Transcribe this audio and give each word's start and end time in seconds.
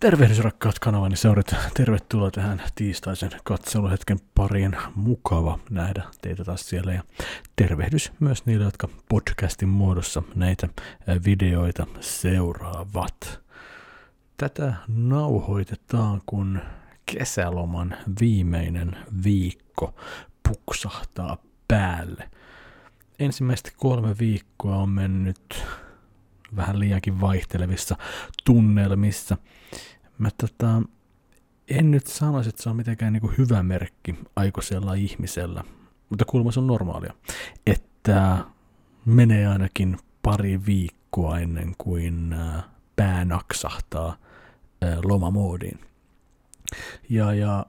Tervehdys 0.00 0.38
rakkaat 0.38 0.78
kanavani 0.78 1.16
seurat. 1.16 1.54
Tervetuloa 1.74 2.30
tähän 2.30 2.62
tiistaisen 2.74 3.30
katseluhetken 3.44 4.18
pariin. 4.34 4.76
Mukava 4.94 5.58
nähdä 5.70 6.02
teitä 6.22 6.44
taas 6.44 6.68
siellä 6.68 6.92
ja 6.92 7.02
tervehdys 7.56 8.12
myös 8.20 8.46
niille, 8.46 8.64
jotka 8.64 8.88
podcastin 9.08 9.68
muodossa 9.68 10.22
näitä 10.34 10.68
videoita 11.24 11.86
seuraavat. 12.00 13.40
Tätä 14.36 14.74
nauhoitetaan, 14.88 16.22
kun 16.26 16.60
kesäloman 17.06 17.96
viimeinen 18.20 18.96
viikko 19.24 19.94
puksahtaa 20.48 21.36
päälle. 21.68 22.30
Ensimmäistä 23.18 23.70
kolme 23.76 24.18
viikkoa 24.18 24.76
on 24.76 24.88
mennyt 24.88 25.66
vähän 26.56 26.80
liiankin 26.80 27.20
vaihtelevissa 27.20 27.96
tunnelmissa. 28.44 29.36
Mä 30.18 30.28
tota, 30.40 30.82
en 31.68 31.90
nyt 31.90 32.06
sanoisi, 32.06 32.48
että 32.48 32.62
se 32.62 32.70
on 32.70 32.76
mitenkään 32.76 33.12
niin 33.12 33.20
kuin 33.20 33.34
hyvä 33.38 33.62
merkki 33.62 34.14
aikuisella 34.36 34.94
ihmisellä, 34.94 35.64
mutta 36.10 36.24
kuulemma 36.24 36.52
se 36.52 36.60
on 36.60 36.66
normaalia, 36.66 37.14
että 37.66 38.38
menee 39.04 39.46
ainakin 39.46 39.96
pari 40.22 40.66
viikkoa 40.66 41.38
ennen 41.38 41.74
kuin 41.78 42.34
pää 42.96 43.24
naksahtaa 43.24 44.16
lomamoodiin. 45.04 45.80
Ja, 47.10 47.34
ja 47.34 47.66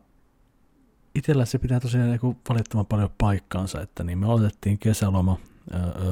itsellä 1.15 1.45
se 1.45 1.57
pitää 1.57 1.79
tosiaan 1.79 2.09
niin 2.09 2.37
valittamaan 2.49 2.85
paljon 2.85 3.09
paikkaansa, 3.17 3.81
että 3.81 4.03
niin 4.03 4.17
me 4.17 4.25
aloitettiin 4.25 4.79
kesäloma 4.79 5.37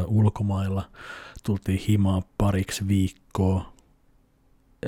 ulkomailla, 0.07 0.89
tultiin 1.43 1.79
himaan 1.87 2.23
pariksi 2.37 2.87
viikkoa, 2.87 3.73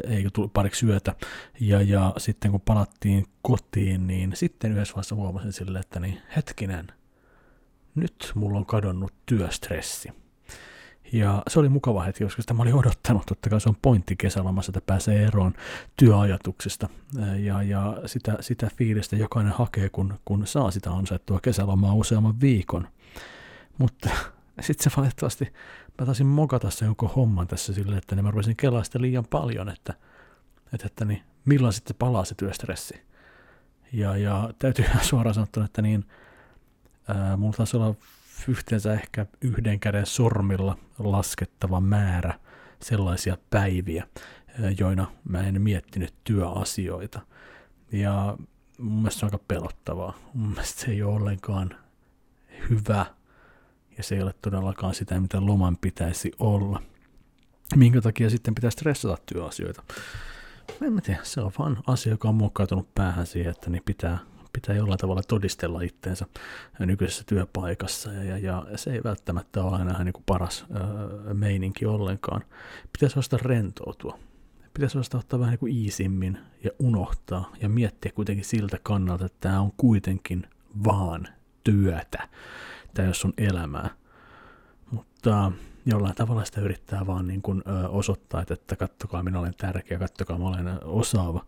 eikö 0.03 0.29
tullut 0.33 0.53
pariksi 0.53 0.85
yötä, 0.85 1.15
ja, 1.59 1.81
ja 1.81 2.13
sitten 2.17 2.51
kun 2.51 2.61
palattiin 2.61 3.25
kotiin, 3.41 4.07
niin 4.07 4.31
sitten 4.35 4.71
yhdessä 4.71 4.93
vaiheessa 4.93 5.15
huomasin 5.15 5.53
sille, 5.53 5.79
että 5.79 5.99
niin 5.99 6.21
hetkinen, 6.35 6.87
nyt 7.95 8.31
mulla 8.35 8.57
on 8.57 8.65
kadonnut 8.65 9.13
työstressi. 9.25 10.09
Ja 11.13 11.43
se 11.47 11.59
oli 11.59 11.69
mukava 11.69 12.03
hetki, 12.03 12.23
koska 12.23 12.41
sitä 12.41 12.53
mä 12.53 12.61
olin 12.61 12.73
odottanut, 12.73 13.25
totta 13.25 13.49
kai 13.49 13.61
se 13.61 13.69
on 13.69 13.77
pointti 13.81 14.15
kesälomassa, 14.15 14.69
että 14.69 14.81
pääsee 14.85 15.23
eroon 15.23 15.53
työajatuksista 15.97 16.89
ja, 17.39 17.63
ja 17.63 17.97
sitä, 18.05 18.37
sitä 18.39 18.69
fiilistä 18.75 19.15
jokainen 19.15 19.53
hakee, 19.53 19.89
kun, 19.89 20.13
kun 20.25 20.47
saa 20.47 20.71
sitä 20.71 20.91
ansaittua 20.91 21.39
kesälomaa 21.39 21.93
useamman 21.93 22.41
viikon. 22.41 22.87
Mutta 23.77 24.09
sitten 24.61 24.91
se 24.91 24.97
valitettavasti, 24.97 25.53
mä 25.99 26.05
taisin 26.05 26.27
mokata 26.27 26.69
sen 26.69 26.85
jonkun 26.85 27.09
homman 27.15 27.47
tässä 27.47 27.73
silleen, 27.73 27.97
että 27.97 28.15
niin 28.15 28.25
mä 28.25 28.31
rupesin 28.31 28.55
kelaa 28.55 28.83
sitä 28.83 29.01
liian 29.01 29.25
paljon, 29.29 29.69
että, 29.69 29.93
että, 30.73 30.87
että 30.87 31.05
niin, 31.05 31.23
milloin 31.45 31.73
sitten 31.73 31.95
palaa 31.99 32.25
se 32.25 32.35
työstressi. 32.35 33.01
Ja, 33.93 34.17
ja 34.17 34.49
täytyy 34.59 34.85
suoraan 35.01 35.33
sanoa, 35.33 35.65
että 35.65 35.81
niin, 35.81 36.05
ää, 37.07 37.37
mulla 37.37 37.57
taisi 37.57 37.77
olla 37.77 37.95
yhteensä 38.47 38.93
ehkä 38.93 39.25
yhden 39.41 39.79
käden 39.79 40.05
sormilla 40.05 40.77
laskettava 40.99 41.81
määrä 41.81 42.39
sellaisia 42.81 43.37
päiviä, 43.49 44.07
joina 44.79 45.11
mä 45.23 45.41
en 45.43 45.61
miettinyt 45.61 46.13
työasioita. 46.23 47.21
Ja 47.91 48.37
mun 48.77 48.93
mielestä 48.93 49.19
se 49.19 49.25
on 49.25 49.31
aika 49.33 49.43
pelottavaa. 49.47 50.13
Mun 50.33 50.49
mielestä 50.49 50.81
se 50.81 50.91
ei 50.91 51.03
ole 51.03 51.15
ollenkaan 51.15 51.75
hyvä 52.69 53.05
ja 53.97 54.03
se 54.03 54.15
ei 54.15 54.21
ole 54.21 54.33
todellakaan 54.41 54.93
sitä, 54.93 55.19
mitä 55.19 55.45
loman 55.45 55.77
pitäisi 55.77 56.31
olla. 56.39 56.81
Minkä 57.75 58.01
takia 58.01 58.29
sitten 58.29 58.55
pitää 58.55 58.69
stressata 58.69 59.17
työasioita? 59.33 59.83
En 60.81 60.93
mä 60.93 61.01
tiedä, 61.01 61.19
se 61.23 61.41
on 61.41 61.51
vaan 61.59 61.77
asia, 61.87 62.11
joka 62.11 62.29
on 62.29 62.35
muokkautunut 62.35 62.95
päähän 62.95 63.27
siihen, 63.27 63.51
että 63.51 63.69
niin 63.69 63.83
pitää 63.85 64.17
pitää 64.61 64.75
jollain 64.75 64.99
tavalla 64.99 65.21
todistella 65.27 65.81
itteensä 65.81 66.25
nykyisessä 66.79 67.23
työpaikassa, 67.27 68.13
ja, 68.13 68.23
ja, 68.37 68.65
ja 68.71 68.77
se 68.77 68.93
ei 68.93 69.03
välttämättä 69.03 69.63
ole 69.63 69.77
aina 69.77 70.03
niin 70.03 70.13
kuin 70.13 70.23
paras 70.25 70.65
ö, 71.29 71.33
meininki 71.33 71.85
ollenkaan. 71.85 72.41
Pitäisi 72.93 73.19
ostaa 73.19 73.39
rentoutua. 73.41 74.19
Pitäisi 74.73 74.97
ostaa 74.97 75.19
ottaa 75.19 75.39
vähän 75.39 75.57
niin 75.61 75.77
iisimmin 75.77 76.37
ja 76.63 76.71
unohtaa 76.79 77.51
ja 77.61 77.69
miettiä 77.69 78.11
kuitenkin 78.15 78.45
siltä 78.45 78.77
kannalta, 78.83 79.25
että 79.25 79.37
tämä 79.39 79.61
on 79.61 79.71
kuitenkin 79.77 80.47
vaan 80.83 81.27
työtä. 81.63 82.29
Ole 83.05 83.13
sun 83.13 83.33
elämää. 83.37 83.89
Mutta 84.91 85.51
jollain 85.85 86.15
tavalla 86.15 86.45
sitä 86.45 86.61
yrittää 86.61 87.07
vaan 87.07 87.27
niin 87.27 87.41
kuin, 87.41 87.63
ö, 87.67 87.89
osoittaa, 87.89 88.43
että, 88.49 88.75
kattokaa, 88.75 89.23
minä 89.23 89.39
olen 89.39 89.53
tärkeä, 89.57 89.99
kattokaa, 89.99 90.37
mä 90.37 90.47
olen 90.47 90.83
osaava. 90.83 91.45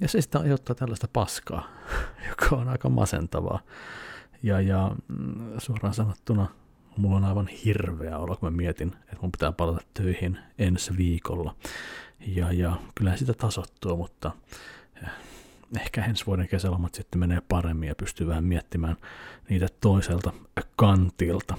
Ja 0.00 0.08
se 0.08 0.20
sitten 0.20 0.40
aiheuttaa 0.40 0.74
tällaista 0.74 1.08
paskaa, 1.12 1.68
joka 2.28 2.56
on 2.56 2.68
aika 2.68 2.88
masentavaa. 2.88 3.60
Ja, 4.42 4.60
ja 4.60 4.96
mm, 5.08 5.50
suoraan 5.58 5.94
sanottuna 5.94 6.46
mulla 6.96 7.16
on 7.16 7.24
aivan 7.24 7.46
hirveä 7.46 8.18
olo, 8.18 8.36
kun 8.36 8.52
mä 8.52 8.56
mietin, 8.56 8.92
että 9.02 9.18
mun 9.22 9.32
pitää 9.32 9.52
palata 9.52 9.80
töihin 9.94 10.38
ensi 10.58 10.96
viikolla. 10.96 11.54
Ja, 12.26 12.52
ja 12.52 12.76
kyllä 12.94 13.16
sitä 13.16 13.34
tasottuu, 13.34 13.96
mutta 13.96 14.30
ehkä 15.80 16.04
ensi 16.04 16.26
vuoden 16.26 16.48
kesälomat 16.48 16.94
sitten 16.94 17.20
menee 17.20 17.42
paremmin 17.48 17.88
ja 17.88 17.94
pystyy 17.94 18.26
vähän 18.26 18.44
miettimään 18.44 18.96
niitä 19.48 19.66
toiselta 19.80 20.32
kantilta 20.76 21.56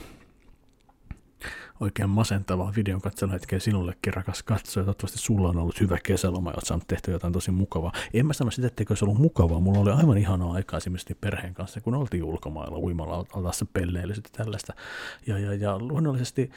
oikein 1.80 2.10
masentavaa 2.10 2.74
videon 2.76 3.02
hetkeä 3.32 3.60
sinullekin, 3.60 4.14
rakas 4.14 4.44
katsoja. 4.44 4.84
Toivottavasti 4.84 5.18
sulla 5.20 5.50
on 5.50 5.58
ollut 5.58 5.80
hyvä 5.80 5.98
kesäloma 6.04 6.50
ja 6.50 6.54
olet 6.54 6.66
saanut 6.66 6.88
tehty 6.88 7.12
jotain 7.12 7.34
tosi 7.34 7.52
mukavaa. 7.52 7.92
En 8.14 8.26
mä 8.26 8.34
sano 8.34 8.52
sitä, 8.52 8.68
etteikö 8.68 8.96
se 8.96 9.06
ollut 9.06 9.20
mukavaa. 9.20 9.60
Mulla 9.60 9.80
oli 9.80 9.92
aivan 9.92 10.18
ihanaa 10.18 10.54
aikaa 10.54 10.78
esimerkiksi 10.78 11.16
perheen 11.22 11.54
kanssa, 11.54 11.82
kun 11.82 11.96
oltiin 11.96 12.24
ulkomailla 12.24 12.78
uimalla 12.78 13.26
altaassa 13.34 13.66
pelleillä 13.66 14.14
tällaista. 14.32 14.74
Ja, 15.28 15.40
ja, 15.40 15.54
ja 15.54 15.80
luonnollisesti 15.80 16.52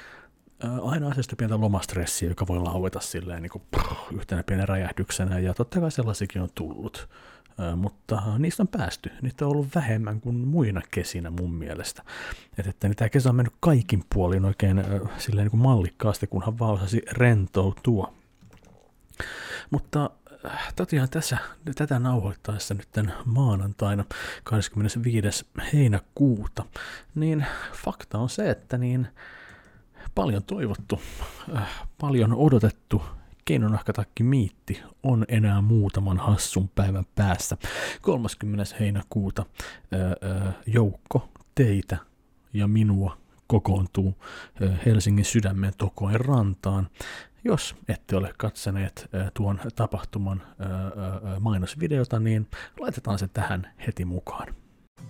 aina 0.82 1.08
asiasta 1.08 1.36
pientä 1.36 1.60
lomastressiä, 1.60 2.28
joka 2.28 2.46
voi 2.46 2.58
laueta 2.58 3.00
silleen 3.00 3.42
niin 3.42 3.50
kuin, 3.50 3.62
pruh, 3.70 4.06
yhtenä 4.12 4.42
pienen 4.42 4.68
räjähdyksenä, 4.68 5.38
ja 5.38 5.54
totta 5.54 5.80
kai 5.80 5.90
sellaisikin 5.90 6.42
on 6.42 6.48
tullut 6.54 7.08
mutta 7.76 8.22
niistä 8.38 8.62
on 8.62 8.68
päästy. 8.68 9.10
Niitä 9.22 9.44
on 9.46 9.50
ollut 9.50 9.74
vähemmän 9.74 10.20
kuin 10.20 10.36
muina 10.36 10.82
kesinä 10.90 11.30
mun 11.30 11.54
mielestä. 11.54 12.02
Et, 12.58 12.66
että 12.66 12.88
niin 12.88 12.96
tämä 12.96 13.08
kesä 13.08 13.28
on 13.28 13.36
mennyt 13.36 13.54
kaikin 13.60 14.04
puolin 14.14 14.44
oikein 14.44 14.84
silleen 15.18 15.44
niin 15.44 15.50
kuin 15.50 15.62
mallikkaasti, 15.62 16.26
kunhan 16.26 16.58
vaan 16.58 16.74
osasi 16.74 17.02
rentoutua. 17.10 18.12
Mutta 19.70 20.10
tosiaan 20.76 21.08
tässä, 21.08 21.38
tätä 21.74 21.98
nauhoittaessa 21.98 22.74
nyt 22.74 22.88
maanantaina 23.24 24.04
25. 24.44 25.46
heinäkuuta, 25.72 26.64
niin 27.14 27.46
fakta 27.84 28.18
on 28.18 28.28
se, 28.28 28.50
että 28.50 28.78
niin 28.78 29.08
paljon 30.14 30.42
toivottu, 30.44 31.00
paljon 32.00 32.34
odotettu 32.34 33.02
Keinonahkatakki 33.46 34.22
miitti 34.22 34.82
on 35.02 35.24
enää 35.28 35.60
muutaman 35.60 36.18
hassun 36.18 36.68
päivän 36.68 37.04
päässä. 37.14 37.56
30. 38.02 38.76
heinäkuuta 38.80 39.46
joukko 40.66 41.28
teitä 41.54 41.96
ja 42.52 42.68
minua 42.68 43.18
kokoontuu 43.46 44.14
Helsingin 44.86 45.24
sydämen 45.24 45.72
Tokoen 45.78 46.20
rantaan. 46.20 46.88
Jos 47.44 47.76
ette 47.88 48.16
ole 48.16 48.34
katsoneet 48.36 49.10
tuon 49.34 49.60
tapahtuman 49.74 50.42
mainosvideota, 51.40 52.20
niin 52.20 52.48
laitetaan 52.80 53.18
se 53.18 53.28
tähän 53.28 53.72
heti 53.86 54.04
mukaan. 54.04 54.54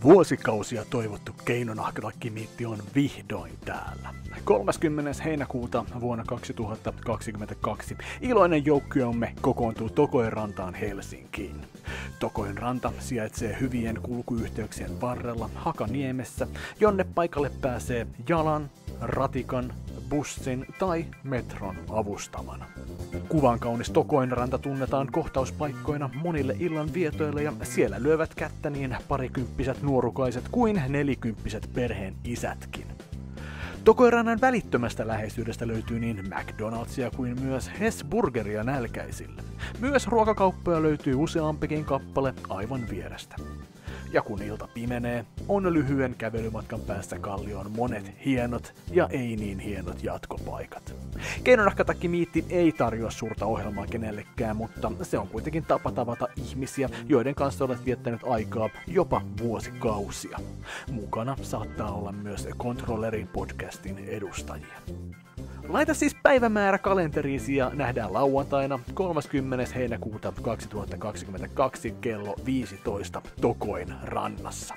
Vuosikausia 0.06 0.84
toivottu 0.91 1.32
keinonahkalakimiitti 1.44 2.66
on 2.66 2.78
vihdoin 2.94 3.52
täällä. 3.64 4.14
30. 4.44 5.22
heinäkuuta 5.24 5.84
vuonna 6.00 6.24
2022 6.24 7.97
iloinen 8.20 8.66
joukkueemme 8.66 9.34
kokoontuu 9.41 9.91
Tokoen 9.91 10.32
rantaan 10.32 10.74
Helsinkiin. 10.74 11.56
Tokoen 12.18 12.59
ranta 12.59 12.92
sijaitsee 12.98 13.56
hyvien 13.60 13.98
kulkuyhteyksien 14.03 15.00
varrella 15.00 15.50
Hakaniemessä, 15.54 16.47
jonne 16.80 17.04
paikalle 17.15 17.50
pääsee 17.60 18.06
jalan, 18.28 18.71
ratikan, 19.00 19.72
bussin 20.08 20.66
tai 20.78 21.04
metron 21.24 21.76
avustamana. 21.91 22.66
Kuvan 23.28 23.58
kaunis 23.58 23.91
Tokoinranta 23.91 24.58
tunnetaan 24.58 25.08
kohtauspaikkoina 25.12 26.10
monille 26.14 26.56
illan 26.58 26.94
vietoille 26.94 27.42
ja 27.42 27.53
siellä 27.62 28.03
lyövät 28.03 28.34
kättä 28.34 28.70
niin 28.70 28.97
parikymppiset 29.08 29.82
nuorukaiset 29.82 30.44
kuin 30.50 30.82
nelikymppiset 30.88 31.70
perheen 31.74 32.14
isätkin. 32.24 32.86
Tokoirannan 33.84 34.41
välittömästä 34.41 35.06
läheisyydestä 35.06 35.66
löytyy 35.66 36.00
niin 36.00 36.24
McDonald'sia 36.26 37.16
kuin 37.16 37.42
myös 37.42 37.70
Hesburgeria 37.80 38.64
nälkäisille. 38.64 39.42
Myös 39.80 40.06
ruokakauppoja 40.06 40.82
löytyy 40.82 41.14
useampikin 41.14 41.84
kappale 41.84 42.34
aivan 42.48 42.80
vierestä. 42.91 43.36
Ja 44.12 44.22
kun 44.22 44.42
ilta 44.42 44.68
pimenee, 44.74 45.24
on 45.48 45.72
lyhyen 45.72 46.14
kävelymatkan 46.18 46.80
päästä 46.80 47.18
kallioon 47.18 47.70
monet 47.70 48.12
hienot 48.24 48.74
ja 48.91 49.08
ei 49.10 49.36
niin 49.36 49.58
hienot 49.58 50.03
jatkopaikat. 50.03 50.94
Keinonahkatakki 51.44 52.08
Miitti 52.08 52.44
ei 52.50 52.72
tarjoa 52.72 53.10
suurta 53.10 53.47
ohjelmaa 53.47 53.86
kenellekään, 53.86 54.56
mutta 54.56 54.92
se 55.03 55.18
on 55.18 55.28
kuitenkin 55.28 55.64
tapa 55.64 55.92
tavata 55.92 56.28
ihmisiä, 56.36 56.88
joiden 57.08 57.34
kanssa 57.34 57.64
olet 57.64 57.84
viettänyt 57.84 58.20
aikaa 58.24 58.70
jopa 58.86 59.22
vuosikausia. 59.38 60.38
Mukana 60.91 61.36
saattaa 61.42 61.92
olla 61.92 62.12
myös 62.12 62.48
Kontrollerin 62.56 63.28
podcastin 63.28 63.98
edustajia. 63.98 64.78
Laita 65.68 65.94
siis 65.94 66.16
päivämäärä 66.22 66.78
kalenteriisi 66.78 67.56
ja 67.56 67.71
nähdään 67.74 68.12
lauantaina 68.12 68.78
30. 68.94 69.74
heinäkuuta 69.74 70.33
2022 70.42 71.94
kello 72.00 72.34
15 72.47 73.22
Tokoin 73.41 73.94
rannassa. 74.03 74.74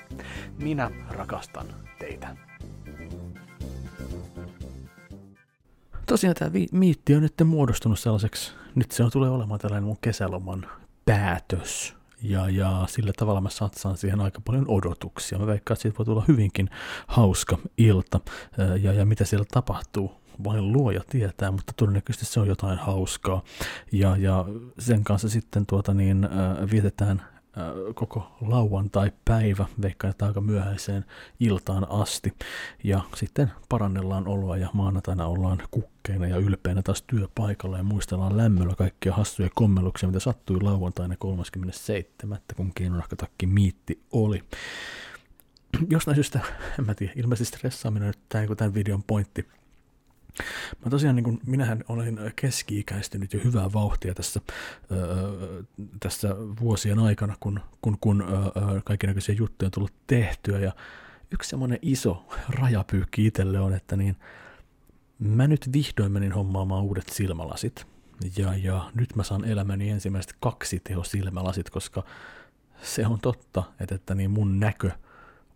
Minä 0.58 0.92
rakastan 1.10 1.66
teitä. 2.00 2.36
Tosiaan 6.06 6.36
tämä 6.36 6.54
vi- 6.54 6.68
miitti 6.72 7.16
on 7.16 7.22
nyt 7.22 7.34
muodostunut 7.46 8.00
sellaiseksi, 8.00 8.52
nyt 8.76 8.92
se 8.92 9.04
on 9.04 9.12
tulee 9.12 9.30
olemaan 9.30 9.60
tällainen 9.60 9.84
mun 9.84 9.98
kesäloman 10.02 10.66
päätös. 11.06 11.96
Ja, 12.24 12.50
ja 12.50 12.86
sillä 12.88 13.12
tavalla 13.18 13.42
mä 13.42 13.50
satsaan 13.50 13.98
siihen 13.98 14.22
aika 14.22 14.42
paljon 14.46 14.66
odotuksia. 14.68 15.40
Mä 15.40 15.48
veikkaan, 15.48 15.76
että 15.76 15.82
siitä 15.82 15.98
voi 15.98 16.06
tulla 16.06 16.24
hyvinkin 16.28 16.70
hauska 17.08 17.58
ilta. 17.78 18.20
Ja, 18.82 18.94
ja 18.94 19.06
mitä 19.06 19.26
siellä 19.26 19.46
tapahtuu, 19.52 20.20
vain 20.44 20.72
luoja 20.72 21.02
tietää, 21.10 21.52
mutta 21.52 21.74
todennäköisesti 21.76 22.26
se 22.26 22.40
on 22.40 22.48
jotain 22.48 22.78
hauskaa. 22.78 23.44
Ja, 23.92 24.18
ja 24.18 24.46
sen 24.80 25.04
kanssa 25.04 25.30
sitten 25.30 25.66
tuota 25.66 25.94
niin, 25.94 26.24
äh, 26.24 26.72
vietetään 26.72 27.22
koko 27.96 28.32
lauantai-päivä, 28.42 29.66
veikkaan, 29.82 30.12
että 30.12 30.26
aika 30.26 30.42
myöhäiseen 30.42 31.06
iltaan 31.40 31.88
asti. 31.90 32.34
Ja 32.84 33.02
sitten 33.16 33.52
parannellaan 33.70 34.28
oloa 34.28 34.58
ja 34.58 34.70
maanantaina 34.74 35.26
ollaan 35.26 35.62
kukkeina 35.72 36.28
ja 36.28 36.38
ylpeänä 36.38 36.82
taas 36.82 37.02
työpaikalla 37.02 37.78
ja 37.78 37.84
muistellaan 37.84 38.38
lämmöllä 38.38 38.76
kaikkia 38.76 39.14
hassuja 39.14 39.50
kommelluksia, 39.56 40.10
mitä 40.10 40.20
sattui 40.20 40.62
lauantaina 40.62 41.16
37. 41.20 42.40
kun 42.56 42.72
kiinonahkatakki 42.76 43.48
miitti 43.48 44.04
oli. 44.12 44.44
Jostain 45.90 46.16
syystä, 46.16 46.40
en 46.80 46.86
mä 46.86 46.96
tiedä, 46.96 47.14
ilmeisesti 47.16 47.58
stressaaminen 47.58 48.08
nyt 48.08 48.20
tämän, 48.30 48.58
tämän 48.58 48.74
videon 48.74 49.04
pointti 49.04 49.48
Mä 50.86 50.90
tosiaan, 50.90 51.16
niin 51.16 51.24
kun, 51.24 51.40
minähän 51.46 51.84
olen 51.88 52.20
keski-ikäistynyt 52.36 53.34
jo 53.34 53.40
hyvää 53.44 53.74
vauhtia 53.74 54.14
tässä, 54.14 54.42
öö, 54.92 55.64
tässä 56.00 56.36
vuosien 56.60 57.00
aikana, 57.00 57.36
kun, 57.40 57.60
kun, 57.82 57.98
kun 58.02 58.24
kaikenlaisia 58.84 59.36
juttuja 59.36 59.68
on 59.68 59.72
tullut 59.72 59.94
tehtyä. 60.08 60.60
Ja 60.60 60.72
yksi 61.32 61.50
semmoinen 61.50 61.80
iso 61.82 62.26
rajapyykki 62.50 63.26
itselle 63.26 63.60
on, 63.60 63.74
että 63.74 63.96
niin, 63.96 64.16
mä 65.20 65.48
nyt 65.48 65.70
vihdoin 65.74 66.12
menin 66.12 66.32
hommaamaan 66.32 66.84
uudet 66.84 67.10
silmälasit. 67.10 67.88
Ja, 68.38 68.56
ja 68.56 68.92
nyt 68.94 69.16
mä 69.16 69.24
saan 69.24 69.46
elämäni 69.46 69.90
ensimmäiset 69.90 70.36
kaksi 70.40 70.80
teho 70.80 71.04
silmälasit, 71.04 71.70
koska 71.70 72.04
se 72.82 73.08
on 73.08 73.20
totta, 73.20 73.64
että, 73.80 73.96
että 73.96 74.16
niin 74.16 74.32
mun 74.32 74.60
näkö– 74.60 74.92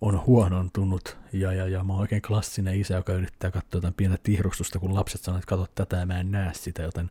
on 0.04 0.26
huonontunut 0.26 1.18
ja, 1.34 1.54
ja, 1.54 1.68
ja 1.68 1.84
mä 1.84 1.94
oon 1.94 2.02
oikein 2.02 2.22
klassinen 2.22 2.80
isä, 2.80 2.94
joka 2.94 3.14
yrittää 3.14 3.52
katsoa 3.52 3.78
jotain 3.78 3.94
pientä 3.94 4.18
tihrustusta, 4.24 4.80
kun 4.80 4.94
lapset 4.96 5.22
sanoo, 5.22 5.38
että 5.38 5.50
katso 5.50 5.68
tätä 5.76 5.98
ja 5.98 6.06
mä 6.06 6.20
en 6.20 6.32
näe 6.32 6.52
sitä, 6.54 6.84
joten 6.84 7.10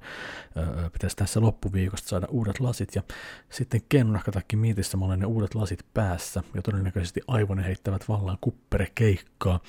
öö, 0.56 0.90
pitäisi 0.90 1.16
tässä 1.16 1.40
loppuviikosta 1.40 2.08
saada 2.08 2.26
uudet 2.30 2.60
lasit. 2.60 2.94
Ja 2.94 3.02
sitten 3.50 3.80
kennunahkatakki 3.88 4.56
miitissä 4.56 4.96
mä 4.96 5.04
olen 5.04 5.18
ne 5.18 5.26
uudet 5.26 5.54
lasit 5.54 5.86
päässä 5.94 6.42
ja 6.54 6.62
todennäköisesti 6.62 7.20
aivoni 7.26 7.64
heittävät 7.64 8.08
vallan 8.08 8.38
kupperekeikkaa 8.40 9.60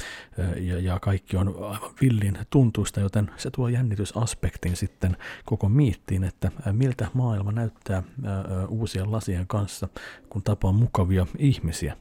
ja, 0.59 0.79
ja 0.79 0.99
kaikki 0.99 1.37
on 1.37 1.47
aivan 1.47 1.91
villin 2.01 2.37
tuntuista, 2.49 2.99
joten 2.99 3.31
se 3.37 3.51
tuo 3.51 3.67
jännitysaspektin 3.67 4.75
sitten 4.75 5.17
koko 5.45 5.69
miittiin, 5.69 6.23
että 6.23 6.51
miltä 6.71 7.07
maailma 7.13 7.51
näyttää 7.51 8.03
uusien 8.67 9.11
lasien 9.11 9.47
kanssa, 9.47 9.87
kun 10.29 10.43
tapaa 10.43 10.71
mukavia 10.71 11.27
ihmisiä. 11.37 11.97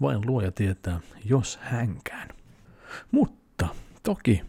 Vain 0.00 0.26
luoja 0.26 0.52
tietää, 0.66 1.00
jos 1.24 1.58
hänkään. 1.62 2.28
Mutta 3.10 3.68
toki, 4.02 4.42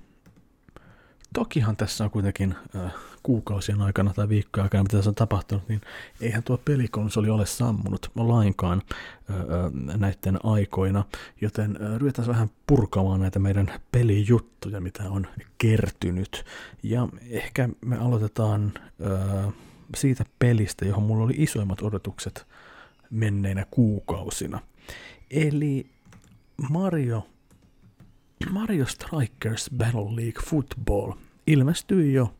tokihan 1.33 1.77
tässä 1.77 2.03
on 2.03 2.11
kuitenkin 2.11 2.55
äh, 2.75 2.93
kuukausien 3.23 3.81
aikana 3.81 4.13
tai 4.13 4.29
viikkojen 4.29 4.63
aikana, 4.63 4.83
mitä 4.83 4.97
tässä 4.97 5.09
on 5.09 5.15
tapahtunut, 5.15 5.69
niin 5.69 5.81
eihän 6.21 6.43
tuo 6.43 6.57
pelikonsoli 6.57 7.29
ole 7.29 7.45
sammunut 7.45 8.11
lainkaan 8.15 8.81
äh, 9.29 9.35
äh 9.35 9.99
näiden 9.99 10.45
aikoina, 10.45 11.03
joten 11.41 11.77
äh, 11.81 11.97
ryhdytään 11.97 12.27
vähän 12.27 12.49
purkamaan 12.67 13.19
näitä 13.19 13.39
meidän 13.39 13.71
pelijuttuja, 13.91 14.81
mitä 14.81 15.03
on 15.09 15.27
kertynyt. 15.57 16.45
Ja 16.83 17.07
ehkä 17.29 17.69
me 17.85 17.97
aloitetaan 17.97 18.73
äh, 18.75 19.53
siitä 19.95 20.25
pelistä, 20.39 20.85
johon 20.85 21.03
mulla 21.03 21.23
oli 21.23 21.35
isoimmat 21.37 21.81
odotukset 21.81 22.47
menneinä 23.09 23.65
kuukausina. 23.71 24.59
Eli 25.31 25.96
Mario, 26.57 27.27
Mario 28.51 28.85
Strikers 28.85 29.69
Battle 29.77 30.15
League 30.15 30.43
Football 30.45 31.13
ilmestyi 31.47 32.13
jo 32.13 32.33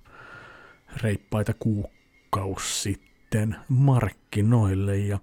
reippaita 1.01 1.53
kuukausi 1.53 2.81
sitten 2.81 3.55
markkinoille 3.69 4.97
ja 4.97 5.19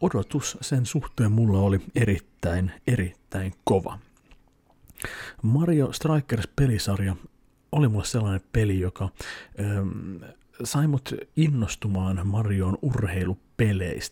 odotus 0.00 0.58
sen 0.60 0.86
suhteen 0.86 1.32
mulla 1.32 1.58
oli 1.58 1.80
erittäin, 1.94 2.72
erittäin 2.86 3.52
kova. 3.64 3.98
Mario 5.42 5.92
Strikers 5.92 6.48
pelisarja 6.56 7.16
oli 7.72 7.88
mulle 7.88 8.04
sellainen 8.04 8.48
peli, 8.52 8.80
joka 8.80 9.08
ähm, 9.60 10.22
sai 10.64 10.86
mut 10.86 11.14
innostumaan 11.36 12.26
Marion 12.26 12.78
urheilupeleistä. 12.82 13.45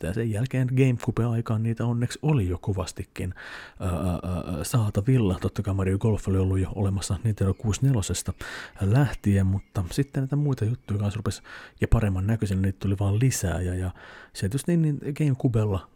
Ja 0.02 0.12
sen 0.12 0.30
jälkeen 0.30 0.68
Gamecube-aikaan 0.76 1.62
niitä 1.62 1.86
onneksi 1.86 2.18
oli 2.22 2.48
jo 2.48 2.58
kovastikin 2.58 3.34
ää, 3.80 3.90
ää, 3.90 4.64
saatavilla. 4.64 5.38
Totta 5.40 5.62
kai 5.62 5.74
Mario 5.74 5.98
Golf 5.98 6.28
oli 6.28 6.38
ollut 6.38 6.58
jo 6.58 6.68
olemassa 6.74 7.18
Nintendo 7.24 7.54
64 7.54 8.34
lähtien, 8.80 9.46
mutta 9.46 9.84
sitten 9.90 10.20
näitä 10.20 10.36
muita 10.36 10.64
juttuja 10.64 11.00
kanssa 11.00 11.18
rupesi 11.18 11.42
ja 11.80 11.88
paremman 11.88 12.26
näköisin, 12.26 12.62
niitä 12.62 12.78
tuli 12.78 12.96
vaan 13.00 13.20
lisää. 13.20 13.60
Ja, 13.60 13.74
ja 13.74 13.90
se 14.32 14.40
tietysti 14.40 14.76
niin, 14.76 14.98
niin 15.02 15.14
Gamecubella 15.18 15.88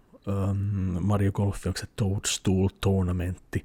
Mario 1.00 1.32
Golf, 1.32 1.66
onko 1.66 1.78
se 1.78 1.86
Toadstool 1.96 2.68
Tournamentti, 2.80 3.64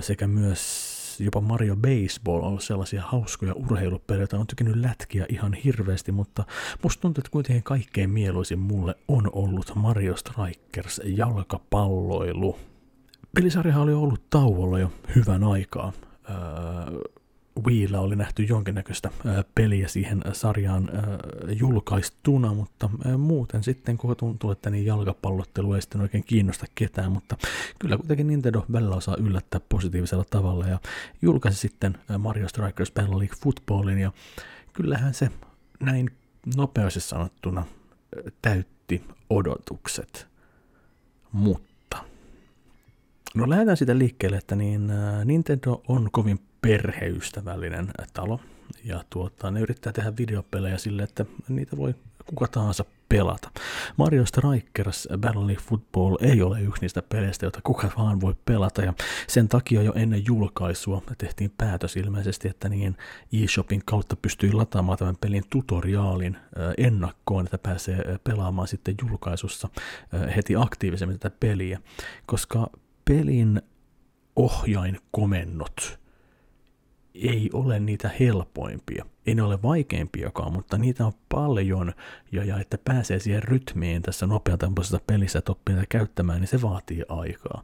sekä 0.00 0.26
myös 0.26 0.97
jopa 1.20 1.40
Mario 1.40 1.76
Baseball 1.76 2.42
on 2.42 2.60
sellaisia 2.60 3.02
hauskoja 3.02 3.54
urheilupelejä, 3.54 4.26
on 4.32 4.46
tykännyt 4.46 4.76
lätkiä 4.76 5.26
ihan 5.28 5.52
hirveästi, 5.52 6.12
mutta 6.12 6.44
musta 6.82 7.00
tuntuu, 7.00 7.20
että 7.20 7.30
kuitenkin 7.30 7.62
kaikkein 7.62 8.10
mieluisin 8.10 8.58
mulle 8.58 8.94
on 9.08 9.30
ollut 9.32 9.72
Mario 9.74 10.16
Strikers 10.16 11.00
jalkapalloilu. 11.04 12.58
Pelisarjahan 13.34 13.82
oli 13.82 13.92
ollut 13.92 14.30
tauolla 14.30 14.78
jo 14.78 14.92
hyvän 15.16 15.44
aikaa. 15.44 15.92
Öö, 16.30 16.36
Wiillä 17.66 18.00
oli 18.00 18.16
nähty 18.16 18.42
jonkinnäköistä 18.42 19.10
peliä 19.54 19.88
siihen 19.88 20.22
sarjaan 20.32 20.90
julkaistuna, 21.48 22.54
mutta 22.54 22.90
muuten 23.18 23.62
sitten 23.62 23.96
kun 23.98 24.16
tuntuu, 24.16 24.50
että 24.50 24.70
niin 24.70 24.86
jalkapallottelu 24.86 25.74
ei 25.74 25.82
sitten 25.82 26.00
oikein 26.00 26.24
kiinnosta 26.24 26.66
ketään, 26.74 27.12
mutta 27.12 27.36
kyllä 27.78 27.96
kuitenkin 27.96 28.26
Nintendo 28.26 28.64
välillä 28.72 28.96
osaa 28.96 29.16
yllättää 29.18 29.60
positiivisella 29.68 30.24
tavalla 30.30 30.66
ja 30.66 30.78
julkaisi 31.22 31.58
sitten 31.58 31.98
Mario 32.18 32.48
Strikers 32.48 32.92
Battle 32.92 33.18
League 33.18 33.36
Footballin 33.42 33.98
ja 33.98 34.12
kyllähän 34.72 35.14
se 35.14 35.30
näin 35.80 36.10
nopeasti 36.56 37.00
sanottuna 37.00 37.64
täytti 38.42 39.04
odotukset. 39.30 40.28
Mutta 41.32 41.68
No 43.34 43.50
lähdetään 43.50 43.76
sitä 43.76 43.98
liikkeelle, 43.98 44.36
että 44.36 44.56
niin 44.56 44.92
Nintendo 45.24 45.82
on 45.88 46.08
kovin 46.12 46.40
perheystävällinen 46.62 47.88
talo. 48.12 48.40
Ja 48.84 49.04
tuota, 49.10 49.50
ne 49.50 49.60
yrittää 49.60 49.92
tehdä 49.92 50.12
videopelejä 50.18 50.78
sille, 50.78 51.02
että 51.02 51.24
niitä 51.48 51.76
voi 51.76 51.94
kuka 52.26 52.48
tahansa 52.48 52.84
pelata. 53.08 53.50
Mario 53.96 54.26
Strikers 54.26 55.08
Battle 55.18 55.46
League 55.46 55.64
Football 55.64 56.16
ei 56.20 56.42
ole 56.42 56.60
yksi 56.60 56.82
niistä 56.82 57.02
peleistä, 57.02 57.46
joita 57.46 57.60
kuka 57.64 57.90
vaan 57.98 58.20
voi 58.20 58.34
pelata, 58.44 58.82
ja 58.82 58.94
sen 59.26 59.48
takia 59.48 59.82
jo 59.82 59.92
ennen 59.94 60.26
julkaisua 60.26 61.02
tehtiin 61.18 61.52
päätös 61.58 61.96
ilmeisesti, 61.96 62.48
että 62.48 62.68
niin 62.68 62.96
eShopin 63.44 63.82
kautta 63.84 64.16
pystyy 64.16 64.52
lataamaan 64.52 64.98
tämän 64.98 65.16
pelin 65.20 65.44
tutoriaalin 65.50 66.36
ennakkoon, 66.78 67.44
että 67.44 67.58
pääsee 67.58 68.18
pelaamaan 68.24 68.68
sitten 68.68 68.94
julkaisussa 69.02 69.68
heti 70.36 70.56
aktiivisemmin 70.56 71.18
tätä 71.18 71.36
peliä, 71.40 71.80
koska 72.26 72.70
pelin 73.04 73.62
ohjainkomennot 74.36 75.97
ei 77.22 77.50
ole 77.52 77.80
niitä 77.80 78.10
helpoimpia. 78.20 79.04
ei 79.26 79.34
ne 79.34 79.42
ole 79.42 79.62
vaikeimpiakaan, 79.62 80.52
mutta 80.52 80.78
niitä 80.78 81.06
on 81.06 81.12
paljon, 81.28 81.92
ja, 82.32 82.44
ja 82.44 82.60
että 82.60 82.78
pääsee 82.84 83.18
siihen 83.18 83.42
rytmiin 83.42 84.02
tässä 84.02 84.26
nopeatempoisessa 84.26 85.00
pelissä, 85.06 85.38
että 85.38 85.52
oppii 85.52 85.76
käyttämään, 85.88 86.40
niin 86.40 86.48
se 86.48 86.62
vaatii 86.62 87.02
aikaa. 87.08 87.62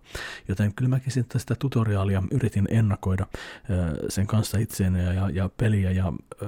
Joten 0.49 0.75
kyllä 0.75 0.89
mäkin 0.89 1.13
sitten 1.13 1.41
sitä 1.41 1.55
tutoriaalia 1.55 2.23
yritin 2.31 2.69
ennakoida 2.71 3.27
sen 4.09 4.27
kanssa 4.27 4.59
itseäni 4.59 5.05
ja, 5.05 5.13
ja, 5.13 5.31
ja 5.31 5.51
peliä, 5.57 5.91
ja 5.91 6.13
ö, 6.43 6.47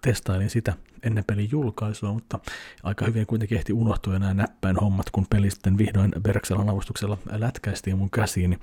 testailin 0.00 0.50
sitä 0.50 0.74
ennen 1.02 1.24
pelin 1.24 1.50
julkaisua, 1.50 2.12
mutta 2.12 2.38
aika 2.82 3.04
hyvin 3.04 3.26
kuitenkin 3.26 3.58
ehti 3.58 3.72
unohtua 3.72 4.18
nämä 4.18 4.34
näppäin 4.34 4.76
hommat, 4.76 5.10
kun 5.10 5.26
peli 5.30 5.50
sitten 5.50 5.78
vihdoin 5.78 6.12
Berkselan 6.22 6.68
avustuksella 6.68 7.18
lätkäistiin 7.32 7.98
mun 7.98 8.10
käsiin, 8.10 8.58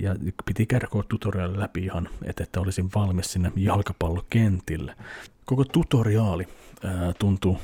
ja 0.00 0.16
piti 0.44 0.66
kerkoa 0.66 1.02
tutoriaali 1.08 1.58
läpi 1.58 1.84
ihan, 1.84 2.08
että, 2.24 2.42
että 2.42 2.60
olisin 2.60 2.91
valmis 2.94 3.32
sinne 3.32 3.52
jalkapallokentille. 3.56 4.96
Koko 5.44 5.64
tutoriaali 5.64 6.48
ää, 6.84 7.12
tuntuu 7.18 7.58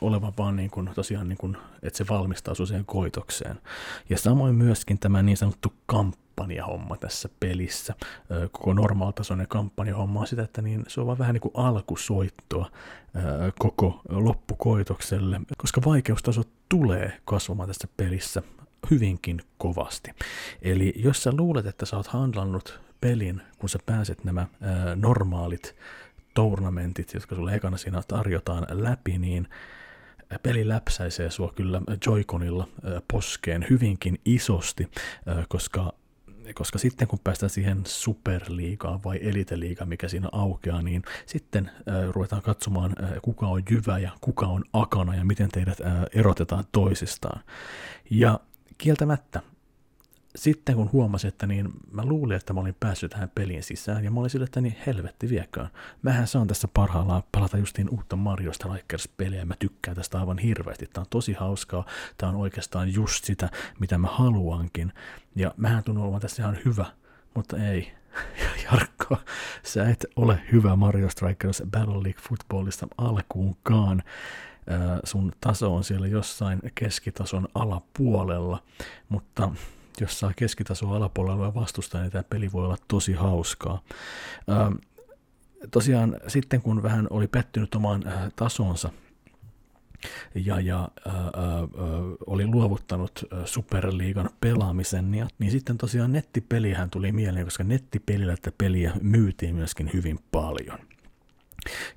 olevan 0.00 0.32
vaan 0.38 0.56
niin 0.56 0.70
kuin, 0.70 0.90
tosiaan 0.94 1.28
niin 1.28 1.38
kuin, 1.38 1.56
että 1.82 1.96
se 1.96 2.04
valmistaa 2.08 2.54
siihen 2.54 2.84
koitokseen. 2.84 3.60
Ja 4.10 4.18
samoin 4.18 4.54
myöskin 4.54 4.98
tämä 4.98 5.22
niin 5.22 5.36
sanottu 5.36 5.72
kampanjahomma 5.86 6.96
tässä 6.96 7.28
pelissä. 7.40 7.94
Koko 8.52 8.72
normaaltasoinen 8.72 9.48
kampanjahomma 9.48 10.20
on 10.20 10.26
sitä, 10.26 10.42
että 10.42 10.62
niin 10.62 10.84
se 10.88 11.00
on 11.00 11.06
vaan 11.06 11.18
vähän 11.18 11.34
niin 11.34 11.40
kuin 11.40 11.52
alkusoittoa 11.54 12.70
koko 13.58 14.00
loppukoitokselle, 14.08 15.40
koska 15.56 15.80
vaikeustaso 15.84 16.42
tulee 16.68 17.20
kasvamaan 17.24 17.68
tässä 17.68 17.88
pelissä 17.96 18.42
hyvinkin 18.90 19.42
kovasti. 19.58 20.10
Eli 20.62 20.92
jos 20.96 21.22
sä 21.22 21.32
luulet, 21.36 21.66
että 21.66 21.86
sä 21.86 21.96
oot 21.96 22.06
handlannut 22.06 22.80
pelin, 23.04 23.42
kun 23.58 23.68
sä 23.68 23.78
pääset 23.86 24.24
nämä 24.24 24.46
ää, 24.60 24.96
normaalit 24.96 25.76
tournamentit, 26.34 27.14
jotka 27.14 27.34
sulle 27.34 27.54
ekana 27.54 27.76
siinä 27.76 28.02
tarjotaan 28.08 28.66
läpi, 28.70 29.18
niin 29.18 29.48
peli 30.42 30.68
läpsäisee 30.68 31.30
sua 31.30 31.52
kyllä 31.56 31.80
Joikonilla 32.06 32.68
poskeen 33.12 33.66
hyvinkin 33.70 34.20
isosti, 34.24 34.90
koska 35.48 35.92
koska 36.54 36.78
sitten 36.78 37.08
kun 37.08 37.18
päästään 37.24 37.50
siihen 37.50 37.82
superliigaan 37.86 39.04
vai 39.04 39.18
eliteliigaan, 39.22 39.88
mikä 39.88 40.08
siinä 40.08 40.28
aukeaa, 40.32 40.82
niin 40.82 41.02
sitten 41.26 41.70
äh, 41.88 42.10
ruvetaan 42.10 42.42
katsomaan, 42.42 42.94
äh, 43.02 43.10
kuka 43.22 43.46
on 43.46 43.62
jyvä 43.70 43.98
ja 43.98 44.10
kuka 44.20 44.46
on 44.46 44.64
akana 44.72 45.14
ja 45.14 45.24
miten 45.24 45.48
teidät 45.48 45.80
äh, 45.80 45.92
erotetaan 46.14 46.64
toisistaan. 46.72 47.40
Ja 48.10 48.40
kieltämättä 48.78 49.40
sitten 50.36 50.74
kun 50.74 50.92
huomasin, 50.92 51.28
että 51.28 51.46
niin 51.46 51.70
mä 51.90 52.04
luulin, 52.04 52.36
että 52.36 52.52
mä 52.52 52.60
olin 52.60 52.76
päässyt 52.80 53.10
tähän 53.10 53.30
peliin 53.34 53.62
sisään, 53.62 54.04
ja 54.04 54.10
mä 54.10 54.20
olin 54.20 54.30
sille, 54.30 54.44
että 54.44 54.60
niin 54.60 54.76
helvetti 54.86 55.28
viekään. 55.28 55.68
Mähän 56.02 56.26
saan 56.26 56.46
tässä 56.46 56.68
parhaillaan 56.68 57.22
pelata 57.32 57.58
justiin 57.58 57.90
uutta 57.90 58.16
Mario 58.16 58.52
Strikers-peliä, 58.52 59.38
ja 59.38 59.46
mä 59.46 59.54
tykkään 59.58 59.96
tästä 59.96 60.18
aivan 60.18 60.38
hirveästi. 60.38 60.86
Tää 60.86 61.00
on 61.00 61.06
tosi 61.10 61.32
hauskaa, 61.32 61.86
tää 62.18 62.28
on 62.28 62.36
oikeastaan 62.36 62.94
just 62.94 63.24
sitä, 63.24 63.50
mitä 63.80 63.98
mä 63.98 64.08
haluankin. 64.08 64.92
Ja 65.36 65.54
mähän 65.56 65.84
tunnen 65.84 66.04
olevan 66.04 66.20
tässä 66.20 66.42
ihan 66.42 66.58
hyvä, 66.64 66.86
mutta 67.34 67.56
ei. 67.56 67.92
Jarkko, 68.64 69.16
sä 69.62 69.88
et 69.88 70.06
ole 70.16 70.40
hyvä 70.52 70.76
Mario 70.76 71.10
Strikers 71.10 71.62
Battle 71.70 72.02
League 72.02 72.22
Footballista 72.28 72.88
alkuunkaan 72.98 74.02
sun 75.04 75.32
taso 75.40 75.74
on 75.74 75.84
siellä 75.84 76.06
jossain 76.06 76.60
keskitason 76.74 77.48
alapuolella, 77.54 78.62
mutta 79.08 79.50
jos 80.00 80.18
saa 80.20 80.32
keskitasoa 80.36 80.96
alapuolella 80.96 81.54
vastustaa, 81.54 82.00
niin 82.00 82.12
tämä 82.12 82.22
peli 82.22 82.52
voi 82.52 82.64
olla 82.64 82.76
tosi 82.88 83.12
hauskaa. 83.12 83.82
Ähm, 84.50 84.74
tosiaan 85.70 86.16
sitten 86.28 86.62
kun 86.62 86.82
vähän 86.82 87.06
oli 87.10 87.28
pettynyt 87.28 87.74
omaan 87.74 88.06
äh, 88.06 88.32
tasonsa, 88.36 88.90
ja, 90.34 90.60
ja 90.60 90.88
äh, 91.06 91.14
äh, 91.14 91.22
oli 92.26 92.46
luovuttanut 92.46 93.24
Superliigan 93.44 94.30
pelaamisen, 94.40 95.10
niin, 95.10 95.28
niin 95.38 95.50
sitten 95.50 95.78
tosiaan 95.78 96.12
nettipelihän 96.12 96.90
tuli 96.90 97.12
mieleen, 97.12 97.44
koska 97.44 97.64
nettipelillä 97.64 98.36
tätä 98.36 98.56
peliä 98.58 98.92
myytiin 99.02 99.54
myöskin 99.54 99.90
hyvin 99.92 100.18
paljon. 100.32 100.78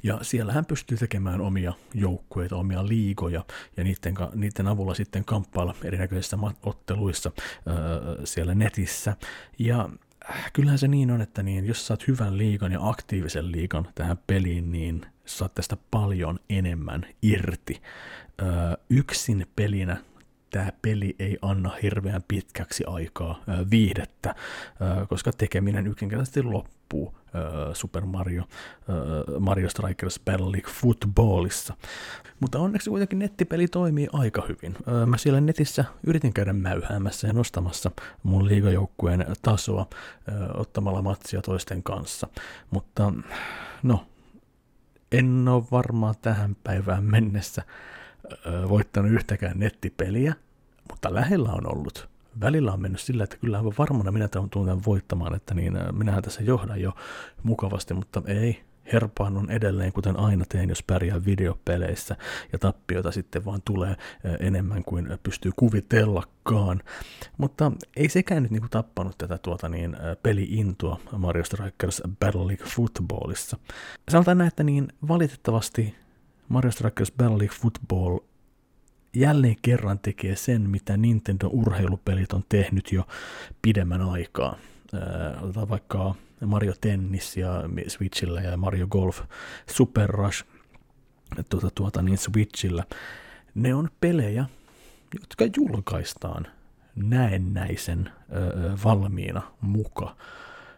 Ja 0.04 0.20
siellä 0.22 0.54
hän 0.54 0.66
pystyy 0.66 0.98
tekemään 0.98 1.42
omia 1.42 1.74
joukkueita, 1.94 2.56
omia 2.56 2.88
liigoja 2.88 3.46
ja 3.78 3.84
niiden, 3.84 4.16
niiden 4.36 4.68
avulla 4.68 4.94
sitten 4.94 5.26
kamppailla 5.26 5.76
erinäköisissä 5.84 6.38
otteluissa 6.64 7.32
äh, 7.38 7.76
siellä 8.24 8.56
netissä. 8.56 9.16
Ja 9.60 9.90
äh, 10.30 10.52
kyllähän 10.54 10.80
se 10.80 10.88
niin 10.88 11.12
on, 11.12 11.22
että 11.22 11.44
niin, 11.44 11.66
jos 11.66 11.88
saat 11.88 12.08
hyvän 12.08 12.38
liigan 12.38 12.72
ja 12.72 12.90
aktiivisen 12.90 13.52
liigan 13.52 13.88
tähän 13.96 14.18
peliin, 14.28 14.72
niin 14.72 15.06
saat 15.26 15.56
tästä 15.56 15.78
paljon 15.92 16.40
enemmän 16.50 17.06
irti. 17.22 17.82
Äh, 18.42 18.48
yksin 18.90 19.48
pelinä 19.56 19.98
tämä 20.50 20.72
peli 20.82 21.16
ei 21.20 21.38
anna 21.42 21.72
hirveän 21.84 22.24
pitkäksi 22.28 22.84
aikaa 22.88 23.44
viihdettä, 23.72 24.36
koska 25.10 25.32
tekeminen 25.32 25.88
yksinkertaisesti 25.88 26.44
loppuu 26.44 27.18
Super 27.74 28.06
Mario, 28.06 28.44
Mario 29.40 29.70
Strikers 29.70 30.20
Battle 30.26 30.52
League 30.52 30.72
Footballissa. 30.74 31.74
Mutta 32.40 32.60
onneksi 32.60 32.90
kuitenkin 32.90 33.20
nettipeli 33.20 33.68
toimii 33.68 34.08
aika 34.14 34.44
hyvin. 34.48 34.76
Mä 35.06 35.18
siellä 35.18 35.42
netissä 35.42 35.86
yritin 36.08 36.34
käydä 36.34 36.54
mäyhäämässä 36.54 37.28
ja 37.28 37.34
nostamassa 37.34 37.92
mun 38.24 38.48
liigajoukkueen 38.48 39.26
tasoa 39.42 39.88
ottamalla 40.54 41.02
matsia 41.02 41.42
toisten 41.42 41.84
kanssa. 41.84 42.28
Mutta 42.72 43.14
no, 43.84 44.08
en 45.12 45.48
ole 45.48 45.64
varmaan 45.72 46.16
tähän 46.22 46.56
päivään 46.64 47.04
mennessä 47.04 47.64
voittanut 48.70 49.12
yhtäkään 49.12 49.60
nettipeliä, 49.60 50.34
mutta 50.90 51.14
lähellä 51.14 51.50
on 51.50 51.72
ollut. 51.74 52.10
Välillä 52.42 52.74
on 52.74 52.82
mennyt 52.82 53.02
sillä, 53.02 53.24
että 53.24 53.38
kyllä 53.38 53.64
varmana 53.64 54.12
minä 54.12 54.28
tämän 54.28 54.50
voittamaan, 54.86 55.36
että 55.36 55.54
niin, 55.54 55.74
minähän 55.92 56.24
tässä 56.24 56.44
johdan 56.44 56.82
jo 56.82 56.96
mukavasti, 57.44 57.94
mutta 57.94 58.22
ei, 58.26 58.64
herpaannun 58.94 59.52
edelleen, 59.52 59.94
kuten 59.94 60.20
aina 60.20 60.46
teen, 60.50 60.70
jos 60.70 60.84
pärjää 60.84 61.26
videopeleissä, 61.26 62.16
ja 62.52 62.60
tappiota 62.60 63.12
sitten 63.12 63.46
vaan 63.46 63.62
tulee 63.66 63.96
enemmän 64.40 64.84
kuin 64.84 65.20
pystyy 65.24 65.52
kuvitellakaan. 65.56 66.82
Mutta 67.38 67.72
ei 67.96 68.10
sekään 68.10 68.44
nyt 68.44 68.52
niinku 68.52 68.68
tappanut 68.70 69.18
tätä 69.18 69.38
tuota 69.38 69.70
niin, 69.70 69.98
peliintoa 70.24 71.00
Mario 71.18 71.44
Strikers 71.44 72.02
Battle 72.20 72.48
League 72.48 72.68
Footballissa. 72.68 73.58
Sanotaan 74.10 74.38
näin, 74.38 74.48
että 74.48 74.64
niin 74.64 74.88
valitettavasti 75.08 75.96
Mario 76.48 76.72
Strikers 76.72 77.12
Battle 77.12 77.38
League 77.38 77.58
Football 77.62 78.20
jälleen 79.14 79.56
kerran 79.62 80.00
tekee 80.00 80.36
sen, 80.36 80.70
mitä 80.70 80.98
Nintendo-urheilupelit 80.98 82.34
on 82.34 82.44
tehnyt 82.50 82.92
jo 82.92 83.08
pidemmän 83.62 84.02
aikaa. 84.02 84.58
otetaan 85.42 85.70
vaikka 85.70 86.16
Mario 86.46 86.74
Tennis 86.82 87.38
ja 87.38 87.64
Switchillä 87.88 88.42
ja 88.42 88.58
Mario 88.58 88.88
Golf 88.88 89.22
Super 89.70 90.10
Rush 90.10 90.46
tuota, 91.50 91.70
tuota, 91.76 92.02
niin 92.02 92.18
Switchillä. 92.18 92.84
Ne 93.56 93.74
on 93.74 93.90
pelejä, 94.00 94.46
jotka 95.20 95.46
julkaistaan 95.58 96.48
näennäisen 96.96 98.12
öö, 98.36 98.78
valmiina 98.84 99.42
muka, 99.62 100.16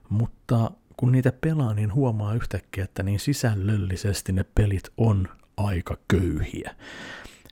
mutta 0.09 0.71
kun 0.97 1.11
niitä 1.11 1.31
pelaa, 1.31 1.73
niin 1.73 1.93
huomaa 1.93 2.33
yhtäkkiä, 2.33 2.83
että 2.83 3.03
niin 3.03 3.19
sisällöllisesti 3.19 4.31
ne 4.31 4.45
pelit 4.55 4.89
on 4.97 5.27
aika 5.67 5.97
köyhiä. 6.07 6.75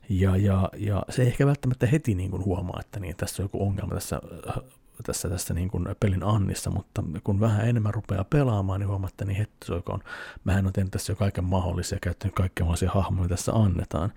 Ja, 0.08 0.36
ja, 0.36 0.70
ja 0.76 1.02
se 1.08 1.22
ei 1.22 1.28
ehkä 1.28 1.46
välttämättä 1.46 1.86
heti 1.86 2.14
niin 2.14 2.30
kuin 2.30 2.44
huomaa, 2.44 2.80
että 2.80 3.00
niin, 3.00 3.16
tässä 3.16 3.42
on 3.42 3.44
joku 3.44 3.62
ongelma 3.62 3.94
tässä, 3.94 4.20
tässä, 5.02 5.28
tässä 5.28 5.54
niin 5.54 5.70
kuin 5.70 5.86
pelin 6.00 6.24
annissa, 6.24 6.70
mutta 6.70 7.04
kun 7.24 7.40
vähän 7.40 7.68
enemmän 7.68 7.94
rupeaa 7.94 8.24
pelaamaan, 8.24 8.80
niin 8.80 8.88
huomaa, 8.88 9.08
että 9.08 9.24
niin 9.24 9.36
heti 9.36 9.72
on, 9.88 10.00
mähän 10.44 10.66
on 10.66 10.72
tehnyt 10.72 10.90
tässä 10.90 11.12
jo 11.12 11.16
kaiken 11.16 11.44
mahdollisia 11.44 11.96
ja 11.96 12.00
käyttänyt 12.00 12.34
mahdollisia 12.60 12.90
hahmoja 12.90 13.28
tässä 13.28 13.52
annetaan. 13.52 14.12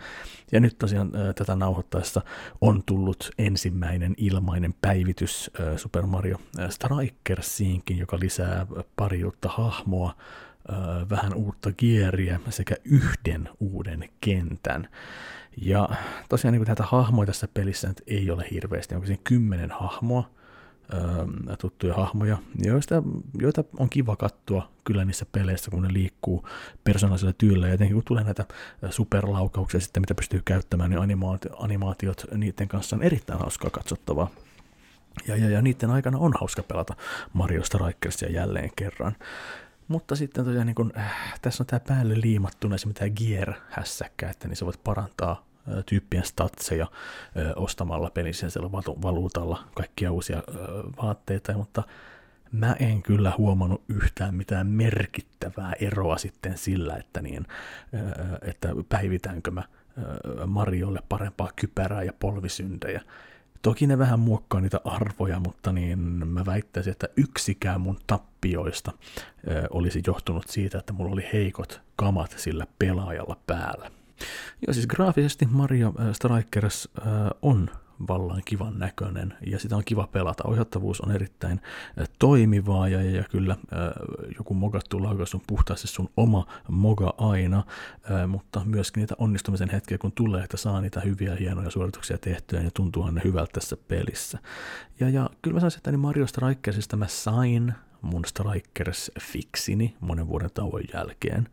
Ja 0.52 0.60
nyt 0.60 0.78
tosiaan 0.78 1.12
tätä 1.36 1.56
nauhoittaessa 1.56 2.22
on 2.62 2.84
tullut 2.86 3.32
ensimmäinen 3.38 4.14
ilmainen 4.18 4.74
päivitys 4.82 5.52
Super 5.76 6.06
Mario 6.06 6.38
Strikersiinkin, 6.70 7.98
joka 7.98 8.20
lisää 8.20 8.68
pari 8.96 9.26
uutta 9.26 9.50
hahmoa, 9.50 10.16
vähän 11.10 11.34
uutta 11.34 11.72
kieriä 11.72 12.40
sekä 12.50 12.76
yhden 12.84 13.50
uuden 13.60 14.10
kentän. 14.22 14.88
Ja 15.58 15.90
tosiaan 16.30 16.54
niin 16.54 16.68
näitä 16.68 16.84
hahmoja 16.84 17.26
tässä 17.26 17.48
pelissä 17.54 17.88
nyt 17.88 18.02
ei 18.08 18.32
ole 18.32 18.46
hirveästi, 18.52 18.96
onko 18.96 19.08
siinä 19.08 19.22
kymmenen 19.24 19.72
hahmoa, 19.72 20.30
tuttuja 21.60 21.94
hahmoja, 21.94 22.38
joista, 22.64 23.04
joita 23.40 23.64
on 23.80 23.90
kiva 23.90 24.16
katsoa 24.16 24.72
kyllä 24.84 25.06
niissä 25.06 25.26
peleissä, 25.32 25.72
kun 25.72 25.82
ne 25.82 25.94
liikkuu 25.94 26.48
persoonallisella 26.84 27.34
tyylillä, 27.38 27.68
ja 27.68 27.74
jotenkin 27.74 27.96
kun 27.96 28.04
tulee 28.04 28.24
näitä 28.24 28.46
superlaukauksia 28.90 29.80
sitten, 29.80 30.02
mitä 30.02 30.16
pystyy 30.16 30.42
käyttämään, 30.46 30.90
niin 30.90 31.02
animaatiot, 31.02 31.56
animaatiot 31.60 32.26
niiden 32.34 32.68
kanssa 32.68 32.96
on 32.96 33.04
erittäin 33.04 33.40
hauskaa 33.40 33.70
katsottavaa. 33.70 34.30
Ja, 35.28 35.36
ja, 35.36 35.50
ja 35.50 35.62
niiden 35.62 35.90
aikana 35.90 36.18
on 36.18 36.34
hauska 36.40 36.64
pelata 36.64 36.96
Mario 37.34 37.64
Strikersia 37.64 38.32
jälleen 38.32 38.70
kerran. 38.76 39.16
Mutta 39.92 40.16
sitten 40.16 40.46
tosiaan 40.46 40.68
niin 40.68 40.76
kun, 40.76 40.92
äh, 40.98 41.40
tässä 41.42 41.64
on 41.64 41.68
tämä 41.68 41.80
päälle 41.88 42.22
liimattuna 42.22 42.78
se 42.78 42.88
mitä 42.88 43.06
gear-hässäkkä, 43.10 44.30
että 44.30 44.48
niin 44.48 44.56
sä 44.56 44.66
voit 44.66 44.84
parantaa 44.84 45.46
äh, 45.68 45.84
tyyppien 45.86 46.26
statseja 46.26 46.84
äh, 46.84 47.52
ostamalla 47.56 48.10
pelisellä 48.10 48.72
valuutalla 49.02 49.64
kaikkia 49.76 50.12
uusia 50.12 50.38
äh, 50.38 50.44
vaatteita, 51.04 51.54
mutta 51.54 51.84
mä 52.52 52.76
en 52.80 53.02
kyllä 53.02 53.34
huomannut 53.38 53.84
yhtään 53.90 54.36
mitään 54.36 54.68
merkittävää 54.68 55.74
eroa 55.80 56.18
sitten 56.18 56.58
sillä, 56.58 56.96
että, 56.96 57.22
niin, 57.22 57.48
äh, 57.96 58.38
että 58.42 58.70
päivitäänkö 58.90 59.52
mä 59.52 59.64
Mariolle 60.48 61.00
parempaa 61.10 61.50
kypärää 61.56 62.04
ja 62.04 62.14
polvisyntejä. 62.20 63.02
Toki 63.62 63.88
ne 63.88 63.98
vähän 63.98 64.20
muokkaa 64.20 64.62
niitä 64.62 64.82
arvoja, 64.84 65.40
mutta 65.40 65.72
niin 65.72 66.00
mä 66.28 66.46
väittäisin, 66.46 66.92
että 66.92 67.08
yksikään 67.18 67.82
mun 67.82 68.00
tappioista 68.08 68.92
ö, 69.48 69.68
olisi 69.70 70.02
johtunut 70.08 70.48
siitä, 70.48 70.78
että 70.78 70.94
mulla 70.94 71.12
oli 71.12 71.30
heikot 71.34 71.82
kamat 71.96 72.34
sillä 72.38 72.68
pelaajalla 72.80 73.38
päällä. 73.48 73.92
Ja 74.68 74.74
siis 74.74 74.88
graafisesti 74.88 75.46
Mario 75.46 75.94
Strikers 76.12 76.90
on 77.42 77.70
vallan 78.08 78.42
kivan 78.46 78.80
näköinen 78.80 79.34
ja 79.48 79.60
sitä 79.60 79.76
on 79.76 79.84
kiva 79.86 80.08
pelata. 80.08 80.44
Ohjattavuus 80.48 81.02
on 81.02 81.12
erittäin 81.12 81.62
toimivaa 82.20 82.88
ja, 82.88 83.02
ja 83.02 83.24
kyllä 83.24 83.58
joku 84.38 84.54
mogattu 84.54 85.04
laukaus 85.04 85.36
on 85.36 85.42
puhtaasti 85.48 85.88
sun 85.88 86.10
oma 86.18 86.48
moga 86.68 87.14
aina, 87.18 87.64
mutta 88.28 88.62
myöskin 88.66 89.02
niitä 89.02 89.16
onnistumisen 89.18 89.70
hetkiä 89.70 89.98
kun 89.98 90.12
tulee, 90.12 90.44
että 90.44 90.58
saa 90.58 90.82
niitä 90.82 91.00
hyviä 91.00 91.36
hienoja 91.36 91.70
suorituksia 91.70 92.18
tehtyä 92.18 92.62
ja 92.62 92.72
tuntuuhan 92.74 93.16
ne 93.16 93.22
hyvältä 93.24 93.52
tässä 93.54 93.78
pelissä. 93.88 94.40
Ja, 95.00 95.10
ja 95.10 95.30
kyllä 95.42 95.54
mä 95.54 95.60
sanoisin, 95.60 95.80
että 95.80 95.92
niin 95.92 96.00
Mario 96.00 96.28
Strikersista 96.28 96.98
mä 96.98 97.08
sain 97.08 97.74
mun 98.02 98.24
Strikers-fiksini 98.26 99.94
monen 100.00 100.28
vuoden 100.28 100.50
tauon 100.54 100.82
jälkeen, 100.94 101.50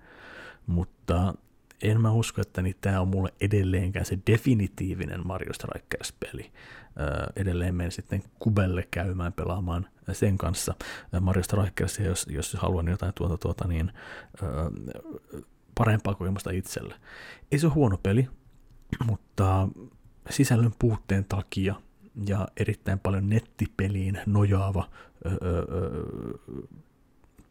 mutta 0.67 1.35
en 1.83 2.01
mä 2.01 2.13
usko, 2.13 2.41
että 2.41 2.63
niin 2.63 2.77
tämä 2.81 3.01
on 3.01 3.09
mulle 3.09 3.33
edelleenkään 3.41 4.05
se 4.05 4.19
definitiivinen 4.27 5.27
Mario 5.27 5.53
Strikers-peli. 5.53 6.53
Öö, 7.01 7.27
edelleen 7.37 7.75
menen 7.75 7.93
sitten 7.93 8.23
Kubelle 8.39 8.89
käymään 8.91 9.33
pelaamaan 9.33 9.87
sen 10.13 10.39
kanssa 10.39 10.75
Mario 11.21 11.43
Strikers, 11.43 11.99
jos, 11.99 12.27
jos 12.31 12.55
haluan 12.55 12.89
jotain 12.89 13.13
tuota, 13.15 13.39
tuota 13.39 13.69
niin, 13.69 13.93
öö, 14.43 14.71
parempaa 15.75 16.15
kokemusta 16.15 16.51
itselle. 16.51 16.95
Ei 17.53 17.59
se 17.59 17.67
ole 17.67 17.75
huono 17.75 17.99
peli, 18.03 18.29
mutta 19.07 19.69
sisällön 20.31 20.73
puutteen 20.79 21.25
takia 21.25 21.75
ja 22.27 22.49
erittäin 22.57 22.99
paljon 22.99 23.29
nettipeliin 23.29 24.21
nojaava 24.27 24.89
öö, 25.27 25.33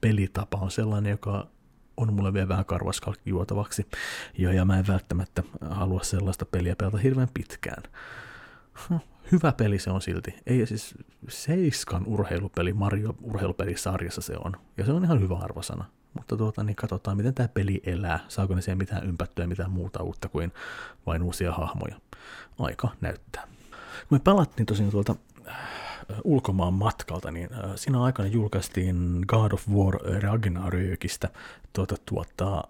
pelitapa 0.01 0.57
on 0.57 0.72
sellainen, 0.72 1.12
joka 1.12 1.48
on 1.97 2.13
mulle 2.13 2.33
vielä 2.33 2.47
vähän 2.47 2.65
karvaskalkki 2.65 3.29
juotavaksi, 3.29 3.87
ja, 4.37 4.53
ja 4.53 4.65
mä 4.65 4.79
en 4.79 4.87
välttämättä 4.87 5.43
halua 5.69 6.03
sellaista 6.03 6.45
peliä 6.45 6.75
pelata 6.75 6.97
hirveän 6.97 7.29
pitkään. 7.33 7.83
Hyvä 9.31 9.51
peli 9.51 9.79
se 9.79 9.91
on 9.91 10.01
silti. 10.01 10.35
Ei 10.45 10.65
siis 10.65 10.95
Seiskan 11.29 12.03
urheilupeli, 12.05 12.73
Mario 12.73 13.15
urheilupelisarjassa 13.21 14.21
se 14.21 14.33
on. 14.43 14.53
Ja 14.77 14.85
se 14.85 14.91
on 14.91 15.03
ihan 15.03 15.21
hyvä 15.21 15.37
arvosana. 15.37 15.85
Mutta 16.13 16.37
tuota, 16.37 16.63
niin 16.63 16.75
katsotaan, 16.75 17.17
miten 17.17 17.33
tämä 17.33 17.47
peli 17.47 17.81
elää. 17.85 18.19
Saako 18.27 18.55
ne 18.55 18.61
siihen 18.61 18.77
mitään 18.77 19.07
ympättyä, 19.07 19.47
mitään 19.47 19.71
muuta 19.71 20.03
uutta 20.03 20.29
kuin 20.29 20.51
vain 21.05 21.23
uusia 21.23 21.51
hahmoja. 21.51 21.95
Aika 22.59 22.89
näyttää. 23.01 23.47
Kun 24.09 24.17
me 24.17 24.19
palattiin 24.19 24.65
tosiaan 24.65 24.91
tuolta 24.91 25.15
ulkomaan 26.23 26.73
matkalta, 26.73 27.31
niin 27.31 27.49
siinä 27.75 28.03
aikana 28.03 28.29
julkaistiin 28.29 29.19
God 29.27 29.51
of 29.51 29.69
War 29.69 29.95
Ragnarökistä 30.21 31.29
tuota, 31.73 31.95
tuottaa 32.05 32.63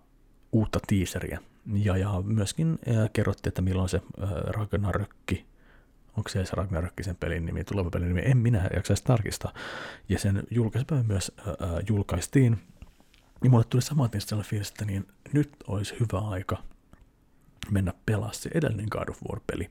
uutta 0.51 0.79
teaseria. 0.88 1.39
Ja, 1.74 1.98
ja 1.98 2.22
myöskin 2.25 2.79
ja 2.86 3.10
kerrottiin, 3.13 3.51
että 3.51 3.62
milloin 3.62 3.89
se 3.89 4.01
Ragnarökki, 4.48 5.46
onko 6.17 6.29
se 6.29 6.44
Ragnarökki 6.53 7.03
sen 7.03 7.15
pelin 7.15 7.46
nimi, 7.46 7.63
tuleva 7.63 7.89
pelin 7.89 8.08
nimi, 8.08 8.22
en 8.25 8.38
minä 8.38 8.70
jaksa 8.75 8.94
edes 8.94 9.01
tarkistaa. 9.01 9.53
Ja 10.10 10.20
sen 10.20 10.44
julkaisupäivä 10.51 11.03
myös 11.03 11.32
ää, 11.39 11.56
julkaistiin. 11.89 12.58
Ja 13.44 13.50
mulle 13.50 13.63
tuli 13.70 13.82
samaten 13.82 14.22
sellainen 14.22 14.50
fiilis, 14.50 14.70
että 14.70 14.86
niin 14.86 15.08
nyt 15.34 15.51
olisi 15.67 15.96
hyvä 16.00 16.27
aika 16.29 16.58
mennä 17.72 17.94
pelaa 18.06 18.34
se 18.34 18.50
edellinen 18.54 18.88
God 18.92 19.10
of 19.10 19.22
War-peli 19.30 19.70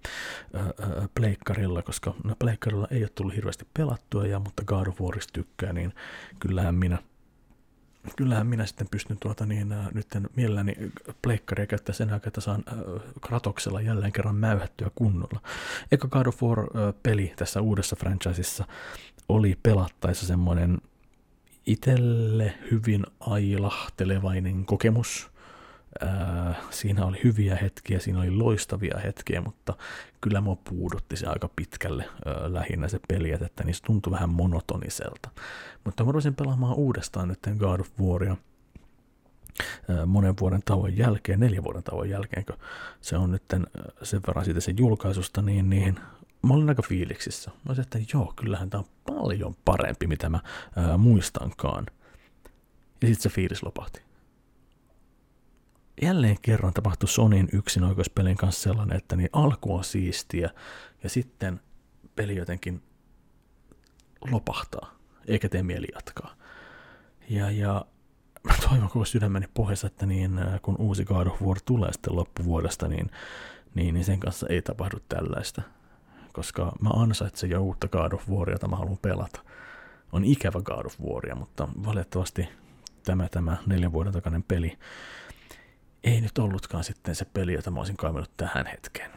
pleikkarilla, 1.14 1.82
koska 1.82 2.14
no, 2.24 2.36
pleikkarilla 2.38 2.88
ei 2.90 3.02
ole 3.02 3.10
tullut 3.14 3.36
hirveästi 3.36 3.66
pelattua, 3.74 4.26
ja, 4.26 4.38
mutta 4.38 4.64
God 4.64 4.86
of 4.86 5.00
Warista 5.00 5.32
tykkää, 5.32 5.72
niin 5.72 5.92
kyllähän 6.38 6.74
minä 6.74 6.98
kyllähän 8.16 8.46
minä 8.46 8.66
sitten 8.66 8.88
pystyn 8.90 9.18
tuota 9.20 9.46
niin, 9.46 9.72
äh, 9.72 9.88
nyt 9.94 10.06
mielelläni 10.36 10.74
pleikkaria 11.22 11.66
käyttää 11.66 11.94
sen 11.94 12.12
aikaa, 12.12 12.28
että 12.28 12.40
saan 12.40 12.64
äh, 12.68 13.02
Kratoksella 13.20 13.80
jälleen 13.80 14.12
kerran 14.12 14.36
mäyhättyä 14.36 14.90
kunnolla. 14.94 15.40
Eka 15.92 16.08
God 16.08 16.26
of 16.26 16.42
War-peli 16.42 17.32
tässä 17.36 17.60
uudessa 17.60 17.96
franchisessa 17.96 18.64
oli 19.28 19.58
pelattaessa 19.62 20.26
semmoinen 20.26 20.78
itelle 21.66 22.54
hyvin 22.70 23.06
ailahtelevainen 23.20 24.64
kokemus. 24.64 25.30
Äh, 26.02 26.56
siinä 26.70 27.06
oli 27.06 27.20
hyviä 27.24 27.56
hetkiä, 27.56 27.98
siinä 27.98 28.18
oli 28.18 28.30
loistavia 28.30 28.98
hetkiä, 28.98 29.40
mutta 29.40 29.74
kyllä 30.20 30.40
mua 30.40 30.56
puudutti 30.56 31.16
se 31.16 31.26
aika 31.26 31.50
pitkälle 31.56 32.04
äh, 32.04 32.52
lähinnä 32.52 32.88
se 32.88 33.00
peli, 33.08 33.30
että 33.30 33.64
niistä 33.64 33.86
tuntui 33.86 34.10
vähän 34.10 34.30
monotoniselta. 34.30 35.28
Mutta 35.84 36.04
mä 36.04 36.12
rupesin 36.12 36.34
pelaamaan 36.34 36.74
uudestaan 36.74 37.28
nyt 37.28 37.38
God 37.58 37.80
of 37.80 37.88
Waria 38.00 38.36
äh, 39.90 40.06
monen 40.06 40.34
vuoden 40.40 40.62
tauon 40.64 40.96
jälkeen, 40.96 41.40
neljän 41.40 41.64
vuoden 41.64 41.82
tauon 41.82 42.10
jälkeen, 42.10 42.44
kun 42.44 42.56
se 43.00 43.16
on 43.16 43.30
nyt 43.30 43.42
sen 44.02 44.20
verran 44.26 44.44
siitä 44.44 44.60
sen 44.60 44.78
julkaisusta, 44.78 45.42
niin, 45.42 45.70
niin 45.70 46.00
mä 46.42 46.54
olin 46.54 46.68
aika 46.68 46.82
fiiliksissä. 46.82 47.50
Mä 47.50 47.56
olisin, 47.68 47.82
että 47.82 47.98
joo, 48.12 48.32
kyllähän 48.36 48.70
tämä 48.70 48.78
on 48.80 49.14
paljon 49.14 49.54
parempi, 49.64 50.06
mitä 50.06 50.28
mä 50.28 50.40
muistankaan. 50.98 51.86
Ja 53.02 53.08
sitten 53.08 53.22
se 53.22 53.28
fiilis 53.28 53.62
lopahti 53.62 54.05
jälleen 56.02 56.36
kerran 56.42 56.72
tapahtui 56.72 57.08
Sonin 57.08 57.48
yksinoikeuspelin 57.52 58.36
kanssa 58.36 58.62
sellainen, 58.62 58.96
että 58.96 59.16
niin 59.16 59.30
alku 59.32 59.74
on 59.74 59.84
siistiä 59.84 60.50
ja 61.02 61.08
sitten 61.08 61.60
peli 62.16 62.36
jotenkin 62.36 62.82
lopahtaa, 64.30 64.94
eikä 65.26 65.48
tee 65.48 65.62
mieli 65.62 65.86
jatkaa. 65.94 66.34
Ja, 67.28 67.50
ja 67.50 67.86
mä 68.42 68.54
toivon 68.68 68.88
koko 68.88 69.04
sydämeni 69.04 69.46
pohjassa, 69.54 69.86
että 69.86 70.06
niin, 70.06 70.38
äh, 70.38 70.60
kun 70.62 70.76
uusi 70.78 71.04
God 71.04 71.26
of 71.26 71.42
War 71.42 71.58
tulee 71.64 71.92
sitten 71.92 72.16
loppuvuodesta, 72.16 72.88
niin, 72.88 73.10
niin, 73.74 73.94
niin 73.94 74.04
sen 74.04 74.20
kanssa 74.20 74.46
ei 74.50 74.62
tapahdu 74.62 74.96
tällaista. 75.08 75.62
Koska 76.32 76.72
mä 76.80 76.90
ansaitsen 76.90 77.50
jo 77.50 77.62
uutta 77.62 77.88
God 77.88 78.12
of 78.12 78.28
Waria, 78.30 78.54
jota 78.54 78.68
mä 78.68 78.76
haluan 78.76 78.98
pelata. 78.98 79.40
On 80.12 80.24
ikävä 80.24 80.60
God 80.60 80.86
of 80.86 81.00
Waria, 81.00 81.34
mutta 81.34 81.68
valitettavasti 81.84 82.48
tämä, 83.04 83.28
tämä 83.28 83.56
neljän 83.66 83.92
vuoden 83.92 84.12
takainen 84.12 84.42
peli 84.42 84.78
ei 86.04 86.20
nyt 86.20 86.38
ollutkaan 86.38 86.84
sitten 86.84 87.14
se 87.14 87.24
peli, 87.24 87.52
jota 87.52 87.70
mä 87.70 87.78
olisin 87.78 87.96
kaivannut 87.96 88.30
tähän 88.36 88.66
hetkeen. 88.66 89.10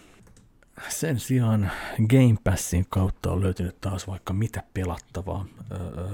Sen 0.89 1.19
sijaan 1.19 1.71
Game 2.09 2.35
Passin 2.43 2.85
kautta 2.89 3.31
on 3.31 3.41
löytynyt 3.41 3.81
taas 3.81 4.07
vaikka 4.07 4.33
mitä 4.33 4.63
pelattavaa. 4.73 5.45
Öö, 5.71 6.07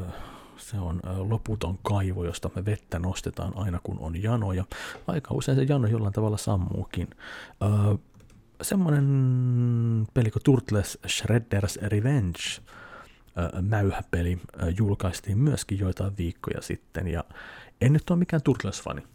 se 0.57 0.79
on 0.79 0.99
loputon 1.17 1.79
kaivo, 1.83 2.25
josta 2.25 2.49
me 2.55 2.65
vettä 2.65 2.99
nostetaan 2.99 3.53
aina 3.55 3.79
kun 3.83 3.99
on 3.99 4.23
janoja. 4.23 4.65
Aika 5.07 5.33
usein 5.33 5.57
se 5.57 5.63
jano 5.63 5.87
jollain 5.87 6.13
tavalla 6.13 6.37
sammuukin. 6.37 7.09
Öö, 7.63 7.95
semmonen 8.61 9.05
peli 10.13 10.31
kuin 10.31 10.43
Turtles 10.43 10.99
Shredder's 11.07 11.87
Revenge 11.87 12.39
mäyhäpeli 13.61 14.39
julkaistiin 14.77 15.37
myöskin 15.37 15.79
joitain 15.79 16.17
viikkoja 16.17 16.61
sitten, 16.61 17.07
ja 17.07 17.23
en 17.81 17.93
nyt 17.93 18.09
ole 18.09 18.19
mikään 18.19 18.41
Turtles-fani, 18.41 19.07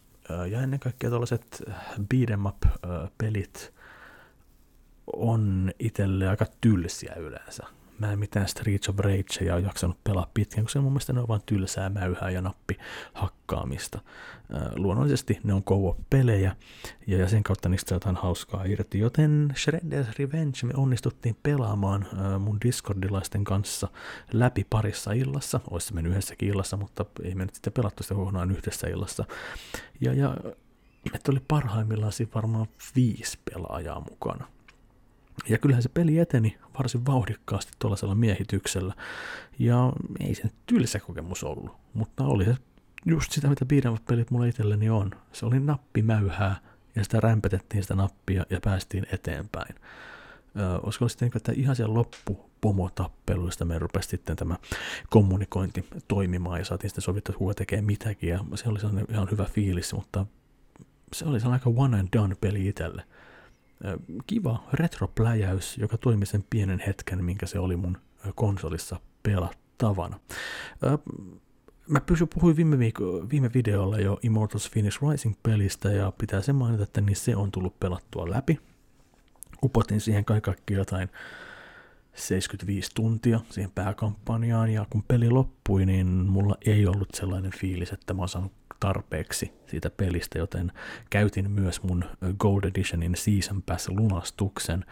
ja 0.51 0.61
ennen 0.61 0.79
kaikkea 0.79 1.09
tällaiset 1.09 1.63
beat'em 1.99 2.47
up-pelit 2.47 3.73
on 5.13 5.71
itselle 5.79 6.27
aika 6.27 6.45
tylsiä 6.61 7.13
yleensä. 7.13 7.63
Mä 8.01 8.11
en 8.11 8.19
mitään 8.19 8.47
Streets 8.47 8.89
of 8.89 8.99
Rage 8.99 9.53
ole 9.53 9.61
jaksanut 9.61 10.03
pelaa 10.03 10.31
pitkään, 10.33 10.65
koska 10.65 10.81
mun 10.81 10.91
mielestä 10.91 11.13
ne 11.13 11.19
on 11.19 11.27
vain 11.27 11.41
tylsää 11.45 11.89
mäyhää 11.89 12.29
ja 12.29 12.41
nappi 12.41 12.77
hakkaamista. 13.13 13.99
Luonnollisesti 14.75 15.39
ne 15.43 15.53
on 15.53 15.63
pelejä 16.09 16.55
ja 17.07 17.29
sen 17.29 17.43
kautta 17.43 17.69
niistä 17.69 17.95
jotain 17.95 18.15
hauskaa 18.15 18.63
irti, 18.63 18.99
joten 18.99 19.53
Shredder's 19.55 20.13
Revenge 20.19 20.57
me 20.63 20.73
onnistuttiin 20.77 21.37
pelaamaan 21.43 22.07
mun 22.39 22.57
Discordilaisten 22.65 23.43
kanssa 23.43 23.87
läpi 24.33 24.65
parissa 24.69 25.11
illassa. 25.11 25.59
Olisi 25.69 25.93
mennyt 25.93 26.11
yhdessäkin 26.11 26.49
illassa, 26.49 26.77
mutta 26.77 27.05
ei 27.23 27.35
me 27.35 27.45
nyt 27.45 27.55
sitten 27.55 27.73
pelattu 27.73 28.03
sitä 28.03 28.15
kokonaan 28.15 28.51
yhdessä 28.51 28.87
illassa. 28.87 29.25
Ja, 30.01 30.13
ja 30.13 30.37
että 31.13 31.31
oli 31.31 31.41
parhaimmillaan 31.47 32.13
varmaan 32.35 32.67
viisi 32.95 33.39
pelaajaa 33.51 33.99
mukana. 34.09 34.47
Ja 35.49 35.57
kyllähän 35.57 35.83
se 35.83 35.89
peli 35.89 36.19
eteni 36.19 36.57
varsin 36.77 37.05
vauhdikkaasti 37.05 37.71
tuollaisella 37.79 38.15
miehityksellä. 38.15 38.93
Ja 39.59 39.93
ei 40.19 40.35
se 40.35 40.43
tylsä 40.65 40.99
kokemus 40.99 41.43
ollut, 41.43 41.71
mutta 41.93 42.23
oli 42.23 42.45
se 42.45 42.55
just 43.05 43.31
sitä, 43.31 43.47
mitä 43.47 43.65
beat'em 43.65 44.01
pelit 44.07 44.31
mulla 44.31 44.45
itselleni 44.45 44.89
on. 44.89 45.11
Se 45.33 45.45
oli 45.45 45.59
nappimäyhää, 45.59 46.55
ja 46.95 47.03
sitä 47.03 47.19
rämpetettiin 47.19 47.83
sitä 47.83 47.95
nappia 47.95 48.45
ja 48.49 48.59
päästiin 48.63 49.07
eteenpäin. 49.11 49.75
Öö, 50.59 50.77
olisiko 50.83 51.09
sitten 51.09 51.25
niin, 51.25 51.37
että 51.37 51.51
ihan 51.55 51.75
siellä 51.75 51.93
loppu 51.93 52.51
pomotappeluista 52.61 53.65
me 53.65 53.79
rupesi 53.79 54.09
sitten 54.09 54.35
tämä 54.35 54.55
kommunikointi 55.09 55.85
toimimaan 56.07 56.59
ja 56.59 56.65
saatiin 56.65 56.89
sitten 56.89 57.01
sovittua, 57.01 57.33
että 57.33 57.39
kuka 57.39 57.53
tekee 57.53 57.81
mitäkin 57.81 58.29
ja 58.29 58.45
se 58.55 58.69
oli 58.69 58.79
sellainen 58.79 59.05
ihan 59.09 59.27
hyvä 59.31 59.45
fiilis, 59.45 59.93
mutta 59.93 60.25
se 61.13 61.25
oli 61.25 61.39
sellainen 61.39 61.67
aika 61.67 61.81
one 61.81 61.99
and 61.99 62.07
done 62.17 62.35
peli 62.41 62.67
itselle. 62.67 63.03
Kiva 64.27 64.63
retropläjäys, 64.73 65.77
joka 65.77 65.97
toimi 65.97 66.25
sen 66.25 66.43
pienen 66.49 66.83
hetken, 66.87 67.23
minkä 67.25 67.45
se 67.45 67.59
oli 67.59 67.75
mun 67.75 67.97
konsolissa 68.35 68.99
pelattavana. 69.23 70.19
Mä 71.87 72.01
pysyn 72.01 72.27
puhuin 72.27 72.55
viime, 72.55 72.79
viikko, 72.79 73.03
viime 73.31 73.49
videolla 73.53 73.99
jo 73.99 74.19
Immortals 74.23 74.69
Phoenix 74.69 74.99
Rising-pelistä 75.01 75.91
ja 75.91 76.13
pitää 76.17 76.41
se 76.41 76.53
mainita, 76.53 76.83
että 76.83 77.01
niin 77.01 77.15
se 77.15 77.35
on 77.35 77.51
tullut 77.51 77.79
pelattua 77.79 78.29
läpi. 78.29 78.59
Upotin 79.63 80.01
siihen 80.01 80.25
kaikki 80.25 80.73
jotain 80.73 81.09
75 82.15 82.91
tuntia 82.95 83.39
siihen 83.49 83.71
pääkampanjaan 83.71 84.69
ja 84.69 84.85
kun 84.89 85.03
peli 85.03 85.29
loppui, 85.29 85.85
niin 85.85 86.07
mulla 86.07 86.55
ei 86.65 86.87
ollut 86.87 87.09
sellainen 87.13 87.51
fiilis, 87.51 87.91
että 87.91 88.13
mä 88.13 88.21
oon 88.21 88.29
saanut 88.29 88.51
tarpeeksi 88.81 89.53
siitä 89.67 89.89
pelistä, 89.89 90.39
joten 90.39 90.71
käytin 91.09 91.51
myös 91.51 91.83
mun 91.83 92.05
Gold 92.37 92.63
Editionin 92.63 93.15
Season 93.15 93.61
Pass 93.61 93.89
lunastuksen. 93.89 94.85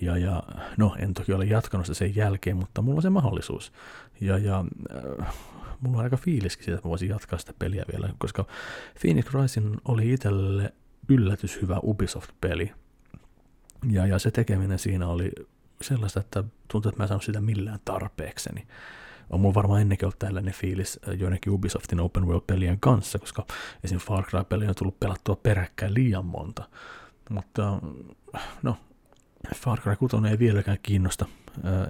Ja, 0.00 0.18
ja 0.18 0.42
no 0.76 0.96
en 0.98 1.14
toki 1.14 1.32
ole 1.32 1.44
jatkanut 1.44 1.86
sitä 1.86 1.98
sen 1.98 2.16
jälkeen, 2.16 2.56
mutta 2.56 2.82
mulla 2.82 2.98
on 2.98 3.02
se 3.02 3.10
mahdollisuus. 3.10 3.72
Ja, 4.20 4.38
ja 4.38 4.64
äh, 5.20 5.34
mulla 5.80 5.98
on 5.98 6.04
aika 6.04 6.16
fiiliskin 6.16 6.64
siitä, 6.64 6.76
että 6.76 6.88
voisin 6.88 7.08
jatkaa 7.08 7.38
sitä 7.38 7.52
peliä 7.58 7.84
vielä, 7.92 8.08
koska 8.18 8.46
Phoenix 9.00 9.34
Rising 9.34 9.76
oli 9.84 10.12
itselle 10.12 10.72
yllätys 11.08 11.62
hyvä 11.62 11.80
Ubisoft-peli. 11.82 12.72
Ja, 13.90 14.06
ja 14.06 14.18
se 14.18 14.30
tekeminen 14.30 14.78
siinä 14.78 15.08
oli 15.08 15.32
sellaista, 15.80 16.20
että 16.20 16.44
tuntuu, 16.68 16.88
että 16.88 16.98
mä 16.98 17.04
en 17.04 17.08
saanut 17.08 17.24
sitä 17.24 17.40
millään 17.40 17.78
tarpeekseni. 17.84 18.66
On 19.32 19.40
mulla 19.40 19.54
varmaan 19.54 19.80
ennenkin 19.80 20.06
ollut 20.06 20.18
tällainen 20.18 20.54
fiilis 20.54 21.00
äh, 21.08 21.14
joidenkin 21.14 21.52
Ubisoftin 21.52 22.00
open 22.00 22.26
world-pelien 22.26 22.80
kanssa, 22.80 23.18
koska 23.18 23.46
esim. 23.84 23.98
Far 23.98 24.24
Cry-peliä 24.24 24.68
on 24.68 24.74
tullut 24.74 25.00
pelattua 25.00 25.36
peräkkäin 25.36 25.94
liian 25.94 26.26
monta. 26.26 26.68
Mutta 27.30 27.80
no, 28.62 28.76
Far 29.56 29.80
Cry 29.80 29.96
6 29.96 30.16
ei 30.30 30.38
vieläkään 30.38 30.78
kiinnosta 30.82 31.26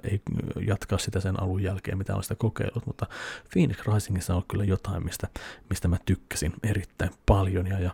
ei 0.03 0.21
jatkaa 0.67 0.97
sitä 0.97 1.19
sen 1.19 1.43
alun 1.43 1.63
jälkeen, 1.63 1.97
mitä 1.97 2.13
olen 2.13 2.23
sitä 2.23 2.35
kokeillut, 2.35 2.85
mutta 2.85 3.07
Phoenix 3.53 3.77
Risingissa 3.93 4.35
on 4.35 4.43
kyllä 4.47 4.63
jotain, 4.63 5.03
mistä, 5.03 5.27
mistä 5.69 5.87
mä 5.87 5.97
tykkäsin 6.05 6.53
erittäin 6.63 7.11
paljon, 7.25 7.67
ja, 7.67 7.79
ja 7.79 7.91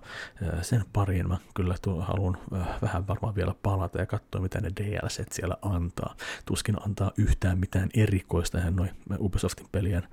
sen 0.62 0.84
pariin 0.94 1.28
mä 1.28 1.38
kyllä 1.54 1.76
tuo, 1.82 2.02
haluan 2.02 2.38
vähän 2.82 3.08
varmaan 3.08 3.36
vielä 3.36 3.56
palata 3.64 4.00
ja 4.00 4.06
katsoa, 4.06 4.42
mitä 4.42 4.62
ne 4.62 4.72
DLC 4.78 5.34
siellä 5.34 5.58
antaa. 5.62 6.16
Tuskin 6.46 6.76
antaa 6.86 7.12
yhtään 7.18 7.60
mitään 7.60 7.90
erikoista, 7.94 8.58
eihän 8.58 8.76
noin 8.76 8.92
Ubisoftin 9.20 9.68
pelien 9.72 10.08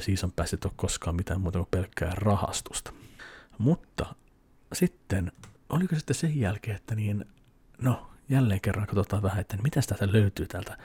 season 0.00 0.32
passit 0.32 0.64
ole 0.64 0.72
koskaan 0.76 1.16
mitään 1.16 1.40
muuta 1.40 1.58
kuin 1.58 1.68
pelkkää 1.70 2.12
rahastusta. 2.14 2.92
Mutta 3.58 4.14
sitten, 4.72 5.32
oliko 5.68 5.96
sitten 5.96 6.16
sen 6.16 6.40
jälkeen, 6.40 6.76
että 6.76 6.94
niin, 6.94 7.24
no, 7.82 8.07
jälleen 8.28 8.60
kerran 8.60 8.86
katsotaan 8.86 9.22
vähän, 9.22 9.40
että 9.40 9.56
mitä 9.62 9.80
täältä 9.86 10.12
löytyy 10.12 10.46
täältä, 10.46 10.78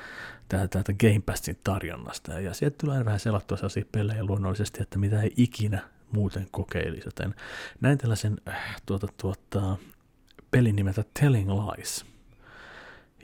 täältä, 0.49 0.67
täältä 0.67 0.93
Game 0.93 1.21
Passin 1.25 1.59
tarjonnasta. 1.63 2.39
Ja 2.39 2.53
sieltä 2.53 2.77
tulee 2.81 3.05
vähän 3.05 3.19
selattua 3.19 3.57
sellaisia 3.57 3.85
pelejä 3.91 4.23
luonnollisesti, 4.23 4.81
että 4.81 4.99
mitä 4.99 5.21
ei 5.21 5.33
ikinä 5.37 5.81
muuten 6.11 6.47
kokeilisi. 6.51 7.07
Joten 7.07 7.35
näin 7.81 7.97
tällaisen 7.97 8.37
äh, 8.47 8.81
tuota, 8.85 9.07
tuota, 9.21 9.77
pelin 10.51 10.75
nimeltä 10.75 11.03
Telling 11.19 11.49
Lies. 11.49 12.05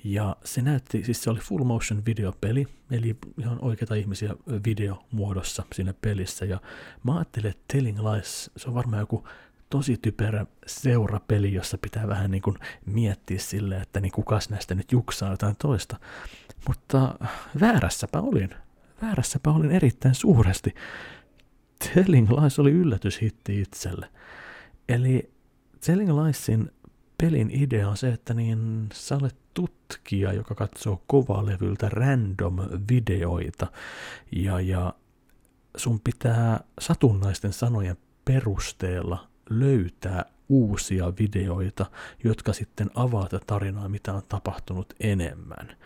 Ja 0.04 0.36
se 0.44 0.62
näytti, 0.62 1.04
siis 1.04 1.24
se 1.24 1.30
oli 1.30 1.40
full 1.40 1.64
motion 1.64 2.06
videopeli, 2.06 2.68
eli 2.92 3.18
ihan 3.38 3.60
oikeita 3.62 3.96
ihmisiä 3.96 4.36
videomuodossa 4.66 5.64
siinä 5.74 5.94
pelissä. 6.02 6.46
Ja 6.46 6.62
mä 7.04 7.16
ajattelin, 7.16 7.50
että 7.50 7.64
Telling 7.74 8.00
Lies, 8.00 8.52
se 8.58 8.68
on 8.68 8.76
varmaan 8.76 9.00
joku 9.00 9.28
tosi 9.70 9.98
typerä 10.02 10.46
seurapeli, 10.66 11.54
jossa 11.54 11.78
pitää 11.78 12.08
vähän 12.08 12.32
niin 12.32 12.42
kuin 12.42 12.58
miettiä 12.86 13.40
sille, 13.40 13.78
että 13.78 14.00
niin 14.00 14.12
kukas 14.12 14.50
näistä 14.50 14.76
nyt 14.76 14.92
juksaa 14.92 15.32
jotain 15.32 15.56
toista. 15.56 16.00
Mutta 16.68 17.16
väärässäpä 17.60 18.22
olin. 18.22 18.50
Väärässäpä 19.02 19.52
olin 19.52 19.72
erittäin 19.72 20.16
suuresti. 20.16 20.76
Telling 21.94 22.30
Lies 22.32 22.60
oli 22.60 22.72
yllätyshitti 22.72 23.62
itselle. 23.62 24.10
Eli 24.90 25.32
Telling 25.86 26.24
Liesin 26.24 26.72
pelin 27.22 27.52
idea 27.52 27.90
on 27.90 27.98
se, 27.98 28.10
että 28.10 28.34
niin 28.34 28.90
sä 28.94 29.18
olet 29.22 29.36
tutkija, 29.54 30.34
joka 30.34 30.56
katsoo 30.56 31.04
kovalevyltä 31.08 31.90
random 31.90 32.56
videoita 32.92 33.68
ja, 34.32 34.60
ja 34.60 34.94
sun 35.78 36.00
pitää 36.00 36.60
satunnaisten 36.80 37.54
sanojen 37.54 37.98
perusteella 38.26 39.29
löytää 39.50 40.26
uusia 40.50 41.14
videoita, 41.20 41.86
jotka 42.24 42.54
sitten 42.54 42.92
avaa 42.96 43.28
tätä 43.28 43.46
tarinaa, 43.48 43.90
mitä 43.90 44.14
on 44.14 44.22
tapahtunut 44.30 44.94
enemmän. 45.00 45.78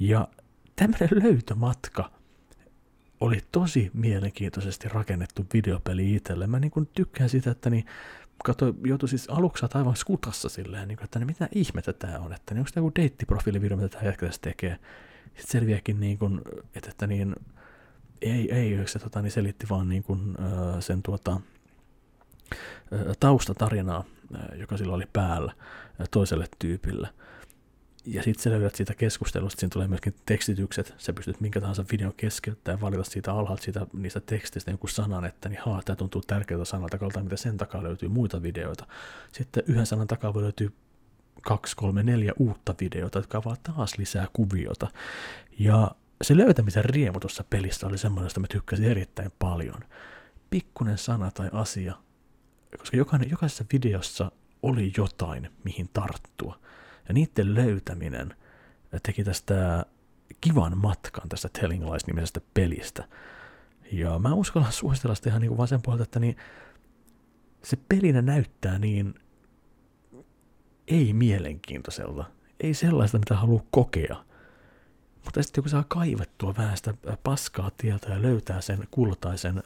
Ja 0.00 0.28
tämmöinen 0.76 1.08
löytömatka 1.22 2.10
oli 3.20 3.38
tosi 3.52 3.90
mielenkiintoisesti 3.94 4.88
rakennettu 4.88 5.46
videopeli 5.54 6.14
itselle. 6.14 6.46
Mä 6.46 6.60
niin 6.60 6.88
tykkään 6.94 7.30
sitä, 7.30 7.50
että 7.50 7.70
niin, 7.70 7.84
kato, 8.44 8.74
joutui 8.84 9.08
siis 9.08 9.30
aluksi 9.30 9.66
aivan 9.74 9.96
skutassa 9.96 10.48
silleen, 10.48 10.88
niin 10.88 10.96
kuin, 10.98 11.04
että 11.04 11.18
niin 11.18 11.26
mitä 11.26 11.48
ihmettä 11.54 11.92
tämä 11.92 12.18
on, 12.18 12.32
että 12.32 12.54
niin 12.54 12.58
onko 12.58 12.70
tämä 12.74 12.86
joku 12.86 12.94
deittiprofiilivideo, 12.96 13.76
mitä 13.76 13.88
tämä 13.88 14.04
jätkä 14.04 14.26
tässä 14.26 14.42
tekee. 14.42 14.78
Sitten 15.24 15.50
selviääkin, 15.50 16.00
niin 16.00 16.18
kuin, 16.18 16.40
että, 16.74 16.90
että 16.90 17.06
niin, 17.06 17.36
ei, 18.22 18.54
ei, 18.54 18.88
se 18.88 18.98
tota, 18.98 19.22
niin 19.22 19.30
selitti 19.30 19.66
vaan 19.70 19.88
niin 19.88 20.02
kuin, 20.02 20.36
sen 20.80 21.02
tuota, 21.02 21.40
taustatarinaa, 23.20 24.04
joka 24.54 24.76
sillä 24.76 24.94
oli 24.94 25.06
päällä 25.12 25.52
toiselle 26.10 26.46
tyypille. 26.58 27.08
Ja 28.06 28.22
sitten 28.22 28.42
sä 28.42 28.50
löydät 28.50 28.74
siitä 28.74 28.94
keskustelusta, 28.94 29.60
siinä 29.60 29.70
tulee 29.72 29.88
myöskin 29.88 30.14
tekstitykset, 30.26 30.94
sä 30.98 31.12
pystyt 31.12 31.40
minkä 31.40 31.60
tahansa 31.60 31.84
videon 31.92 32.12
keskeyttämään 32.16 32.78
ja 32.78 32.80
valita 32.80 33.04
siitä 33.04 33.32
alhaalta 33.32 33.62
siitä, 33.62 33.86
niistä 33.92 34.20
teksteistä 34.20 34.70
joku 34.70 34.86
sanan, 34.86 35.24
että 35.24 35.48
niin 35.48 35.60
haa, 35.66 35.82
tämä 35.84 35.96
tuntuu 35.96 36.22
tärkeältä 36.26 36.64
sanalta, 36.64 36.98
kaltaan 36.98 37.24
mitä 37.24 37.36
sen 37.36 37.56
takaa 37.56 37.82
löytyy 37.82 38.08
muita 38.08 38.42
videoita. 38.42 38.86
Sitten 39.32 39.62
yhden 39.66 39.86
sanan 39.86 40.06
takaa 40.06 40.34
voi 40.34 40.42
löytyä 40.42 40.70
kaksi, 41.42 41.76
kolme, 41.76 42.02
neljä 42.02 42.32
uutta 42.38 42.74
videota, 42.80 43.18
jotka 43.18 43.38
avaa 43.38 43.56
taas 43.62 43.98
lisää 43.98 44.28
kuviota. 44.32 44.88
Ja 45.58 45.90
se 46.22 46.36
löytämisen 46.36 46.84
riemu 46.84 47.20
tuossa 47.20 47.44
pelissä 47.50 47.86
oli 47.86 47.98
semmoinen, 47.98 48.26
josta 48.26 48.40
mä 48.40 48.46
tykkäsin 48.46 48.84
erittäin 48.84 49.32
paljon. 49.38 49.80
Pikkunen 50.50 50.98
sana 50.98 51.30
tai 51.30 51.50
asia, 51.52 51.94
koska 52.78 52.96
jokainen, 52.96 53.30
jokaisessa 53.30 53.64
videossa 53.72 54.32
oli 54.62 54.92
jotain, 54.96 55.50
mihin 55.64 55.88
tarttua. 55.92 56.60
Ja 57.08 57.14
niiden 57.14 57.54
löytäminen 57.54 58.34
teki 59.02 59.24
tästä 59.24 59.86
kivan 60.40 60.78
matkan 60.78 61.28
tästä 61.28 61.48
Telling 61.60 61.84
Lies-nimisestä 61.84 62.40
pelistä. 62.54 63.08
Ja 63.92 64.18
mä 64.18 64.34
uskallan 64.34 64.72
suositella 64.72 65.14
sitä 65.14 65.28
ihan 65.28 65.40
niin 65.40 65.48
kuin 65.48 65.58
vaan 65.58 65.68
sen 65.68 65.82
puolelta, 65.82 66.02
että 66.02 66.20
niin 66.20 66.36
se 67.62 67.76
pelinä 67.88 68.22
näyttää 68.22 68.78
niin 68.78 69.14
ei 70.88 71.12
mielenkiintoiselta. 71.12 72.24
Ei 72.60 72.74
sellaista, 72.74 73.18
mitä 73.18 73.36
haluaa 73.36 73.64
kokea. 73.70 74.24
Mutta 75.24 75.42
sitten 75.42 75.64
kun 75.64 75.70
saa 75.70 75.84
kaivettua 75.88 76.54
vähän 76.56 76.76
sitä 76.76 76.94
paskaa 77.24 77.70
tieltä 77.76 78.12
ja 78.12 78.22
löytää 78.22 78.60
sen 78.60 78.88
kultaisen 78.90 79.58
äh, 79.58 79.64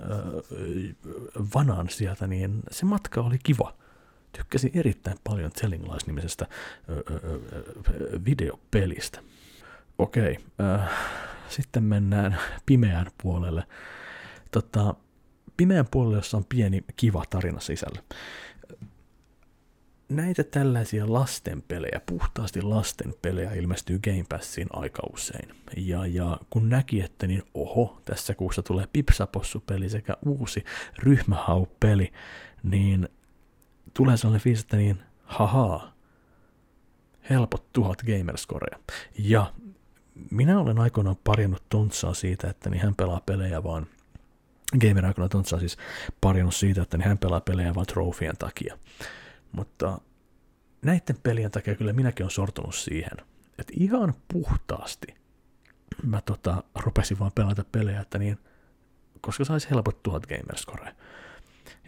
vanan 1.54 1.88
sieltä, 1.88 2.26
niin 2.26 2.62
se 2.70 2.86
matka 2.86 3.20
oli 3.20 3.38
kiva. 3.42 3.74
Tykkäsin 4.32 4.70
erittäin 4.74 5.18
paljon 5.24 5.50
Telling 5.52 5.84
Lies-nimisestä 5.84 6.46
äh, 6.50 6.96
äh, 6.96 8.24
videopelistä. 8.24 9.20
Okei, 9.98 10.38
äh, 10.60 10.90
sitten 11.48 11.82
mennään 11.82 12.38
pimeään 12.66 13.06
puolelle. 13.22 13.64
Tota, 14.50 14.94
pimeän 15.56 15.86
puolelle, 15.90 16.16
jossa 16.16 16.36
on 16.36 16.44
pieni 16.44 16.84
kiva 16.96 17.24
tarina 17.30 17.60
sisällä 17.60 18.02
näitä 20.16 20.44
tällaisia 20.44 21.12
lastenpelejä, 21.12 22.00
puhtaasti 22.06 22.62
lastenpelejä 22.62 23.52
ilmestyy 23.52 23.98
Game 23.98 24.24
Passiin 24.28 24.68
aika 24.72 25.02
usein. 25.12 25.48
Ja, 25.76 26.06
ja 26.06 26.38
kun 26.50 26.68
näki, 26.68 27.00
että 27.00 27.26
niin 27.26 27.42
oho, 27.54 28.00
tässä 28.04 28.34
kuussa 28.34 28.62
tulee 28.62 28.86
Pipsapossu-peli 28.92 29.88
sekä 29.88 30.16
uusi 30.26 30.64
ryhmähau-peli, 30.98 32.12
niin 32.62 33.08
tulee 33.94 34.16
sellainen 34.16 34.40
fiilis, 34.40 34.60
että 34.60 34.76
niin 34.76 34.98
hahaa, 35.24 35.94
helpot 37.30 37.72
tuhat 37.72 38.02
gamerscorea. 38.02 38.78
Ja 39.18 39.52
minä 40.30 40.60
olen 40.60 40.78
aikoinaan 40.78 41.16
parjannut 41.24 41.62
Tontsaa 41.68 42.14
siitä, 42.14 42.50
että 42.50 42.70
niin 42.70 42.82
hän 42.82 42.94
pelaa 42.94 43.20
pelejä 43.26 43.62
vaan 43.62 43.86
Gamer 44.80 45.06
Aikana 45.06 45.28
Tontsa 45.28 45.58
siis 45.58 45.76
parjannut 46.20 46.54
siitä, 46.54 46.82
että 46.82 46.98
hän 47.04 47.18
pelaa 47.18 47.40
pelejä 47.40 47.74
vain 47.74 47.86
trofien 47.86 48.36
takia. 48.36 48.78
Mutta 49.54 49.98
näiden 50.82 51.16
pelien 51.22 51.50
takia 51.50 51.74
kyllä 51.74 51.92
minäkin 51.92 52.24
on 52.24 52.30
sortunut 52.30 52.74
siihen, 52.74 53.16
että 53.58 53.72
ihan 53.76 54.14
puhtaasti 54.32 55.24
mä 56.02 56.20
tota, 56.20 56.64
rupesin 56.74 57.18
vaan 57.18 57.32
pelata 57.34 57.64
pelejä, 57.72 58.00
että 58.00 58.18
niin, 58.18 58.38
koska 59.20 59.44
saisi 59.44 59.70
helpot 59.70 60.02
tuhat 60.02 60.26
gamerscore. 60.26 60.96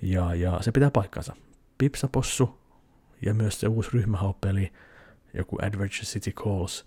Ja, 0.02 0.34
ja 0.34 0.58
se 0.60 0.72
pitää 0.72 0.90
paikkansa. 0.90 1.36
Pipsapossu 1.78 2.58
ja 3.26 3.34
myös 3.34 3.60
se 3.60 3.68
uusi 3.68 3.90
ryhmähaupeli, 3.92 4.72
joku 5.34 5.56
Adventure 5.62 6.02
City 6.02 6.30
Calls, 6.30 6.86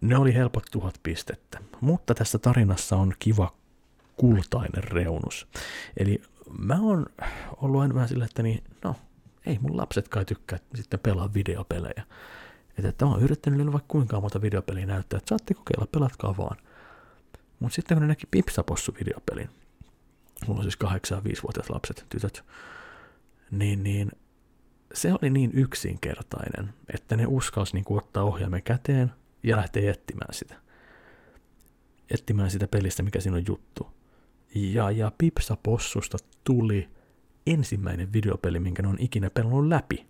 ne 0.00 0.16
oli 0.16 0.34
helpot 0.34 0.64
tuhat 0.70 1.00
pistettä. 1.02 1.58
Mutta 1.80 2.14
tässä 2.14 2.38
tarinassa 2.38 2.96
on 2.96 3.12
kiva 3.18 3.56
kultainen 4.16 4.84
reunus. 4.84 5.48
Eli 5.96 6.22
mä 6.58 6.80
oon 6.80 7.06
ollut 7.56 7.80
aina 7.80 7.94
vähän 7.94 8.08
sillä, 8.08 8.24
että 8.24 8.42
niin, 8.42 8.64
no, 8.84 8.96
ei 9.46 9.58
mun 9.58 9.76
lapset 9.76 10.08
kai 10.08 10.24
tykkää 10.24 10.58
sitten 10.74 11.00
pelaa 11.00 11.34
videopelejä. 11.34 12.04
Että, 12.78 12.88
että 12.88 13.04
mä 13.04 13.10
oon 13.10 13.22
yrittänyt 13.22 13.56
niille 13.56 13.72
vaikka 13.72 13.88
kuinka 13.88 14.20
monta 14.20 14.42
videopeliä 14.42 14.86
näyttää, 14.86 15.18
että 15.18 15.28
saatte 15.28 15.54
kokeilla, 15.54 15.86
pelatkaa 15.86 16.36
vaan. 16.36 16.56
Mutta 17.60 17.74
sitten 17.74 17.96
kun 17.96 18.02
ne 18.02 18.08
näki 18.08 18.26
Pipsapossu 18.30 18.94
videopelin, 19.00 19.50
mulla 20.46 20.58
on 20.58 20.64
siis 20.64 20.76
8 20.76 21.24
5 21.24 21.42
vuotiaat 21.42 21.70
lapset, 21.70 22.06
tytöt, 22.08 22.44
niin, 23.50 23.82
niin 23.82 24.10
se 24.94 25.12
oli 25.12 25.30
niin 25.30 25.50
yksinkertainen, 25.54 26.74
että 26.94 27.16
ne 27.16 27.26
uskalsi 27.26 27.74
niin 27.74 27.84
ottaa 27.88 28.24
ohjaimen 28.24 28.62
käteen 28.62 29.12
ja 29.42 29.56
lähteä 29.56 29.92
etsimään 29.92 30.34
sitä. 30.34 30.54
Etsimään 32.10 32.50
sitä 32.50 32.68
pelistä, 32.68 33.02
mikä 33.02 33.20
siinä 33.20 33.36
on 33.36 33.44
juttu. 33.48 33.94
Ja, 34.54 34.90
ja 34.90 35.12
Pipsa 35.18 35.56
Possusta 35.62 36.18
tuli 36.44 36.88
ensimmäinen 37.46 38.12
videopeli, 38.12 38.60
minkä 38.60 38.82
ne 38.82 38.88
on 38.88 38.96
ikinä 38.98 39.30
pelannut 39.30 39.68
läpi. 39.68 40.06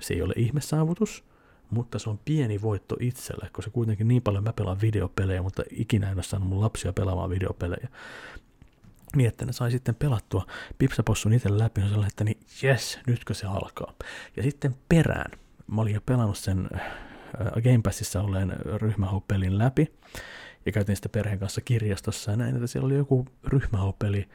Se 0.00 0.14
ei 0.14 0.22
ole 0.22 0.34
ihmesaavutus, 0.36 1.24
mutta 1.70 1.98
se 1.98 2.10
on 2.10 2.20
pieni 2.24 2.62
voitto 2.62 2.96
itselle, 3.00 3.48
koska 3.52 3.70
kuitenkin 3.70 4.08
niin 4.08 4.22
paljon 4.22 4.44
mä 4.44 4.52
pelaan 4.52 4.80
videopelejä, 4.80 5.42
mutta 5.42 5.62
ikinä 5.70 6.10
en 6.10 6.16
ole 6.16 6.22
saanut 6.22 6.48
mun 6.48 6.60
lapsia 6.60 6.92
pelaamaan 6.92 7.30
videopelejä. 7.30 7.88
Niin, 9.16 9.28
että 9.28 9.46
ne 9.46 9.52
sai 9.52 9.70
sitten 9.70 9.94
pelattua 9.94 10.46
Pipsapossun 10.78 11.32
itse 11.32 11.58
läpi, 11.58 11.80
ja 11.80 12.06
että 12.06 12.24
niin 12.24 12.40
jes, 12.62 12.98
nytkö 13.06 13.34
se 13.34 13.46
alkaa. 13.46 13.94
Ja 14.36 14.42
sitten 14.42 14.74
perään, 14.88 15.30
mä 15.66 15.80
olin 15.80 15.94
jo 15.94 16.00
pelannut 16.00 16.38
sen 16.38 16.68
äh, 16.74 16.82
Game 17.36 17.80
Passissa 17.82 18.22
olleen 18.22 18.52
ryhmähoppelin 18.64 19.58
läpi, 19.58 19.92
ja 20.66 20.72
käytin 20.72 20.96
sitä 20.96 21.08
perheen 21.08 21.38
kanssa 21.38 21.60
kirjastossa, 21.60 22.30
ja 22.30 22.36
näin, 22.36 22.54
että 22.54 22.66
siellä 22.66 22.86
oli 22.86 22.94
joku 22.94 23.26
ryhmähoppeli, 23.44 24.28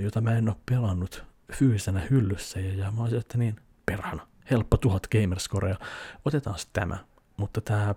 jota 0.00 0.20
mä 0.20 0.36
en 0.36 0.48
ole 0.48 0.56
pelannut 0.70 1.24
fyysisenä 1.52 2.00
hyllyssä, 2.10 2.60
ja, 2.60 2.74
ja 2.74 2.90
mä 2.90 3.00
olisin, 3.00 3.18
että 3.18 3.38
niin, 3.38 3.56
perhana, 3.86 4.26
helppo 4.50 4.76
tuhat 4.76 5.06
gamerscorea, 5.06 5.76
otetaan 6.24 6.58
tämä. 6.72 6.98
Mutta 7.36 7.60
tämä 7.60 7.94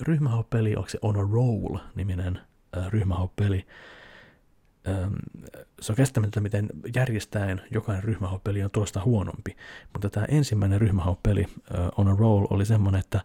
ryhmähoppeli, 0.00 0.76
onko 0.76 0.88
se 0.88 0.98
On 1.02 1.16
a 1.16 1.28
Roll-niminen 1.32 2.40
äh, 2.76 2.90
ryhmähoppeli, 2.90 3.66
se 5.80 5.92
on 5.92 5.96
kestämätöntä, 5.96 6.40
miten 6.40 6.68
järjestäen 6.94 7.62
jokainen 7.70 8.04
ryhmähoppeli 8.04 8.62
on 8.62 8.70
tuosta 8.70 9.04
huonompi. 9.04 9.56
Mutta 9.92 10.10
tämä 10.10 10.26
ensimmäinen 10.26 10.80
ryhmähoppeli 10.80 11.46
On 11.96 12.08
a 12.08 12.16
Roll 12.18 12.46
oli 12.50 12.64
semmoinen, 12.64 12.98
että 12.98 13.20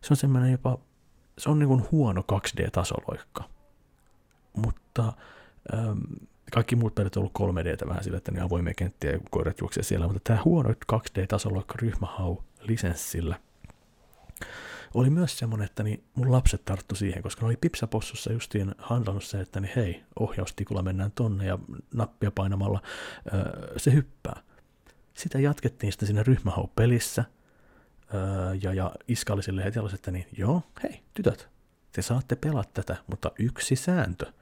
se 0.00 0.12
on 0.12 0.16
semmoinen 0.16 0.52
jopa, 0.52 0.78
se 1.38 1.50
on 1.50 1.58
niin 1.58 1.90
huono 1.92 2.24
2D-tasoloikka. 2.32 3.44
Mutta 4.56 5.12
kaikki 6.54 6.76
muut 6.76 6.94
pelit 6.94 7.16
on 7.16 7.20
ollut 7.20 7.32
3 7.32 7.64
d 7.64 7.88
vähän 7.88 8.04
sillä, 8.04 8.16
että 8.16 8.32
ne 8.32 8.40
avoimia 8.40 8.74
kenttiä 8.76 9.10
ja 9.10 9.18
koirat 9.30 9.60
juoksee 9.60 9.82
siellä, 9.82 10.06
mutta 10.06 10.20
tämä 10.24 10.42
huono 10.44 10.70
2D-tasoloikka 10.92 11.74
ryhmähau 11.82 12.36
lisenssillä– 12.60 13.40
oli 14.94 15.10
myös 15.10 15.38
semmoinen, 15.38 15.64
että 15.64 15.82
niin 15.82 16.04
mun 16.14 16.32
lapset 16.32 16.64
tarttu 16.64 16.94
siihen, 16.94 17.22
koska 17.22 17.42
ne 17.42 17.46
oli 17.46 17.56
Pipsapossussa 17.56 18.32
justiin 18.32 18.74
handlannut 18.78 19.24
se, 19.24 19.40
että 19.40 19.60
niin 19.60 19.72
hei, 19.76 20.02
ohjaustikulla 20.18 20.82
mennään 20.82 21.12
tonne 21.12 21.46
ja 21.46 21.58
nappia 21.94 22.30
painamalla 22.30 22.82
öö, 23.34 23.78
se 23.78 23.92
hyppää. 23.92 24.42
Sitä 25.14 25.38
jatkettiin 25.38 25.92
sitten 25.92 26.06
siinä 26.06 26.22
ryhmähau-pelissä, 26.22 27.24
öö, 28.14 28.20
ja, 28.62 28.74
ja 28.74 28.92
iska 29.08 29.32
oli 29.32 29.42
silleen 29.42 29.64
heti 29.64 29.94
että 29.94 30.10
niin 30.10 30.26
joo, 30.38 30.62
hei, 30.82 31.02
tytöt, 31.14 31.48
te 31.92 32.02
saatte 32.02 32.36
pelata 32.36 32.70
tätä, 32.74 32.96
mutta 33.06 33.30
yksi 33.38 33.76
sääntö. 33.76 34.32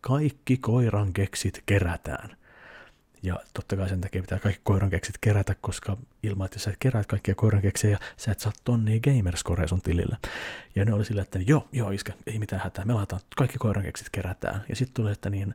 Kaikki 0.00 0.56
koiran 0.56 1.12
keksit 1.12 1.62
kerätään. 1.66 2.36
Ja 3.22 3.40
totta 3.54 3.76
kai 3.76 3.88
sen 3.88 4.00
takia 4.00 4.22
pitää 4.22 4.38
kaikki 4.38 4.60
koirankeksit 4.64 5.18
kerätä, 5.20 5.54
koska 5.60 5.96
ilman, 6.22 6.44
että 6.44 6.58
sä 6.58 6.70
et 6.70 6.76
keräät 6.78 7.06
kaikkia 7.06 7.34
koirankeksejä, 7.34 7.98
sä 8.16 8.32
et 8.32 8.40
saa 8.40 8.52
tonnia 8.64 9.00
gamerscorea 9.00 9.68
sun 9.68 9.82
tilillä. 9.82 10.16
Ja 10.74 10.84
ne 10.84 10.94
oli 10.94 11.04
sillä, 11.04 11.22
että 11.22 11.38
joo, 11.46 11.68
joo 11.72 11.90
iskä, 11.90 12.12
ei 12.26 12.38
mitään 12.38 12.62
hätää, 12.62 12.84
me 12.84 12.92
laitetaan, 12.92 13.22
kaikki 13.36 13.58
koirankeksit 13.58 14.10
kerätään. 14.10 14.64
Ja 14.68 14.76
sitten 14.76 14.94
tuli, 14.94 15.12
että 15.12 15.30
niin, 15.30 15.54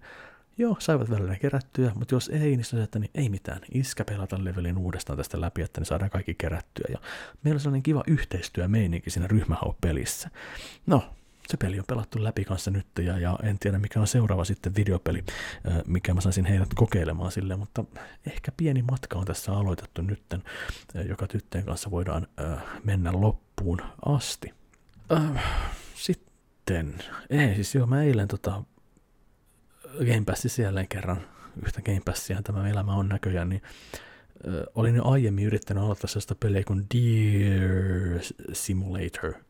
joo, 0.58 0.76
saivat 0.80 1.10
välillä 1.10 1.36
kerättyä, 1.36 1.92
mutta 1.96 2.16
jos 2.16 2.30
ei, 2.30 2.40
niin 2.40 2.64
se 2.64 2.84
että 2.84 3.00
niin, 3.00 3.12
ei 3.16 3.30
mitään, 3.30 3.62
iskä 3.74 4.06
pelata 4.06 4.44
levelin 4.44 4.78
uudestaan 4.78 5.18
tästä 5.18 5.42
läpi, 5.42 5.62
että 5.62 5.82
ne 5.82 5.86
saadaan 5.86 6.10
kaikki 6.10 6.34
kerättyä. 6.34 6.86
Ja 6.90 7.00
meillä 7.44 7.58
on 7.58 7.62
sellainen 7.62 7.84
kiva 7.84 8.04
yhteistyömeininki 8.08 9.10
siinä 9.10 9.28
ryhmähau-pelissä. 9.28 10.30
No, 10.86 11.04
se 11.48 11.58
peli 11.58 11.80
on 11.80 11.86
pelattu 11.88 12.24
läpi 12.24 12.46
kanssa 12.46 12.72
nyt 12.72 12.88
ja, 13.00 13.20
ja 13.20 13.40
en 13.44 13.60
tiedä 13.60 13.80
mikä 13.80 14.00
on 14.00 14.08
seuraava 14.08 14.46
sitten 14.46 14.76
videopeli, 14.76 15.24
mikä 15.88 16.14
mä 16.14 16.22
saisin 16.22 16.46
heidät 16.46 16.74
kokeilemaan 16.76 17.32
sille, 17.32 17.56
mutta 17.56 17.84
ehkä 18.28 18.52
pieni 18.58 18.82
matka 18.82 19.20
on 19.20 19.26
tässä 19.26 19.54
aloitettu 19.54 20.02
nytten, 20.02 20.44
joka 21.08 21.28
tyttöjen 21.28 21.66
kanssa 21.66 21.92
voidaan 21.92 22.28
mennä 22.84 23.12
loppuun 23.14 23.82
asti. 24.06 24.54
Sitten, 25.96 26.96
ei 27.30 27.56
siis 27.56 27.76
joo, 27.76 27.88
mä 27.88 28.04
eilen 28.04 28.28
tota 28.28 28.64
Game 29.98 30.24
Passissa 30.26 30.62
jälleen 30.62 30.88
kerran, 30.88 31.22
yhtä 31.66 31.82
Game 31.82 32.02
Passia 32.06 32.42
tämä 32.42 32.70
elämä 32.70 32.96
on 32.96 33.10
näköjään, 33.10 33.50
niin 33.50 33.62
olin 34.76 34.96
jo 34.96 35.06
aiemmin 35.06 35.46
yrittänyt 35.46 35.84
aloittaa 35.84 36.08
sellaista 36.08 36.36
peliä 36.36 36.64
kuin 36.64 36.86
Deer 36.94 38.20
Simulator– 38.54 39.34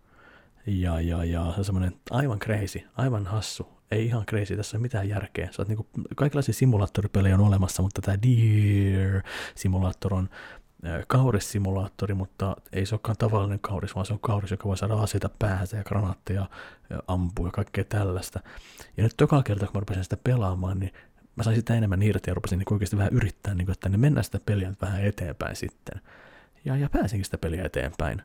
ja, 0.67 1.01
ja, 1.01 1.23
ja 1.23 1.51
se 1.51 1.59
on 1.59 1.65
semmoinen 1.65 1.93
aivan 2.11 2.39
crazy, 2.39 2.81
aivan 2.97 3.25
hassu. 3.25 3.67
Ei 3.91 4.05
ihan 4.05 4.25
crazy, 4.25 4.57
tässä 4.57 4.77
ei 4.77 4.81
mitään 4.81 5.09
järkeä. 5.09 5.47
Sä 5.51 5.61
oot 5.61 5.67
niinku, 5.67 5.87
kaikenlaisia 6.15 6.53
simulaattoripelejä 6.53 7.35
on 7.35 7.41
olemassa, 7.41 7.83
mutta 7.83 8.01
tämä 8.01 8.17
Deer 8.21 9.21
Simulator 9.55 10.13
on 10.13 10.29
kaurissimulaattori, 11.07 12.13
mutta 12.13 12.55
ei 12.71 12.85
se 12.85 12.95
olekaan 12.95 13.17
tavallinen 13.17 13.59
kauris, 13.59 13.95
vaan 13.95 14.05
se 14.05 14.13
on 14.13 14.19
kauris, 14.19 14.51
joka 14.51 14.67
voi 14.67 14.77
saada 14.77 14.93
aseita 14.93 15.29
päänsä 15.39 15.77
ja 15.77 15.83
granaatteja 15.83 16.49
ja 16.89 16.99
ampua 17.07 17.47
ja 17.47 17.51
kaikkea 17.51 17.83
tällaista. 17.83 18.39
Ja 18.97 19.03
nyt 19.03 19.13
joka 19.21 19.43
kerta, 19.43 19.65
kun 19.65 19.75
mä 19.75 19.79
rupesin 19.79 20.03
sitä 20.03 20.17
pelaamaan, 20.17 20.79
niin 20.79 20.93
mä 21.35 21.43
sain 21.43 21.55
sitä 21.55 21.75
enemmän 21.75 22.03
irti 22.03 22.29
ja 22.29 22.33
rupesin 22.33 22.59
niin 22.59 22.73
oikeasti 22.73 22.97
vähän 22.97 23.13
yrittää, 23.13 23.53
niin 23.53 23.65
kuin, 23.65 23.73
että 23.73 23.89
ne 23.89 23.97
mennään 23.97 24.23
sitä 24.23 24.39
peliä 24.45 24.73
vähän 24.81 25.05
eteenpäin 25.05 25.55
sitten. 25.55 26.01
Ja, 26.65 26.77
ja 26.77 26.89
pääsinkin 26.89 27.25
sitä 27.25 27.37
peliä 27.37 27.65
eteenpäin 27.65 28.21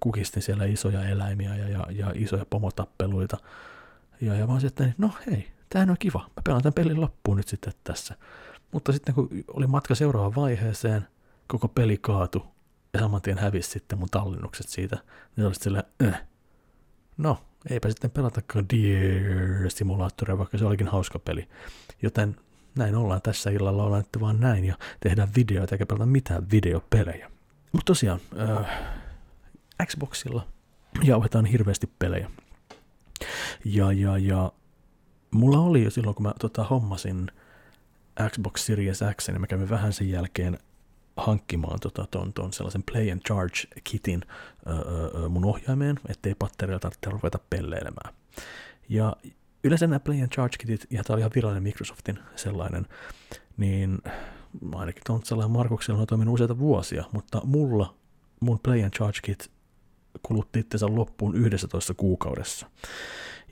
kukistin 0.00 0.42
siellä 0.42 0.64
isoja 0.64 1.08
eläimiä 1.08 1.56
ja, 1.56 1.68
ja, 1.68 1.86
ja 1.90 2.12
isoja 2.14 2.46
pomotappeluita. 2.50 3.36
Ja, 4.20 4.34
ja 4.34 4.46
mä 4.46 4.52
olisin, 4.52 4.68
että 4.68 4.88
no 4.98 5.10
hei, 5.26 5.48
tämähän 5.70 5.90
on 5.90 5.96
kiva, 5.98 6.18
mä 6.36 6.42
pelaan 6.44 6.62
tämän 6.62 6.74
pelin 6.74 7.00
loppuun 7.00 7.36
nyt 7.36 7.48
sitten 7.48 7.72
tässä. 7.84 8.14
Mutta 8.72 8.92
sitten 8.92 9.14
kun 9.14 9.28
oli 9.48 9.66
matka 9.66 9.94
seuraavaan 9.94 10.34
vaiheeseen, 10.34 11.06
koko 11.46 11.68
peli 11.68 11.98
kaatu 11.98 12.46
ja 12.94 13.00
saman 13.00 13.22
tien 13.22 13.38
hävisi 13.38 13.70
sitten 13.70 13.98
mun 13.98 14.08
tallennukset 14.10 14.68
siitä, 14.68 14.98
niin 15.36 15.46
olisit 15.46 15.62
sillä, 15.62 15.84
äh. 16.04 16.22
no, 17.16 17.38
eipä 17.70 17.88
sitten 17.88 18.10
pelatakaan 18.10 18.66
Deer 18.68 19.70
Simulatoria, 19.70 20.38
vaikka 20.38 20.58
se 20.58 20.64
olikin 20.64 20.88
hauska 20.88 21.18
peli. 21.18 21.48
Joten 22.02 22.36
näin 22.76 22.94
ollaan 22.94 23.22
tässä 23.22 23.50
illalla, 23.50 23.84
ollaan 23.84 24.02
nyt 24.02 24.22
vaan 24.22 24.40
näin 24.40 24.64
ja 24.64 24.78
tehdään 25.00 25.28
videoita 25.36 25.74
eikä 25.74 25.86
pelata 25.86 26.06
mitään 26.06 26.50
videopelejä. 26.50 27.30
Mutta 27.72 27.84
tosiaan, 27.84 28.20
äh, 28.40 28.66
Xboxilla 29.84 30.48
jauhetaan 31.02 31.44
hirveästi 31.44 31.90
pelejä. 31.98 32.30
Ja, 33.64 33.92
ja, 33.92 34.18
ja 34.18 34.52
mulla 35.30 35.58
oli 35.58 35.84
jo 35.84 35.90
silloin, 35.90 36.14
kun 36.14 36.22
mä 36.22 36.32
tota, 36.40 36.64
hommasin 36.64 37.30
Xbox 38.30 38.60
Series 38.60 39.00
X, 39.16 39.28
niin 39.28 39.40
mä 39.40 39.46
kävin 39.46 39.70
vähän 39.70 39.92
sen 39.92 40.10
jälkeen 40.10 40.58
hankkimaan 41.16 41.80
tota, 41.80 42.06
ton, 42.10 42.32
ton 42.32 42.52
sellaisen 42.52 42.82
Play 42.92 43.10
and 43.10 43.20
Charge 43.20 43.80
kitin 43.84 44.22
öö, 44.66 45.28
mun 45.28 45.44
ohjaimeen, 45.44 46.00
ettei 46.08 46.34
patteria 46.34 46.78
tarvitse 46.78 47.10
ruveta 47.10 47.38
pelleilemään. 47.50 48.14
Ja 48.88 49.16
yleensä 49.64 49.86
nämä 49.86 50.00
Play 50.00 50.22
and 50.22 50.30
Charge 50.32 50.56
kitit, 50.58 50.86
ja 50.90 51.04
tämä 51.04 51.14
oli 51.14 51.20
ihan 51.20 51.32
virallinen 51.34 51.62
Microsoftin 51.62 52.18
sellainen, 52.36 52.86
niin 53.56 53.98
ainakin 54.74 55.02
Tontsalla 55.06 55.44
ja 55.44 55.48
Markuksella 55.48 56.00
on 56.00 56.06
toiminut 56.06 56.34
useita 56.34 56.58
vuosia, 56.58 57.04
mutta 57.12 57.40
mulla 57.44 57.94
mun 58.40 58.58
Play 58.58 58.82
and 58.82 58.92
Charge 58.92 59.18
kit 59.22 59.50
kulutti 60.26 60.58
itsensä 60.58 60.86
loppuun 60.86 61.36
11 61.36 61.94
kuukaudessa. 61.94 62.70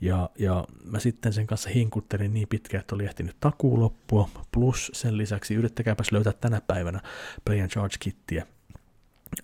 Ja, 0.01 0.29
ja 0.39 0.65
mä 0.83 0.99
sitten 0.99 1.33
sen 1.33 1.47
kanssa 1.47 1.69
hinkuttelin 1.69 2.33
niin 2.33 2.47
pitkään, 2.47 2.79
että 2.79 2.95
oli 2.95 3.05
ehtinyt 3.05 3.35
takuu 3.39 3.79
loppua, 3.79 4.29
plus 4.51 4.91
sen 4.93 5.17
lisäksi 5.17 5.55
yrittäkääpäs 5.55 6.11
löytää 6.11 6.33
tänä 6.33 6.61
päivänä 6.61 7.01
Play 7.45 7.61
and 7.61 7.69
Charge 7.69 7.95
kittiä 7.99 8.45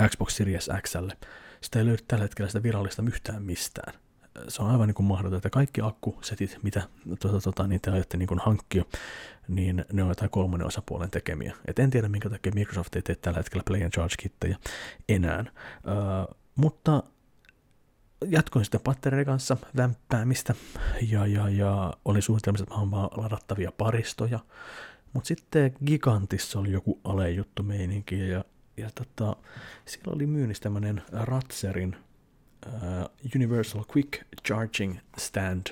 Xbox 0.08 0.34
Series 0.34 0.70
Xlle. 0.82 1.18
Sitä 1.62 1.80
ei 1.80 1.86
löydy 1.86 2.04
tällä 2.08 2.24
hetkellä 2.24 2.50
sitä 2.50 2.64
virallista 2.64 3.04
yhtään 3.08 3.44
mistään. 3.44 3.94
Se 4.48 4.62
on 4.62 4.72
aivan 4.72 4.88
niin 4.88 4.96
kuin 4.96 5.08
mahdotonta, 5.08 5.38
että 5.38 5.50
kaikki 5.50 5.82
akkusetit, 5.82 6.58
mitä 6.64 6.82
tuota, 7.20 7.42
tuota, 7.42 7.68
niin 7.68 7.82
te 7.82 7.92
ajatte 7.92 8.18
niin 8.18 8.30
hankkia, 8.42 8.86
niin 9.48 9.86
ne 9.94 10.04
on 10.04 10.10
jotain 10.10 10.32
kolmannen 10.32 10.68
osapuolen 10.68 11.12
tekemiä. 11.12 11.56
Et 11.66 11.80
en 11.80 11.90
tiedä, 11.90 12.10
minkä 12.10 12.30
takia 12.30 12.52
Microsoft 12.56 12.96
ei 12.96 13.02
tee 13.02 13.16
tällä 13.16 13.38
hetkellä 13.38 13.64
Play 13.68 13.84
and 13.84 13.92
Charge-kittejä 13.92 14.58
enää. 15.10 15.46
Uh, 15.76 16.38
mutta 16.56 17.04
jatkoin 18.28 18.66
sitten 18.66 18.82
pattereiden 18.84 19.26
kanssa 19.26 19.58
vämppäämistä 19.78 20.56
ja, 21.02 21.28
ja, 21.28 21.50
ja 21.50 21.94
oli 22.06 22.22
suunnitelmissa, 22.22 22.64
että 22.64 22.86
mä 22.86 23.02
ladattavia 23.02 23.72
paristoja. 23.72 24.40
Mutta 25.14 25.28
sitten 25.28 25.74
Gigantissa 25.86 26.60
oli 26.60 26.72
joku 26.72 27.00
alejuttu 27.04 27.64
meininki 27.64 28.30
ja, 28.30 28.46
ja 28.78 28.90
tota, 28.96 29.36
siellä 29.86 30.14
oli 30.16 30.28
myynnissä 30.28 30.64
tämmöinen 30.64 31.02
Ratzerin 31.12 31.96
uh, 32.68 33.32
Universal 33.36 33.84
Quick 33.96 34.22
Charging 34.48 34.98
Stand 35.18 35.68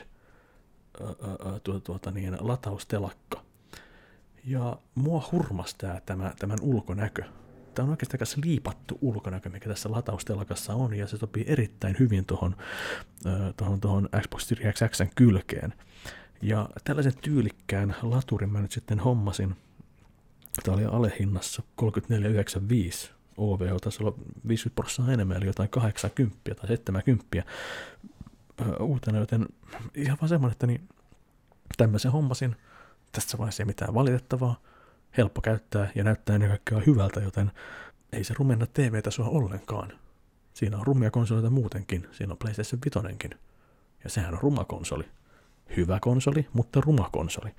uh, 1.02 1.10
uh, 1.10 1.16
tuota, 1.64 1.80
tuota, 1.80 2.12
niin, 2.12 2.38
lataustelakka. 2.40 3.44
Ja 4.46 4.78
mua 4.96 5.30
hurmas 5.32 5.76
tämä, 6.06 6.34
tämän 6.40 6.58
ulkonäkö. 6.62 7.24
Tämä 7.76 7.84
on 7.84 7.90
oikeastaan 7.90 8.20
aika 8.22 8.48
liipattu 8.48 8.98
ulkonäkö, 9.02 9.50
mikä 9.50 9.70
tässä 9.70 9.92
lataustelakassa 9.92 10.74
on, 10.74 10.94
ja 10.94 11.08
se 11.08 11.18
sopii 11.18 11.46
erittäin 11.48 11.96
hyvin 12.00 12.26
tuohon, 12.26 12.56
tuohon, 13.58 13.80
tuohon 13.80 14.10
Xbox 14.22 14.44
Series 14.44 14.80
Xn 14.90 15.10
kylkeen. 15.16 15.74
Ja 16.42 16.70
tällaisen 16.84 17.18
tyylikkään 17.22 17.96
laturin 18.02 18.50
mä 18.50 18.62
nyt 18.62 18.72
sitten 18.72 19.00
hommasin. 19.00 19.56
Tämä 20.64 20.76
oli 20.76 20.86
alehinnassa 20.86 21.64
34,95 21.82 21.88
OVH, 23.38 23.78
taisi 23.82 24.04
olla 24.04 24.14
50 24.48 24.76
prosenttia 24.76 25.14
enemmän, 25.14 25.38
eli 25.38 25.46
jotain 25.46 25.70
80 25.70 26.56
tai 26.56 26.68
70 26.68 27.44
uutena, 28.80 29.18
joten 29.18 29.46
ihan 29.96 30.18
vaan 30.22 30.30
semmoinen, 30.30 30.52
että 30.52 30.68
niin 30.68 30.90
tämmöisen 31.78 32.12
hommasin. 32.12 32.56
Tässä 33.12 33.38
vaiheessa 33.38 33.64
ei 33.64 33.68
mitään 33.68 33.94
valitettavaa 33.94 34.62
helppo 35.18 35.42
käyttää 35.42 35.92
ja 35.96 36.04
näyttää 36.04 36.34
ennen 36.36 36.50
kaikkea 36.50 36.82
hyvältä, 36.88 37.20
joten 37.20 37.52
ei 38.14 38.24
se 38.24 38.34
rumenna 38.38 38.66
TV-tasoa 38.74 39.30
ollenkaan. 39.30 39.92
Siinä 40.54 40.78
on 40.78 40.88
rumia 40.88 41.12
konsoleita 41.12 41.50
muutenkin, 41.50 42.08
siinä 42.12 42.32
on 42.32 42.38
PlayStation 42.38 42.82
5 43.06 43.30
ja 44.04 44.10
sehän 44.10 44.34
on 44.34 44.40
ruma 44.42 44.66
konsoli. 44.66 45.04
Hyvä 45.78 46.00
konsoli, 46.00 46.48
mutta 46.54 46.82
ruma 46.82 47.10
konsoli. 47.12 47.50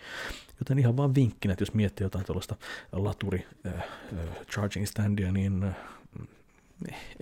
Joten 0.58 0.78
ihan 0.78 0.96
vaan 0.96 1.14
vinkkinä, 1.14 1.52
että 1.52 1.62
jos 1.62 1.74
miettii 1.74 2.04
jotain 2.04 2.24
tuollaista 2.24 2.56
laturi 2.92 3.46
äh, 3.66 3.74
äh, 3.74 3.84
charging 4.46 4.86
standia, 4.86 5.32
niin 5.32 5.64
äh, 5.64 5.76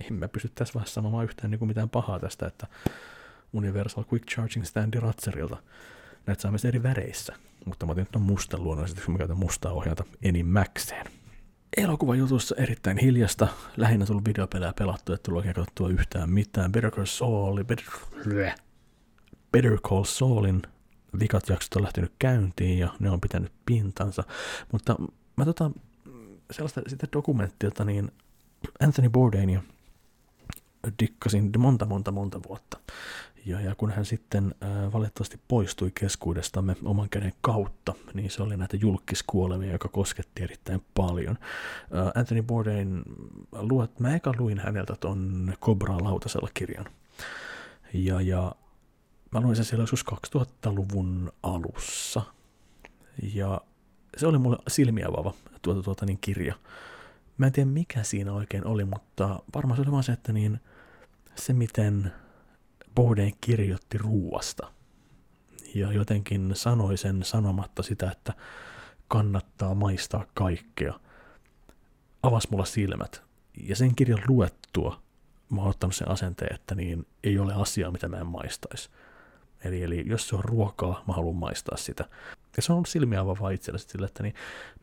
en 0.09 0.13
mä 0.13 0.27
pysty 0.27 0.51
tässä 0.55 0.73
vaiheessa 0.73 0.93
sanomaan 0.93 1.23
yhtään 1.23 1.51
niin 1.51 1.59
kuin 1.59 1.69
mitään 1.69 1.89
pahaa 1.89 2.19
tästä, 2.19 2.47
että 2.47 2.67
Universal 3.53 4.03
Quick 4.13 4.27
Charging 4.27 4.65
Standi 4.65 4.99
Ratserilta. 4.99 5.57
Näitä 6.29 6.41
saa 6.41 6.51
myös 6.51 6.65
eri 6.65 6.83
väreissä, 6.83 7.33
mutta 7.65 7.85
mä 7.85 7.91
otin 7.91 8.07
nyt 8.13 8.23
musta 8.23 8.57
luonnollisesti, 8.57 9.05
kun 9.05 9.13
mä 9.13 9.17
käytän 9.17 9.37
mustaa 9.37 9.71
ohjata 9.71 10.03
enimmäkseen. 10.21 11.05
Elokuvajutussa 11.77 12.55
erittäin 12.55 12.97
hiljasta, 12.97 13.47
lähinnä 13.77 14.05
tullut 14.05 14.25
videopelejä 14.27 14.73
pelattu, 14.79 15.13
että 15.13 15.23
tullut 15.23 15.37
oikein 15.37 15.55
katsottua 15.55 15.89
yhtään 15.89 16.29
mitään. 16.29 16.71
Better 16.71 16.91
Call 16.91 17.05
Saul, 17.05 17.63
Better, 17.63 17.85
Better 19.51 19.77
Call 19.77 20.03
Saulin 20.03 20.61
vikat 21.19 21.49
jaksot 21.49 21.75
on 21.75 21.83
lähtenyt 21.83 22.13
käyntiin 22.19 22.79
ja 22.79 22.89
ne 22.99 23.09
on 23.09 23.21
pitänyt 23.21 23.51
pintansa, 23.65 24.23
mutta 24.71 24.95
mä 25.35 25.45
tota, 25.45 25.71
sellaista 26.51 26.81
sitä 26.87 27.07
dokumenttiota, 27.13 27.85
niin 27.85 28.11
Anthony 28.79 29.09
Bourdainia 29.09 29.61
dikkasin 30.99 31.51
monta 31.57 31.85
monta 31.85 32.11
monta 32.11 32.39
vuotta. 32.49 32.79
Ja, 33.45 33.61
ja 33.61 33.75
kun 33.75 33.91
hän 33.91 34.05
sitten 34.05 34.55
äh, 34.63 34.93
valitettavasti 34.93 35.39
poistui 35.47 35.91
keskuudestamme 35.91 36.75
oman 36.83 37.09
käden 37.09 37.33
kautta, 37.41 37.93
niin 38.13 38.31
se 38.31 38.43
oli 38.43 38.57
näitä 38.57 38.77
julkiskuolemia, 38.77 39.71
joka 39.71 39.87
kosketti 39.87 40.43
erittäin 40.43 40.85
paljon. 40.95 41.37
Äh, 41.95 42.11
Anthony 42.15 42.41
Bourdain, 42.41 43.03
luot, 43.51 43.99
mä 43.99 44.15
eka 44.15 44.33
luin 44.37 44.59
häneltä 44.59 44.95
ton 44.99 45.53
Cobra 45.61 45.97
lautasella 45.97 46.49
kirjan. 46.53 46.85
Ja, 47.93 48.21
ja 48.21 48.55
mä 49.31 49.41
luin 49.41 49.55
sen 49.55 49.65
siellä 49.65 49.83
joskus 49.83 50.05
2000-luvun 50.35 51.31
alussa. 51.43 52.21
Ja 53.33 53.61
se 54.17 54.27
oli 54.27 54.37
mulle 54.37 54.57
silmiä 54.67 55.07
avaava 55.07 55.33
tuota, 55.61 55.83
tuota, 55.83 56.05
niin 56.05 56.17
kirja. 56.21 56.55
Mä 57.37 57.45
en 57.45 57.51
tiedä 57.51 57.69
mikä 57.69 58.03
siinä 58.03 58.33
oikein 58.33 58.65
oli, 58.65 58.85
mutta 58.85 59.39
varmaan 59.55 59.77
se 59.77 59.81
oli 59.81 59.91
vaan 59.91 60.03
se, 60.03 60.11
että 60.11 60.33
niin, 60.33 60.59
se 61.39 61.53
miten 61.53 62.11
Bourdain 62.95 63.35
kirjoitti 63.41 63.97
ruuasta. 63.97 64.71
Ja 65.75 65.91
jotenkin 65.91 66.51
sanoi 66.53 66.97
sen 66.97 67.23
sanomatta 67.23 67.83
sitä, 67.83 68.11
että 68.11 68.33
kannattaa 69.07 69.75
maistaa 69.75 70.25
kaikkea. 70.33 70.99
Avas 72.23 72.49
mulla 72.49 72.65
silmät. 72.65 73.23
Ja 73.67 73.75
sen 73.75 73.95
kirjan 73.95 74.21
luettua 74.27 75.01
mä 75.49 75.61
oon 75.61 75.69
ottanut 75.69 75.95
sen 75.95 76.11
asenteen, 76.11 76.55
että 76.55 76.75
niin 76.75 77.05
ei 77.23 77.39
ole 77.39 77.53
asiaa, 77.53 77.91
mitä 77.91 78.07
mä 78.07 78.17
en 78.17 78.27
maistaisi. 78.27 78.89
Eli, 79.63 79.83
eli 79.83 80.03
jos 80.07 80.27
se 80.27 80.35
on 80.35 80.43
ruokaa, 80.43 81.03
mä 81.07 81.13
haluan 81.13 81.35
maistaa 81.35 81.77
sitä. 81.77 82.05
Ja 82.55 82.61
se 82.61 82.73
on 82.73 82.85
silmiä 82.85 83.21
avaavaa 83.21 83.49
itsellesi 83.49 83.87
sille, 83.89 84.05
että 84.05 84.23
niin, 84.23 84.35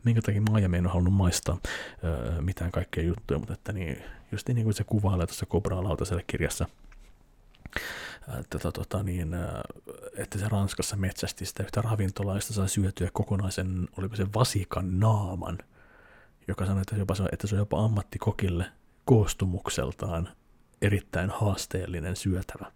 minkä 0.03 0.21
takia 0.21 0.41
mä 0.41 0.55
aiemmin 0.55 0.77
en 0.77 0.87
halunnut 0.87 1.13
maistaa 1.13 1.57
öö, 2.03 2.41
mitään 2.41 2.71
kaikkea 2.71 3.03
juttuja, 3.03 3.39
mutta 3.39 3.53
että 3.53 3.73
niin, 3.73 4.03
just 4.31 4.47
niin 4.47 4.63
kuin 4.63 4.73
se 4.73 4.83
kuvailee 4.83 5.27
tuossa 5.27 5.45
Kobraa 5.45 5.83
lautaselle 5.83 6.23
kirjassa, 6.27 6.67
että, 8.39 8.59
tota, 8.59 8.71
tota, 8.71 9.03
niin, 9.03 9.35
että 10.17 10.39
se 10.39 10.49
Ranskassa 10.49 10.95
metsästi 10.95 11.45
sitä 11.45 11.63
yhtä 11.63 11.81
ravintolaista 11.81 12.53
saa 12.53 12.67
syötyä 12.67 13.09
kokonaisen, 13.13 13.87
oliko 13.97 14.15
se 14.15 14.27
vasikan 14.35 14.99
naaman, 14.99 15.57
joka 16.47 16.65
sanoi, 16.65 16.81
että, 16.81 16.95
jopa, 16.95 17.13
että 17.31 17.47
se 17.47 17.55
on 17.55 17.59
jopa 17.59 17.85
ammattikokille 17.85 18.65
koostumukseltaan 19.05 20.29
erittäin 20.81 21.29
haasteellinen 21.29 22.15
syötävä. 22.15 22.71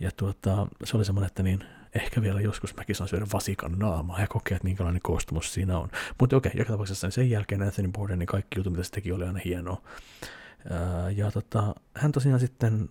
Ja 0.00 0.10
tuota, 0.16 0.66
se 0.84 0.96
oli 0.96 1.04
semmoinen, 1.04 1.26
että 1.26 1.42
niin, 1.42 1.64
ehkä 1.94 2.22
vielä 2.22 2.40
joskus 2.40 2.76
mäkin 2.76 2.96
saan 2.96 3.08
syödä 3.08 3.26
vasikan 3.32 3.72
naamaa 3.78 4.20
ja 4.20 4.26
kokea, 4.26 4.56
että 4.56 4.68
minkälainen 4.68 5.02
koostumus 5.02 5.54
siinä 5.54 5.78
on. 5.78 5.88
Mutta 6.20 6.36
okei, 6.36 6.52
joka 6.54 6.72
tapauksessa 6.72 7.06
niin 7.06 7.12
sen 7.12 7.30
jälkeen 7.30 7.62
Anthony 7.62 7.88
Bourdain 7.88 8.18
niin 8.18 8.26
kaikki 8.26 8.58
jutut, 8.58 8.72
mitä 8.72 8.84
se 8.84 8.90
teki, 8.90 9.12
oli 9.12 9.24
aina 9.24 9.40
hienoa. 9.44 9.82
Ja 11.16 11.30
tota, 11.30 11.74
hän 11.94 12.12
tosiaan 12.12 12.40
sitten 12.40 12.88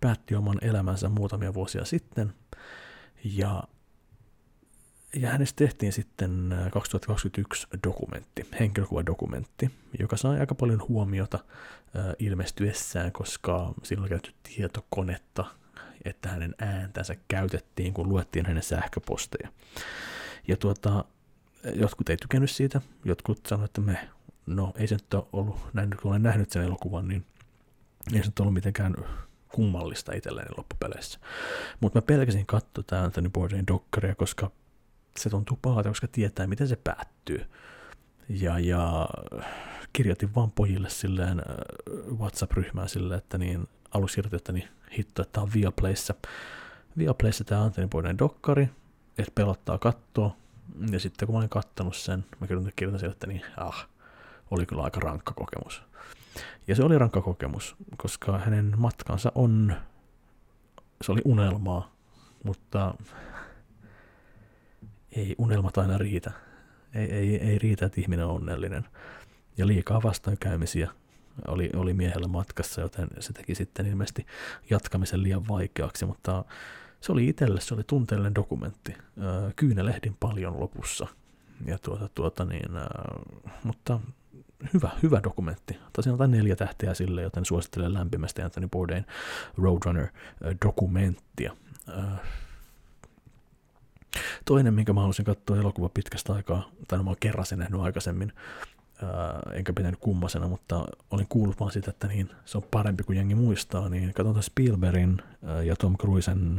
päätti 0.00 0.34
oman 0.34 0.58
elämänsä 0.60 1.08
muutamia 1.08 1.54
vuosia 1.54 1.84
sitten, 1.84 2.32
ja, 3.24 3.62
ja 5.16 5.30
hänestä 5.30 5.56
tehtiin 5.56 5.92
sitten 5.92 6.54
2021 6.72 7.66
dokumentti, 7.84 8.46
henkilökuvadokumentti, 8.60 9.70
joka 9.98 10.16
sai 10.16 10.40
aika 10.40 10.54
paljon 10.54 10.82
huomiota 10.88 11.38
ilmestyessään, 12.18 13.12
koska 13.12 13.74
silloin 13.82 14.08
käytetty 14.08 14.34
tietokonetta 14.42 15.44
että 16.04 16.28
hänen 16.28 16.54
ääntänsä 16.58 17.16
käytettiin, 17.28 17.94
kun 17.94 18.08
luettiin 18.08 18.46
hänen 18.46 18.62
sähköposteja. 18.62 19.48
Ja 20.48 20.56
tuota, 20.56 21.04
jotkut 21.74 22.08
ei 22.08 22.16
tykännyt 22.16 22.50
siitä, 22.50 22.80
jotkut 23.04 23.46
sanoivat, 23.46 23.70
että 23.70 23.80
me, 23.80 24.08
no 24.46 24.72
ei 24.76 24.86
se 24.86 24.94
nyt 24.94 25.14
ole 25.14 25.26
ollut, 25.32 25.56
näin 25.72 25.90
kun 26.02 26.10
olen 26.10 26.22
nähnyt 26.22 26.50
sen 26.50 26.62
elokuvan, 26.62 27.08
niin 27.08 27.26
ei 28.12 28.20
se 28.20 28.26
nyt 28.26 28.40
ollut 28.40 28.54
mitenkään 28.54 28.94
kummallista 29.48 30.12
itselleen 30.12 30.48
loppupeleissä. 30.56 31.18
Mutta 31.80 31.98
mä 31.98 32.02
pelkäsin 32.02 32.46
katsoa 32.46 32.84
tämä 32.86 33.02
Anthony 33.02 33.30
Bourdain 33.30 33.66
dokkaria, 33.66 34.14
koska 34.14 34.50
se 35.16 35.30
tuntuu 35.30 35.58
pahalta, 35.62 35.88
koska 35.88 36.08
tietää, 36.08 36.46
miten 36.46 36.68
se 36.68 36.76
päättyy. 36.76 37.46
Ja, 38.28 38.58
ja 38.58 39.08
kirjoitin 39.92 40.34
vaan 40.34 40.50
pojille 40.50 40.90
silleen 40.90 41.38
äh, 41.40 42.18
WhatsApp-ryhmään 42.18 42.88
silleen, 42.88 43.18
että 43.18 43.38
niin 43.38 43.68
alussa 43.94 44.22
että 44.36 44.52
niin 44.52 44.68
hitto, 44.98 45.22
että 45.22 45.32
tämä 45.32 45.42
on 45.42 45.50
Viaplayssa. 45.54 46.14
Viaplayssa 46.98 47.44
tämä 47.44 47.62
Antoni 47.62 47.88
Boyden 47.88 48.18
dokkari, 48.18 48.68
että 49.18 49.32
pelottaa 49.34 49.78
kattoa. 49.78 50.36
Ja 50.90 51.00
sitten 51.00 51.26
kun 51.26 51.34
mä 51.34 51.38
olin 51.38 51.48
kattonut 51.48 51.96
sen, 51.96 52.24
mä 52.40 52.46
kirjoitin, 52.46 52.72
kirjoitin 52.76 53.10
että 53.10 53.26
niin, 53.26 53.42
ah, 53.56 53.88
oli 54.50 54.66
kyllä 54.66 54.82
aika 54.82 55.00
rankka 55.00 55.34
kokemus. 55.34 55.82
Ja 56.68 56.74
se 56.74 56.82
oli 56.82 56.98
rankka 56.98 57.20
kokemus, 57.20 57.76
koska 57.96 58.38
hänen 58.38 58.74
matkansa 58.76 59.32
on, 59.34 59.76
se 61.02 61.12
oli 61.12 61.20
unelmaa, 61.24 61.92
mutta 62.42 62.94
ei 65.12 65.34
unelmat 65.38 65.78
aina 65.78 65.98
riitä. 65.98 66.32
Ei, 66.94 67.12
ei, 67.12 67.36
ei 67.36 67.58
riitä, 67.58 67.86
että 67.86 68.00
ihminen 68.00 68.26
on 68.26 68.34
onnellinen. 68.34 68.84
Ja 69.56 69.66
liikaa 69.66 70.02
vastoinkäymisiä 70.02 70.90
oli, 71.48 71.70
oli 71.76 71.94
miehellä 71.94 72.28
matkassa, 72.28 72.80
joten 72.80 73.08
se 73.20 73.32
teki 73.32 73.54
sitten 73.54 73.86
ilmeisesti 73.86 74.26
jatkamisen 74.70 75.22
liian 75.22 75.48
vaikeaksi, 75.48 76.06
mutta 76.06 76.44
se 77.00 77.12
oli 77.12 77.28
itselle, 77.28 77.60
se 77.60 77.74
oli 77.74 77.82
tunteellinen 77.86 78.34
dokumentti. 78.34 78.94
Kyynelehdin 79.56 80.16
paljon 80.20 80.60
lopussa. 80.60 81.06
Ja 81.64 81.78
tuota, 81.78 82.08
tuota 82.14 82.44
niin, 82.44 82.70
mutta 83.64 84.00
hyvä, 84.74 84.90
hyvä 85.02 85.20
dokumentti. 85.24 85.78
Tosiaan 85.92 86.14
jotain 86.14 86.30
neljä 86.30 86.56
tähteä 86.56 86.94
sille, 86.94 87.22
joten 87.22 87.44
suosittelen 87.44 87.94
lämpimästi 87.94 88.42
Anthony 88.42 88.68
Bourdain 88.68 89.06
Roadrunner-dokumenttia. 89.58 91.56
Toinen, 94.44 94.74
minkä 94.74 94.92
mä 94.92 95.00
halusin 95.00 95.24
katsoa 95.24 95.56
elokuva 95.56 95.88
pitkästä 95.88 96.32
aikaa, 96.32 96.70
tai 96.88 97.02
mä 97.02 97.10
oon 97.10 97.16
kerran 97.20 97.46
sen 97.46 97.58
nähnyt 97.58 97.80
aikaisemmin, 97.80 98.32
enkä 99.52 99.72
pitänyt 99.72 100.00
kummasena, 100.00 100.48
mutta 100.48 100.84
olin 101.10 101.26
kuullut 101.28 101.60
vaan 101.60 101.72
sitä, 101.72 101.90
että 101.90 102.06
niin, 102.06 102.30
se 102.44 102.58
on 102.58 102.64
parempi 102.70 103.04
kuin 103.04 103.16
jengi 103.16 103.34
muistaa, 103.34 103.88
niin 103.88 104.14
katsotaan 104.14 104.42
Spielbergin 104.42 105.22
ja 105.64 105.76
Tom 105.76 105.96
Cruisen 105.96 106.56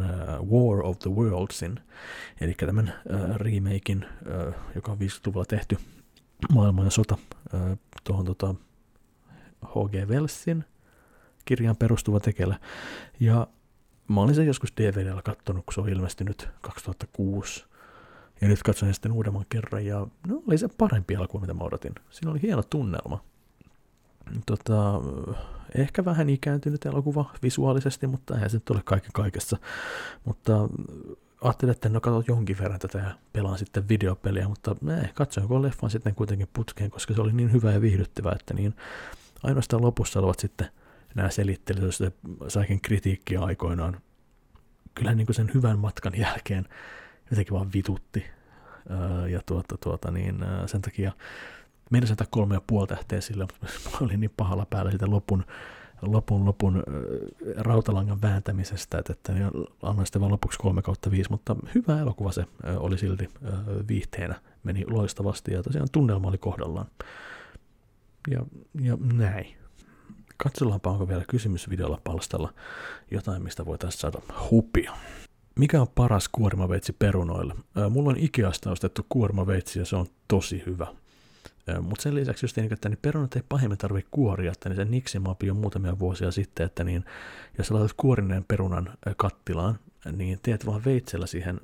War 0.52 0.82
of 0.84 1.00
the 1.00 1.12
Worldsin, 1.12 1.80
eli 2.42 2.54
tämän 2.54 2.94
remakein, 3.36 4.06
joka 4.76 4.92
on 4.92 4.98
50-luvulla 4.98 5.46
tehty 5.46 5.78
maailman 6.54 6.92
sota 6.92 7.18
tuohon 8.04 8.26
tota, 8.26 8.56
H.G. 9.66 10.10
Wellsin 10.10 10.66
kirjaan 11.46 11.76
perustuva 11.76 12.20
tekele. 12.20 12.58
Ja 13.20 13.48
mä 14.08 14.22
olin 14.22 14.36
sen 14.36 14.48
joskus 14.48 14.74
DVDllä 14.78 15.22
kattonut, 15.22 15.66
kun 15.66 15.74
se 15.74 15.82
on 15.82 15.90
ilmestynyt 15.90 16.50
2006. 16.62 17.66
Ja 18.42 18.48
nyt 18.48 18.64
katsoin 18.64 18.94
sitten 18.94 19.12
uudemman 19.12 19.46
kerran, 19.50 19.86
ja 19.86 20.08
no 20.28 20.44
oli 20.48 20.58
se 20.58 20.68
parempi 20.78 21.14
elokuva, 21.14 21.42
mitä 21.42 21.54
mä 21.54 21.64
odotin. 21.64 21.96
Siinä 22.10 22.32
oli 22.32 22.42
hieno 22.42 22.64
tunnelma. 22.64 23.24
Tota, 24.46 25.02
ehkä 25.76 26.06
vähän 26.06 26.30
ikääntynyt 26.30 26.86
elokuva 26.86 27.34
visuaalisesti, 27.44 28.08
mutta 28.08 28.36
eihän 28.36 28.50
se 28.50 28.58
nyt 28.58 28.70
ole 28.70 28.82
kaiken 28.86 29.12
kaikessa. 29.14 29.58
Mutta 30.26 30.70
ajattelin, 31.42 31.72
että 31.72 31.90
no 31.90 32.02
katsot 32.02 32.28
jonkin 32.28 32.58
verran 32.60 32.80
tätä 32.80 32.98
ja 32.98 33.12
pelaan 33.34 33.58
sitten 33.58 33.90
videopeliä, 33.90 34.48
mutta 34.48 34.76
eh, 35.02 35.14
katsoin 35.14 35.62
leffan 35.62 35.90
sitten 35.90 36.16
kuitenkin 36.16 36.48
putkeen, 36.54 36.92
koska 36.92 37.14
se 37.14 37.22
oli 37.22 37.34
niin 37.34 37.52
hyvä 37.52 37.72
ja 37.72 37.82
viihdyttävä, 37.82 38.32
että 38.32 38.54
niin 38.54 38.76
ainoastaan 39.44 39.82
lopussa 39.82 40.20
olevat 40.20 40.40
sitten 40.40 40.68
nämä 41.16 41.30
selittelyt, 41.30 41.84
joista 41.84 42.12
saikin 42.48 42.82
kritiikkiä 42.82 43.42
aikoinaan. 43.42 44.02
Kyllä 44.96 45.16
niin 45.16 45.26
kuin 45.26 45.36
sen 45.36 45.52
hyvän 45.54 45.80
matkan 45.80 46.14
jälkeen 46.18 46.68
jotenkin 47.32 47.54
vaan 47.54 47.74
vitutti. 47.74 48.26
ja 49.32 49.42
tuota, 49.46 49.78
tuota, 49.78 50.12
niin, 50.12 50.36
sen 50.66 50.82
takia 50.82 51.12
meidän 51.92 52.08
sitä 52.08 52.26
kolme 52.30 52.56
ja 52.56 52.62
puoli 52.68 52.88
tähteä 52.88 53.22
sillä, 53.22 53.48
mutta 53.52 53.90
mä 53.90 53.98
olin 54.06 54.20
niin 54.20 54.34
pahalla 54.38 54.66
päällä 54.70 54.92
sitä 54.92 55.10
lopun 55.10 55.44
lopun 56.02 56.46
lopun 56.46 56.84
rautalangan 57.58 58.22
vääntämisestä, 58.22 58.98
että, 58.98 59.14
että 59.14 59.34
annoin 59.82 60.06
sitten 60.06 60.20
vaan 60.22 60.32
lopuksi 60.32 60.60
3 60.60 60.82
kautta 60.82 61.12
5, 61.12 61.30
mutta 61.30 61.56
hyvä 61.76 62.00
elokuva 62.00 62.32
se 62.32 62.46
oli 62.78 62.98
silti 62.98 63.30
viihteenä, 63.88 64.36
meni 64.64 64.86
loistavasti 64.88 65.54
ja 65.54 65.64
tosiaan 65.64 65.88
tunnelma 65.92 66.28
oli 66.28 66.38
kohdallaan. 66.38 66.86
Ja, 68.32 68.46
ja 68.82 68.98
näin. 69.14 69.58
Katsellaanpa, 70.38 70.90
onko 70.90 71.08
vielä 71.08 71.24
kysymysvideolla 71.28 72.02
palstalla 72.04 72.54
jotain, 73.12 73.44
mistä 73.44 73.66
voitaisiin 73.66 74.02
saada 74.02 74.20
hupia. 74.52 74.92
Mikä 75.60 75.82
on 75.82 75.88
paras 75.96 76.30
kuorimaveitsi 76.30 76.94
perunoille? 76.94 77.56
Mulla 77.90 78.10
on 78.10 78.18
Ikeasta 78.20 78.72
ostettu 78.72 79.06
kuorimaveitsi 79.10 79.80
ja 79.80 79.86
se 79.86 79.96
on 79.96 80.08
tosi 80.28 80.64
hyvä. 80.66 80.88
Mutta 81.82 82.02
sen 82.02 82.16
lisäksi 82.16 82.46
just 82.46 82.58
niin, 82.58 82.74
että 82.74 82.90
niin 82.90 83.00
perunat 83.02 83.36
ei 83.36 83.42
pahemmin 83.50 83.78
tarvitse 83.78 84.10
kuoria, 84.12 84.52
että 84.52 84.70
niin 84.70 84.76
se 84.76 84.86
niksimapi 84.86 85.52
on 85.52 85.58
muutamia 85.58 86.00
vuosia 86.00 86.32
sitten, 86.32 86.66
että 86.66 86.84
niin, 86.84 87.06
jos 87.58 87.72
laitat 87.72 87.94
kuorineen 87.98 88.46
perunan 88.48 88.94
kattilaan, 89.18 89.80
niin 90.12 90.40
teet 90.44 90.66
vaan 90.66 90.86
veitsellä 90.86 91.26
siihen 91.26 91.62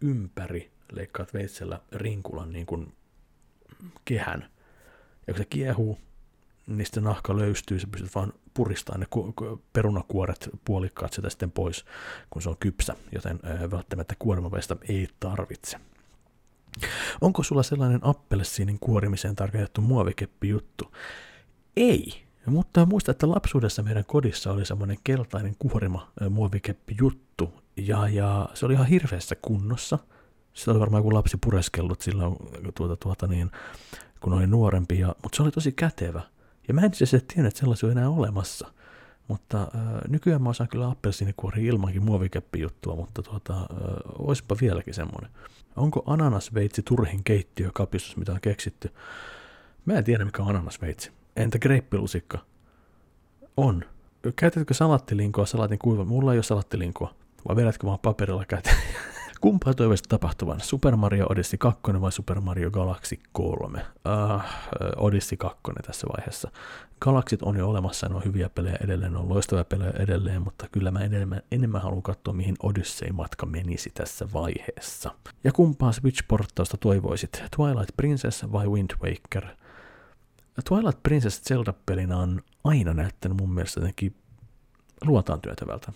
ympäri, 0.00 0.70
leikkaat 0.92 1.34
veitsellä 1.34 1.80
rinkulan 1.92 2.52
niin 2.52 2.66
kuin 2.66 2.92
kehän. 4.04 4.50
Ja 5.26 5.34
kun 5.34 5.38
se 5.38 5.44
kiehuu, 5.44 5.98
niin 6.66 6.86
sitten 6.86 7.04
nahka 7.04 7.36
löystyy, 7.36 7.80
sä 7.80 7.86
pystyt 7.86 8.14
vaan 8.14 8.32
puristamaan 8.54 9.00
ne 9.00 9.06
perunakuoret 9.72 10.50
puolikkaat 10.64 11.12
sitä 11.12 11.30
sitten 11.30 11.50
pois, 11.50 11.84
kun 12.30 12.42
se 12.42 12.48
on 12.48 12.56
kypsä, 12.60 12.96
joten 13.12 13.40
välttämättä 13.70 14.14
kuormaveista 14.18 14.76
ei 14.88 15.08
tarvitse. 15.20 15.78
Onko 17.20 17.42
sulla 17.42 17.62
sellainen 17.62 18.00
appelsiinin 18.02 18.78
kuorimiseen 18.78 19.36
tarkoitettu 19.36 19.80
muovikeppi 19.80 20.48
juttu? 20.48 20.96
Ei, 21.76 22.24
mutta 22.46 22.86
muista, 22.86 23.10
että 23.10 23.28
lapsuudessa 23.28 23.82
meidän 23.82 24.04
kodissa 24.04 24.52
oli 24.52 24.64
semmoinen 24.64 24.98
keltainen 25.04 25.56
kuorima 25.58 26.12
muovikeppi 26.30 26.96
juttu, 27.00 27.52
ja, 27.76 28.08
ja 28.08 28.48
se 28.54 28.66
oli 28.66 28.72
ihan 28.72 28.86
hirveässä 28.86 29.34
kunnossa. 29.34 29.98
Sitä 30.52 30.70
oli 30.70 30.80
varmaan 30.80 31.00
joku 31.00 31.14
lapsi 31.14 31.36
pureskellut 31.36 32.02
silloin, 32.02 32.36
tuota, 32.74 32.96
tuota, 32.96 33.26
niin, 33.26 33.50
kun 34.20 34.32
oli 34.32 34.46
nuorempi, 34.46 34.98
ja, 34.98 35.14
mutta 35.22 35.36
se 35.36 35.42
oli 35.42 35.50
tosi 35.50 35.72
kätevä. 35.72 36.22
Ja 36.68 36.74
mä 36.74 36.80
en 36.80 36.86
itse 36.86 37.04
asiassa 37.04 37.26
tiennyt, 37.26 37.50
että 37.50 37.60
sellaisia 37.60 37.86
on 37.86 37.98
enää 37.98 38.08
olemassa. 38.08 38.68
Mutta 39.28 39.62
äh, 39.62 40.00
nykyään 40.08 40.42
mä 40.42 40.48
osaan 40.48 40.68
kyllä 40.68 40.88
appelsiinikuori 40.88 41.66
ilmankin 41.66 42.04
muovikeppijuttua, 42.04 42.96
mutta 42.96 43.22
tuota, 43.22 43.56
äh, 43.56 43.66
olisipa 44.18 44.56
vieläkin 44.60 44.94
semmoinen. 44.94 45.30
Onko 45.76 46.02
ananasveitsi 46.06 46.82
turhin 46.82 47.24
keittiökapistus, 47.24 48.16
mitä 48.16 48.32
on 48.32 48.40
keksitty? 48.40 48.90
Mä 49.84 49.94
en 49.94 50.04
tiedä, 50.04 50.24
mikä 50.24 50.42
on 50.42 50.48
ananasveitsi. 50.48 51.10
Entä 51.36 51.58
greippilusikka? 51.58 52.38
On. 53.56 53.84
Käytätkö 54.36 54.74
salattilinkoa 54.74 55.46
salaatin 55.46 55.78
kuiva? 55.78 56.04
Mulla 56.04 56.32
ei 56.32 56.36
ole 56.36 56.42
salattilinkoa. 56.42 57.14
Vai 57.48 57.56
vedätkö 57.56 57.86
vaan 57.86 57.98
paperilla 57.98 58.44
käteen? 58.44 58.76
Kumpaa 59.44 59.74
toivoisit 59.74 60.06
tapahtuvan? 60.08 60.60
Super 60.60 60.96
Mario 60.96 61.26
Odyssey 61.28 61.58
2 61.58 61.82
vai 62.00 62.12
Super 62.12 62.40
Mario 62.40 62.70
Galaxy 62.70 63.20
3? 63.32 63.78
Uh, 63.78 64.42
Odyssey 64.96 65.36
2 65.36 65.60
tässä 65.86 66.06
vaiheessa. 66.16 66.50
Galaxit 67.00 67.42
on 67.42 67.56
jo 67.56 67.68
olemassa, 67.68 68.08
ne 68.08 68.14
on 68.14 68.24
hyviä 68.24 68.48
pelejä 68.48 68.76
edelleen, 68.84 69.12
ne 69.12 69.18
on 69.18 69.28
loistavia 69.28 69.64
pelejä 69.64 69.92
edelleen, 69.98 70.42
mutta 70.42 70.68
kyllä 70.72 70.90
mä 70.90 71.00
enemmän, 71.00 71.42
enemmän 71.50 71.82
haluan 71.82 72.02
katsoa, 72.02 72.34
mihin 72.34 72.56
Odyssey-matka 72.62 73.46
menisi 73.46 73.90
tässä 73.94 74.28
vaiheessa. 74.32 75.10
Ja 75.44 75.52
kumpaa 75.52 75.92
Switch-porttausta 75.92 76.76
toivoisit? 76.80 77.42
Twilight 77.56 77.96
Princess 77.96 78.52
vai 78.52 78.68
Wind 78.68 78.90
Waker? 79.02 79.46
Twilight 80.68 81.02
Princess 81.02 81.42
Zelda-pelinä 81.42 82.16
on 82.16 82.42
aina 82.64 82.94
näyttänyt 82.94 83.38
mun 83.38 83.54
mielestä 83.54 83.80
jotenkin 83.80 84.16
luotaan 85.04 85.40
työtävältä 85.40 85.92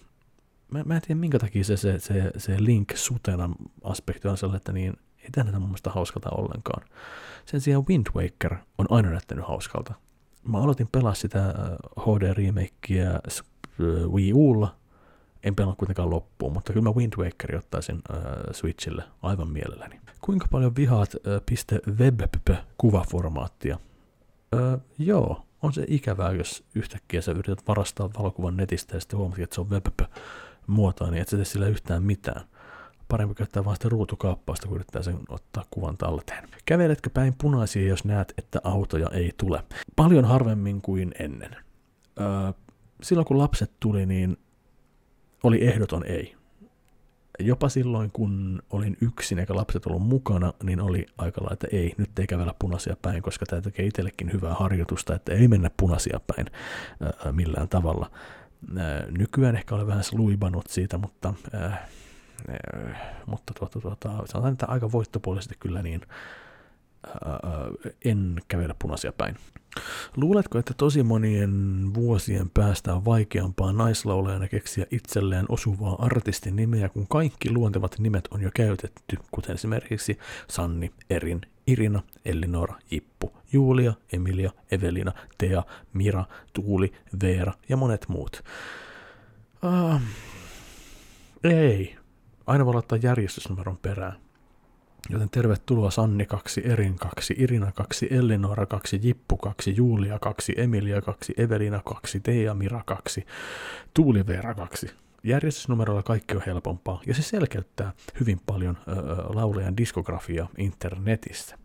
mä, 0.70 0.82
mä 0.84 0.94
en 0.94 1.02
tiedä 1.02 1.20
minkä 1.20 1.38
takia 1.38 1.64
se, 1.64 1.76
se, 1.76 1.98
se, 1.98 2.30
se 2.36 2.56
Link 2.58 2.96
Sutena 2.96 3.50
aspekti 3.84 4.28
on 4.28 4.36
sellainen, 4.36 4.56
että 4.56 4.72
niin 4.72 4.94
ei 5.22 5.30
tämä 5.32 5.44
näytä 5.44 5.58
mun 5.58 5.68
mielestä 5.68 5.90
hauskalta 5.90 6.30
ollenkaan. 6.30 6.88
Sen 7.46 7.60
sijaan 7.60 7.86
Wind 7.88 8.06
Waker 8.14 8.56
on 8.78 8.86
aina 8.90 9.10
näyttänyt 9.10 9.48
hauskalta. 9.48 9.94
Mä 10.44 10.58
aloitin 10.58 10.88
pelaa 10.92 11.14
sitä 11.14 11.54
HD-remakea 12.00 13.10
äh, 13.10 13.14
äh, 13.16 14.10
Wii 14.12 14.32
Ulla, 14.32 14.76
en 15.42 15.54
pelannut 15.54 15.78
kuitenkaan 15.78 16.10
loppuun, 16.10 16.52
mutta 16.52 16.72
kyllä 16.72 16.84
mä 16.84 16.94
Wind 16.96 17.12
Wakerin 17.18 17.58
ottaisin 17.58 18.02
äh, 18.10 18.22
Switchille 18.52 19.04
aivan 19.22 19.48
mielelläni. 19.48 20.00
Kuinka 20.20 20.46
paljon 20.50 20.76
vihaat 20.76 21.10
äh, 21.14 21.40
.webp-kuvaformaattia? 21.98 23.78
Äh, 24.54 24.80
joo, 24.98 25.46
on 25.62 25.72
se 25.72 25.84
ikävää, 25.88 26.32
jos 26.32 26.64
yhtäkkiä 26.74 27.20
sä 27.20 27.32
yrität 27.32 27.68
varastaa 27.68 28.10
valokuvan 28.18 28.56
netistä 28.56 28.96
ja 28.96 29.00
sitten 29.00 29.18
huomaat, 29.18 29.38
että 29.38 29.54
se 29.54 29.60
on 29.60 29.70
webp 29.70 30.00
muotoa, 30.68 31.10
niin 31.10 31.22
et 31.22 31.28
sä 31.28 31.36
tee 31.36 31.44
sillä 31.44 31.66
yhtään 31.66 32.02
mitään. 32.02 32.42
Parempi 33.08 33.34
käyttää 33.34 33.64
vaan 33.64 33.76
sitä 33.76 33.88
ruutukaappausta, 33.88 34.66
kun 34.68 34.76
yrittää 34.76 35.02
sen 35.02 35.18
ottaa 35.28 35.64
kuvan 35.70 35.96
talteen. 35.96 36.48
Käveletkö 36.66 37.10
päin 37.14 37.34
punaisia, 37.40 37.88
jos 37.88 38.04
näet, 38.04 38.34
että 38.38 38.60
autoja 38.64 39.08
ei 39.12 39.32
tule? 39.36 39.62
Paljon 39.96 40.24
harvemmin 40.24 40.80
kuin 40.82 41.12
ennen. 41.18 41.56
Öö, 42.20 42.52
silloin 43.02 43.26
kun 43.26 43.38
lapset 43.38 43.72
tuli, 43.80 44.06
niin 44.06 44.36
oli 45.42 45.64
ehdoton 45.64 46.04
ei. 46.04 46.34
Jopa 47.40 47.68
silloin, 47.68 48.10
kun 48.12 48.62
olin 48.70 48.96
yksin 49.00 49.38
eikä 49.38 49.56
lapset 49.56 49.86
ollut 49.86 50.02
mukana, 50.02 50.52
niin 50.62 50.80
oli 50.80 51.06
aika 51.18 51.40
lailla, 51.40 51.52
että 51.52 51.66
ei, 51.72 51.94
nyt 51.98 52.18
ei 52.18 52.26
kävellä 52.26 52.54
punaisia 52.58 52.96
päin, 53.02 53.22
koska 53.22 53.46
tämä 53.46 53.62
tekee 53.62 53.86
itsellekin 53.86 54.32
hyvää 54.32 54.54
harjoitusta, 54.54 55.14
että 55.14 55.32
ei 55.32 55.48
mennä 55.48 55.70
punaisia 55.76 56.20
päin 56.26 56.46
öö, 57.02 57.32
millään 57.32 57.68
tavalla. 57.68 58.10
Nykyään 59.18 59.56
ehkä 59.56 59.74
olen 59.74 59.86
vähän 59.86 60.04
sluibanut 60.04 60.66
siitä, 60.66 60.98
mutta, 60.98 61.34
äh, 61.54 61.88
mutta 63.26 63.54
tuota, 63.58 63.80
tuota, 63.80 64.08
sanotaan, 64.26 64.52
että 64.52 64.66
aika 64.66 64.92
voittopuolisesti 64.92 65.54
kyllä 65.60 65.82
niin 65.82 66.00
äh, 67.06 67.12
en 68.04 68.40
kävele 68.48 68.74
punaisia 68.78 69.12
päin. 69.12 69.36
Luuletko, 70.16 70.58
että 70.58 70.74
tosi 70.74 71.02
monien 71.02 71.84
vuosien 71.94 72.50
päästä 72.50 72.94
on 72.94 73.04
vaikeampaa 73.04 73.72
naislaulajana 73.72 74.48
keksiä 74.48 74.86
itselleen 74.90 75.46
osuvaa 75.48 75.96
artistin 75.98 76.56
nimeä, 76.56 76.88
kun 76.88 77.08
kaikki 77.08 77.52
luontevat 77.52 77.98
nimet 77.98 78.28
on 78.30 78.42
jo 78.42 78.50
käytetty, 78.54 79.16
kuten 79.30 79.54
esimerkiksi 79.54 80.18
Sanni, 80.50 80.92
Erin, 81.10 81.40
Irina, 81.68 82.02
Elinora, 82.24 82.74
Jippu, 82.90 83.32
Julia, 83.52 83.92
Emilia, 84.12 84.50
Evelina, 84.70 85.12
Tea, 85.38 85.62
Mira, 85.92 86.24
Tuuli, 86.52 86.92
Veera 87.22 87.52
ja 87.68 87.76
monet 87.76 88.08
muut. 88.08 88.44
Uh, 89.64 90.00
ei. 91.44 91.96
aina 92.46 92.64
voi 92.64 92.74
laittaa 92.74 92.98
järjestysnumeron 93.02 93.78
perään. 93.82 94.16
Joten 95.10 95.30
tervetuloa 95.30 95.90
Sanni 95.90 96.26
2, 96.26 96.62
Erin 96.64 96.96
2, 96.98 97.34
Irina 97.38 97.72
2, 97.72 98.08
Ellinora 98.10 98.66
2, 98.66 99.00
Jippu 99.02 99.36
2, 99.36 99.76
Julia 99.76 100.18
2, 100.18 100.54
Emilia 100.56 101.02
2, 101.02 101.34
Evelina 101.36 101.80
2, 101.84 102.20
Teija 102.20 102.54
Mira 102.54 102.82
2, 102.86 103.26
Tuuli 103.94 104.26
Veera 104.26 104.54
2. 104.54 104.90
Järjestysnumerolla 105.24 106.02
kaikki 106.02 106.36
on 106.36 106.42
helpompaa 106.46 107.00
ja 107.06 107.14
se 107.14 107.22
selkeyttää 107.22 107.92
hyvin 108.20 108.40
paljon 108.46 108.78
ö, 108.88 108.92
laulajan 109.34 109.76
diskografia 109.76 110.46
internetissä. 110.58 111.58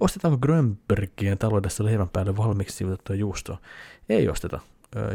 Ostetaanko 0.00 0.38
Grönbergien 0.38 1.38
taloudessa 1.38 1.84
leivän 1.84 2.08
päälle 2.08 2.36
valmiiksi 2.36 2.76
sijoitettua 2.76 3.16
juustoa? 3.16 3.58
Ei 4.08 4.28
osteta 4.28 4.60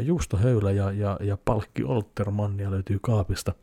juustohöylä 0.00 0.70
ja, 0.70 0.92
ja, 0.92 1.16
ja 1.20 1.38
palkki 1.44 1.84
Oltermannia 1.84 2.70
löytyy 2.70 2.98
kaapista 3.02 3.54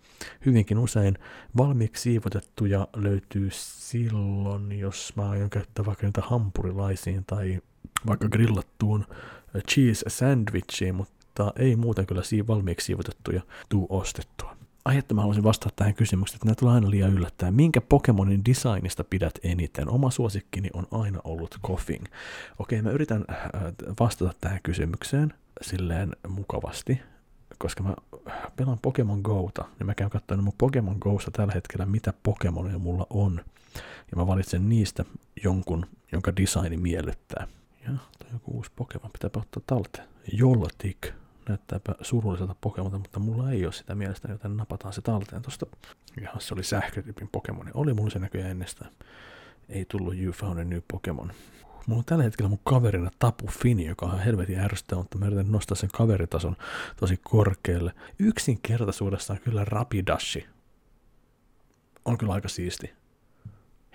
hyvinkin 0.45 0.77
usein. 0.77 1.17
Valmiiksi 1.57 2.01
siivotettuja 2.01 2.87
löytyy 2.95 3.49
silloin, 3.51 4.79
jos 4.79 5.13
mä 5.15 5.29
aion 5.29 5.49
käyttää 5.49 5.85
vaikka 5.85 6.05
niitä 6.05 6.21
hampurilaisiin 6.21 7.25
tai 7.25 7.61
vaikka 8.07 8.29
grillattuun 8.29 9.05
cheese 9.71 10.09
sandwichiin, 10.09 10.95
mutta 10.95 11.14
ei 11.55 11.75
muuten 11.75 12.05
kyllä 12.05 12.21
valmiiksi 12.47 12.85
siivotettuja 12.85 13.41
tuu 13.69 13.87
ostettua. 13.89 14.55
Ai 14.85 14.97
että 14.97 15.13
mä 15.13 15.21
haluaisin 15.21 15.43
vastata 15.43 15.75
tähän 15.75 15.93
kysymykseen, 15.93 16.37
että 16.37 16.45
nämä 16.45 16.55
tulee 16.55 16.73
aina 16.73 16.89
liian 16.89 17.13
yllättäen. 17.13 17.53
Minkä 17.53 17.81
Pokemonin 17.81 18.45
designista 18.45 19.03
pidät 19.03 19.39
eniten? 19.43 19.89
Oma 19.89 20.11
suosikkini 20.11 20.69
on 20.73 20.87
aina 20.91 21.19
ollut 21.23 21.57
Koffing. 21.61 22.05
Okei, 22.59 22.81
mä 22.81 22.91
yritän 22.91 23.25
vastata 23.99 24.33
tähän 24.41 24.59
kysymykseen 24.63 25.33
silleen 25.61 26.15
mukavasti, 26.27 27.01
koska 27.57 27.83
mä 27.83 27.95
pelaan 28.55 28.79
Pokemon 28.81 29.21
Gouta, 29.21 29.65
niin 29.79 29.87
mä 29.87 29.95
käyn 29.95 30.09
katsomaan 30.09 30.43
mun 30.43 30.53
Pokemon 30.57 30.97
Goissa 30.99 31.31
tällä 31.31 31.53
hetkellä, 31.53 31.85
mitä 31.85 32.13
Pokemonia 32.23 32.79
mulla 32.79 33.07
on. 33.09 33.41
Ja 34.11 34.17
mä 34.17 34.27
valitsen 34.27 34.69
niistä 34.69 35.05
jonkun, 35.43 35.85
jonka 36.11 36.35
designi 36.35 36.77
miellyttää. 36.77 37.47
Ja 37.83 37.89
toi 38.19 38.29
joku 38.33 38.51
uusi 38.51 38.71
Pokemon, 38.75 39.11
pitää 39.11 39.29
ottaa 39.35 39.63
talteen. 39.67 40.07
Joltik, 40.33 41.13
näyttääpä 41.49 41.95
surulliselta 42.01 42.55
Pokemonta, 42.61 42.97
mutta 42.97 43.19
mulla 43.19 43.51
ei 43.51 43.65
ole 43.65 43.73
sitä 43.73 43.95
mielestä, 43.95 44.27
joten 44.31 44.57
napataan 44.57 44.93
se 44.93 45.01
talteen 45.01 45.41
tosta. 45.41 45.65
Ja 46.21 46.29
se 46.39 46.53
oli 46.53 46.63
sähkötyypin 46.63 47.29
Pokemoni. 47.31 47.71
Oli 47.73 47.93
mulla 47.93 48.09
se 48.09 48.19
näköjään 48.19 48.51
ennestään. 48.51 48.91
Ei 49.69 49.85
tullut 49.85 50.17
You 50.17 50.33
Found 50.33 50.59
a 50.59 50.63
New 50.63 50.79
Pokemon. 50.91 51.31
Mulla 51.87 51.99
on 51.99 52.05
tällä 52.05 52.23
hetkellä 52.23 52.49
mun 52.49 52.59
kaverina 52.63 53.11
Tapu 53.19 53.47
Fini, 53.47 53.85
joka 53.85 54.05
on 54.05 54.19
helvetin 54.19 54.59
ärsyttävä, 54.59 55.01
mutta 55.01 55.17
mä 55.17 55.25
yritän 55.27 55.51
nostaa 55.51 55.75
sen 55.75 55.89
kaveritason 55.93 56.55
tosi 56.99 57.19
korkealle. 57.23 57.93
Yksinkertaisuudessaan 58.19 59.39
kyllä 59.39 59.65
Rapidashi 59.65 60.45
on 62.05 62.17
kyllä 62.17 62.33
aika 62.33 62.47
siisti. 62.47 62.93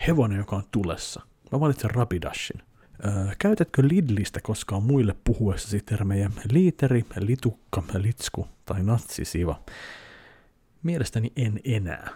Hevonen, 0.07 0.39
joka 0.39 0.57
on 0.57 0.63
tulessa. 0.71 1.23
Mä 1.53 1.61
valitsen 1.61 1.91
Rapidashin. 1.91 2.63
Öö, 3.05 3.35
käytätkö 3.39 3.83
Lidlistä 3.89 4.41
koskaan 4.43 4.83
muille 4.83 5.17
puhuessasi 5.25 5.81
termejä 5.81 6.31
liiteri, 6.51 7.05
litukka, 7.19 7.83
litsku 7.99 8.49
tai 8.65 8.83
natsisiva? 8.83 9.61
Mielestäni 10.83 11.33
en 11.37 11.61
enää. 11.65 12.11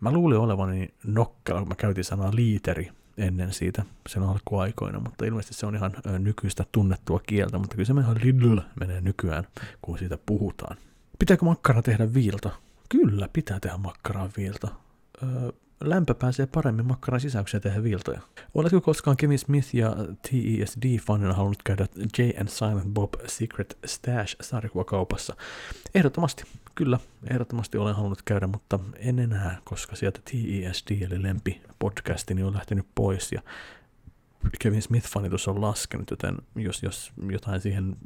Mä 0.00 0.12
luulin 0.12 0.38
olevani 0.38 0.94
nokkela, 1.04 1.58
kun 1.58 1.68
mä 1.68 1.74
käytin 1.74 2.04
sanaa 2.04 2.34
liiteri 2.34 2.90
ennen 3.16 3.52
siitä 3.52 3.84
sen 4.08 4.22
alkuaikoina, 4.22 5.00
mutta 5.00 5.24
ilmeisesti 5.24 5.54
se 5.54 5.66
on 5.66 5.74
ihan 5.74 5.92
nykyistä 6.18 6.64
tunnettua 6.72 7.20
kieltä, 7.26 7.58
mutta 7.58 7.76
kyllä 7.76 7.86
se 7.86 7.92
ihan 7.92 8.20
Lidl 8.22 8.58
menee 8.80 9.00
nykyään, 9.00 9.46
kun 9.82 9.98
siitä 9.98 10.18
puhutaan. 10.26 10.76
Pitääkö 11.18 11.44
makkara 11.44 11.82
tehdä 11.82 12.14
viilta? 12.14 12.50
Kyllä, 12.88 13.28
pitää 13.32 13.60
tehdä 13.60 13.76
makkaraa 13.76 14.30
viilta. 14.36 14.68
Öö, 15.22 15.52
lämpö 15.80 16.14
pääsee 16.14 16.46
paremmin 16.46 16.86
makkaran 16.86 17.20
sisäyksiä 17.20 17.60
tehdä 17.60 17.82
viiltoja. 17.82 18.20
Oletko 18.54 18.80
koskaan 18.80 19.16
Kevin 19.16 19.38
Smith 19.38 19.74
ja 19.74 19.96
TESD-fanina 20.28 21.32
halunnut 21.32 21.62
käydä 21.62 21.86
Jay 22.18 22.32
and 22.40 22.48
Silent 22.48 22.94
Bob 22.94 23.14
Secret 23.26 23.78
Stash 23.86 24.36
sarjakuvakaupassa? 24.40 25.36
Ehdottomasti, 25.94 26.44
kyllä, 26.74 26.98
ehdottomasti 27.30 27.78
olen 27.78 27.94
halunnut 27.94 28.22
käydä, 28.24 28.46
mutta 28.46 28.78
en 28.96 29.18
enää, 29.18 29.58
koska 29.64 29.96
sieltä 29.96 30.20
TESD 30.24 31.02
eli 31.02 31.22
lempi 31.22 31.62
podcastini 31.78 32.42
on 32.42 32.54
lähtenyt 32.54 32.86
pois 32.94 33.32
ja 33.32 33.42
Kevin 34.58 34.82
Smith-fanitus 34.82 35.48
on 35.48 35.60
laskenut, 35.60 36.10
joten 36.10 36.36
jos, 36.56 36.82
jos 36.82 37.12
jotain 37.30 37.60
siihen 37.60 37.96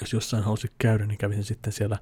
jos 0.00 0.12
jossain 0.12 0.44
halusit 0.44 0.72
käydä, 0.78 1.06
niin 1.06 1.18
kävisin 1.18 1.44
sitten 1.44 1.72
siellä 1.72 1.98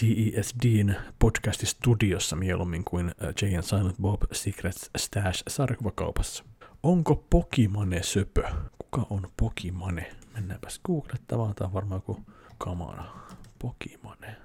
TESDn 0.00 0.94
podcastistudiossa 1.18 2.36
mieluummin 2.36 2.84
kuin 2.84 3.08
äh, 3.08 3.34
Jay 3.42 3.54
and 3.54 3.62
Silent 3.62 3.96
Bob 4.00 4.22
Secrets 4.32 4.90
Stash 4.96 5.42
sarjakuvakaupassa. 5.48 6.44
Onko 6.82 7.24
Pokimane 7.30 8.02
söpö? 8.02 8.42
Kuka 8.78 9.06
on 9.10 9.30
Pokimane? 9.36 10.12
Mennäänpäs 10.34 10.80
googlettamaan, 10.84 11.54
tämä 11.54 11.66
on 11.66 11.74
varmaan 11.74 12.02
kuin 12.02 12.26
kamana. 12.58 13.04
Pokimane. 13.58 14.36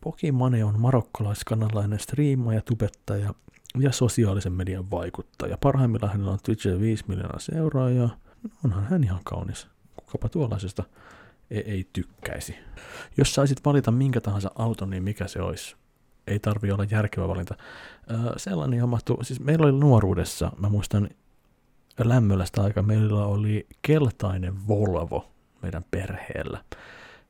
Pokimane 0.00 0.64
on 0.64 0.80
marokkolais-kanalainen 0.80 1.98
striimaaja, 1.98 2.62
tubettaja 2.62 3.34
ja 3.78 3.92
sosiaalisen 3.92 4.52
median 4.52 4.90
vaikuttaja. 4.90 5.58
Parhaimmillaan 5.58 6.12
hänellä 6.12 6.32
on 6.32 6.38
Twitchillä 6.42 6.80
5 6.80 7.04
miljoonaa 7.08 7.38
seuraajaa. 7.38 8.16
Onhan 8.64 8.84
hän 8.84 9.04
ihan 9.04 9.20
kaunis. 9.24 9.68
Kukapa 9.96 10.28
tuollaisesta 10.28 10.84
ei, 11.50 11.70
ei 11.70 11.88
tykkäisi. 11.92 12.56
Jos 13.16 13.34
saisit 13.34 13.64
valita 13.64 13.90
minkä 13.90 14.20
tahansa 14.20 14.50
auton, 14.54 14.90
niin 14.90 15.02
mikä 15.02 15.28
se 15.28 15.42
olisi? 15.42 15.76
Ei 16.26 16.38
tarvi 16.38 16.72
olla 16.72 16.84
järkevä 16.90 17.28
valinta. 17.28 17.54
Öö, 18.10 18.18
sellainen 18.36 18.80
homma, 18.80 18.98
siis 19.22 19.40
meillä 19.40 19.64
oli 19.64 19.72
nuoruudessa, 19.72 20.52
mä 20.58 20.68
muistan 20.68 21.08
lämmölästä 22.04 22.62
aika, 22.62 22.82
meillä 22.82 23.24
oli 23.24 23.66
keltainen 23.82 24.68
Volvo 24.68 25.32
meidän 25.62 25.84
perheellä. 25.90 26.64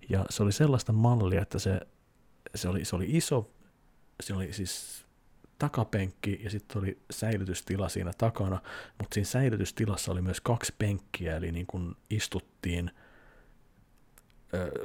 Ja 0.09 0.27
se 0.31 0.43
oli 0.43 0.53
sellaista 0.53 0.93
mallia, 0.93 1.43
että 1.43 1.59
se, 1.59 1.81
se, 2.55 2.69
oli, 2.69 2.85
se 2.85 2.97
oli 2.97 3.07
iso, 3.09 3.51
se 4.23 4.35
oli 4.35 4.53
siis 4.53 5.07
takapenkki 5.59 6.41
ja 6.45 6.51
sitten 6.51 6.83
oli 6.83 6.99
säilytystila 7.11 7.89
siinä 7.89 8.12
takana, 8.19 8.61
mutta 8.99 9.14
siinä 9.14 9.27
säilytystilassa 9.27 10.12
oli 10.12 10.23
myös 10.23 10.41
kaksi 10.41 10.75
penkkiä, 10.79 11.37
eli 11.37 11.53
niin 11.53 11.67
kun 11.67 11.97
istuttiin– 12.11 12.91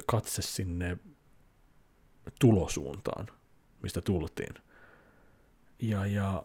katse 0.06 0.42
sinne 0.42 0.98
tulosuuntaan, 2.40 3.28
mistä 3.84 4.02
tultiin. 4.02 4.54
Ja, 5.80 6.06
ja 6.06 6.44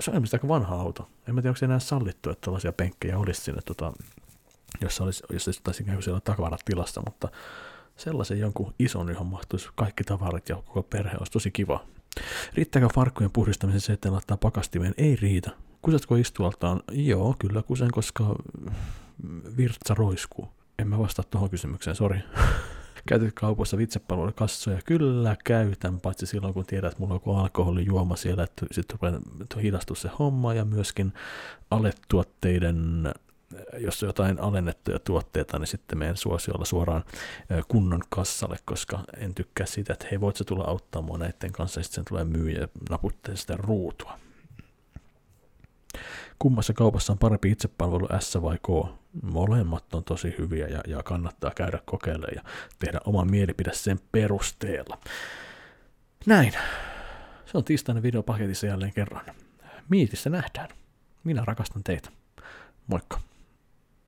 se 0.00 0.10
on 0.10 0.22
aika 0.32 0.48
vanha 0.48 0.74
auto. 0.74 1.08
En 1.28 1.34
mä 1.34 1.42
tiedä, 1.42 1.50
onko 1.50 1.58
se 1.58 1.64
enää 1.64 1.78
sallittu, 1.78 2.30
että 2.30 2.44
tällaisia 2.44 2.72
penkkejä 2.72 3.18
olisi 3.18 3.40
sinne, 3.40 3.62
tota, 3.62 3.92
jossa 4.80 5.04
olisi, 5.04 5.22
jos 5.30 5.48
olisi 5.48 5.84
kuin 5.84 6.02
siellä 6.02 6.20
takavaratilassa, 6.20 7.02
mutta 7.06 7.28
sellaisen 7.96 8.38
jonkun 8.38 8.74
ison, 8.78 9.08
johon 9.08 9.26
mahtuisi 9.26 9.68
kaikki 9.74 10.04
tavarat 10.04 10.48
ja 10.48 10.56
koko 10.56 10.82
perhe 10.82 11.16
olisi 11.18 11.32
tosi 11.32 11.50
kiva. 11.50 11.86
Riittääkö 12.54 12.88
farkkujen 12.94 13.30
puhdistamisen 13.30 13.80
se, 13.80 13.92
että 13.92 14.12
laittaa 14.12 14.36
pakastimeen? 14.36 14.94
Ei 14.96 15.16
riitä. 15.16 15.50
Kusetko 15.82 16.16
istualtaan? 16.16 16.82
Joo, 16.92 17.34
kyllä 17.38 17.62
kusen, 17.62 17.90
koska 17.90 18.36
virtsa 19.56 19.94
roiskuu. 19.94 20.55
En 20.78 20.88
mä 20.88 20.98
vastaa 20.98 21.24
tuohon 21.30 21.50
kysymykseen, 21.50 21.96
sori. 21.96 22.20
Käytät 23.08 23.32
kaupassa 23.34 23.76
vitsepalveluja 23.76 24.32
kassoja? 24.32 24.80
Kyllä 24.84 25.36
käytän, 25.44 26.00
paitsi 26.00 26.26
silloin 26.26 26.54
kun 26.54 26.66
tiedät, 26.66 26.92
että 26.92 27.00
mulla 27.00 27.14
on 27.14 27.16
joku 27.16 27.32
alkoholijuoma 27.32 28.16
siellä, 28.16 28.42
että 28.44 28.66
sitten 28.70 28.98
hidastua 29.62 29.96
se 29.96 30.10
homma 30.18 30.54
ja 30.54 30.64
myöskin 30.64 31.12
aletuotteiden 31.70 33.08
jos 33.78 34.02
on 34.02 34.08
jotain 34.08 34.40
alennettuja 34.40 34.98
tuotteita, 34.98 35.58
niin 35.58 35.66
sitten 35.66 35.98
meidän 35.98 36.16
suosiolla 36.16 36.64
suoraan 36.64 37.04
kunnon 37.68 38.02
kassalle, 38.08 38.56
koska 38.64 38.98
en 39.16 39.34
tykkää 39.34 39.66
siitä, 39.66 39.92
että 39.92 40.06
hei, 40.10 40.20
voit 40.20 40.36
sä 40.36 40.44
tulla 40.44 40.64
auttamaan 40.64 41.20
näiden 41.20 41.52
kanssa, 41.52 41.80
ja 41.80 41.84
sitten 41.84 42.04
tulee 42.04 42.24
myyjä 42.24 42.60
ja 42.60 42.68
naputtaa 42.90 43.36
sitä 43.36 43.56
ruutua. 43.56 44.18
Kummassa 46.38 46.72
kaupassa 46.72 47.12
on 47.12 47.18
parempi 47.18 47.50
itsepalvelu 47.50 48.08
S 48.20 48.42
vai 48.42 48.58
K? 48.58 48.68
Molemmat 49.22 49.94
on 49.94 50.04
tosi 50.04 50.34
hyviä 50.38 50.66
ja, 50.68 50.80
ja 50.86 51.02
kannattaa 51.02 51.50
käydä 51.56 51.78
kokeilemaan 51.84 52.34
ja 52.34 52.42
tehdä 52.78 53.00
oma 53.04 53.24
mielipide 53.24 53.74
sen 53.74 54.00
perusteella. 54.12 54.98
Näin. 56.26 56.52
Se 57.46 57.58
on 57.58 57.64
tiistaina 57.64 58.02
videopaketissa 58.02 58.66
jälleen 58.66 58.92
kerran. 58.92 59.24
Miitissä 59.88 60.30
nähdään. 60.30 60.68
Minä 61.24 61.42
rakastan 61.44 61.84
teitä. 61.84 62.10
Moikka. 62.86 63.20